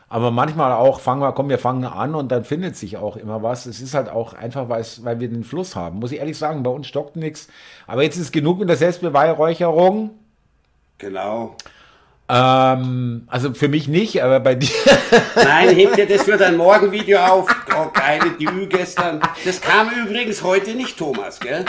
Aber 0.08 0.30
manchmal 0.30 0.72
auch, 0.72 1.00
fangen 1.00 1.20
wir, 1.20 1.32
komm, 1.32 1.48
wir 1.48 1.58
fangen 1.58 1.84
an 1.84 2.14
und 2.14 2.30
dann 2.30 2.44
findet 2.44 2.76
sich 2.76 2.96
auch 2.96 3.16
immer 3.16 3.42
was. 3.42 3.66
Es 3.66 3.80
ist 3.80 3.94
halt 3.94 4.08
auch 4.08 4.34
einfach, 4.34 4.68
weil 4.68 5.20
wir 5.20 5.28
den 5.28 5.42
Fluss 5.42 5.74
haben. 5.74 5.98
Muss 5.98 6.12
ich 6.12 6.20
ehrlich 6.20 6.38
sagen, 6.38 6.62
bei 6.62 6.70
uns 6.70 6.86
stockt 6.86 7.16
nichts. 7.16 7.48
Aber 7.88 8.04
jetzt 8.04 8.16
ist 8.16 8.32
genug 8.32 8.60
mit 8.60 8.68
der 8.68 8.76
Selbstbeweihräucherung. 8.76 10.10
Genau. 10.98 11.56
Ähm, 12.28 13.26
also 13.28 13.54
für 13.54 13.68
mich 13.68 13.88
nicht, 13.88 14.22
aber 14.22 14.40
bei 14.40 14.54
dir. 14.54 14.70
Nein, 15.36 15.74
heb 15.74 15.94
dir 15.94 16.06
das 16.06 16.22
für 16.22 16.36
dein 16.36 16.56
Morgenvideo 16.56 17.18
auf. 17.18 17.48
Oh, 17.76 17.90
geile 17.92 18.30
Dü 18.30 18.66
gestern. 18.66 19.20
Das 19.44 19.60
kam 19.60 19.90
übrigens 19.90 20.42
heute 20.42 20.74
nicht, 20.74 20.98
Thomas, 20.98 21.40
gell? 21.40 21.64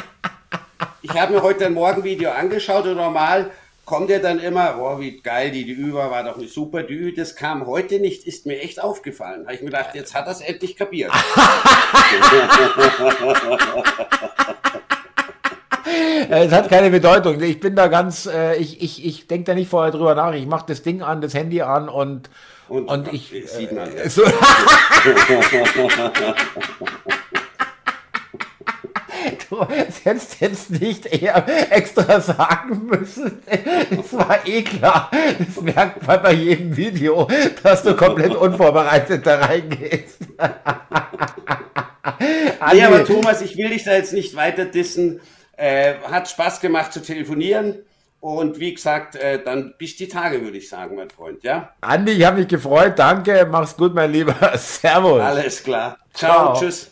Ich 1.02 1.12
habe 1.20 1.34
mir 1.34 1.42
heute 1.42 1.66
ein 1.66 1.74
Morgenvideo 1.74 2.32
angeschaut 2.32 2.86
und 2.86 2.98
normal 2.98 3.52
kommt 3.88 4.10
ja 4.10 4.20
dann 4.20 4.40
immer, 4.40 4.76
oh, 4.80 5.00
wie 5.00 5.22
geil, 5.22 5.50
die, 5.50 5.64
die 5.64 5.72
über 5.72 6.12
war 6.12 6.26
doch 6.26 6.38
eine 6.38 6.50
super 6.50 6.84
Dü. 6.84 7.14
Das 7.14 7.38
kam 7.38 7.66
heute 7.66 8.00
nicht, 8.00 8.28
ist 8.28 8.46
mir 8.46 8.60
echt 8.60 8.84
aufgefallen. 8.84 9.46
Habe 9.46 9.56
ich 9.56 9.62
mir 9.62 9.68
gedacht, 9.68 9.96
jetzt 9.96 10.14
hat 10.14 10.26
er 10.26 10.34
es 10.34 10.42
endlich 10.42 10.76
kapiert. 10.76 11.10
es 16.30 16.52
hat 16.52 16.68
keine 16.68 16.90
Bedeutung. 16.90 17.42
Ich 17.42 17.62
bin 17.62 17.78
da 17.78 17.88
ganz, 17.88 18.26
äh, 18.26 18.58
ich, 18.58 18.84
ich, 18.84 19.06
ich 19.06 19.28
denke 19.28 19.46
da 19.46 19.56
nicht 19.56 19.70
vorher 19.70 19.94
drüber 19.94 20.16
nach. 20.16 20.34
Ich 20.34 20.48
mache 20.48 20.66
das 20.68 20.84
Ding 20.84 21.02
an, 21.02 21.22
das 21.22 21.34
Handy 21.34 21.62
an 21.62 21.88
und, 21.88 22.30
und, 22.68 22.90
und 22.90 23.14
ich. 23.14 23.34
Sieht 23.46 23.72
man, 23.72 23.90
äh, 23.96 24.10
so 24.10 24.24
du 29.50 29.66
hättest 29.68 30.40
jetzt 30.42 30.70
nicht 30.70 31.06
eher 31.06 31.44
extra 31.72 32.20
sagen 32.22 32.88
müssen. 32.88 33.42
Es 33.46 34.14
war 34.14 34.46
eh 34.46 34.64
klar. 34.64 35.12
Das 35.40 35.62
merkt 35.62 36.06
man 36.06 36.22
bei 36.22 36.34
jedem 36.34 36.76
Video, 36.76 37.28
dass 37.64 37.84
du 37.84 37.96
komplett 37.96 38.36
unvorbereitet 38.36 39.26
da 39.26 39.40
reingehst. 39.40 40.20
nee, 42.20 42.84
aber 42.84 43.06
Thomas, 43.06 43.42
ich 43.42 43.58
will 43.58 43.70
dich 43.70 43.84
da 43.84 43.94
jetzt 43.94 44.14
nicht 44.14 44.36
weiter 44.36 44.66
dissen. 44.66 45.22
Äh, 45.56 45.96
hat 46.10 46.30
Spaß 46.30 46.60
gemacht 46.60 46.94
zu 46.94 47.02
telefonieren. 47.02 47.80
Und 48.20 48.60
wie 48.60 48.74
gesagt, 48.74 49.16
äh, 49.16 49.44
dann 49.44 49.76
bis 49.78 49.96
die 49.96 50.08
Tage, 50.08 50.42
würde 50.42 50.58
ich 50.58 50.70
sagen, 50.70 50.96
mein 50.96 51.10
Freund, 51.10 51.44
ja? 51.44 51.74
Andi, 51.82 52.14
ich 52.14 52.26
habe 52.26 52.40
mich 52.40 52.48
gefreut. 52.48 52.98
Danke. 52.98 53.48
Mach's 53.50 53.78
gut, 53.78 53.94
mein 53.94 54.12
Lieber. 54.12 54.36
Servus. 54.58 55.22
Alles 55.22 55.64
klar. 55.64 55.98
Ciao. 56.14 56.54
Ciao. 56.54 56.60
Tschüss. 56.60 56.92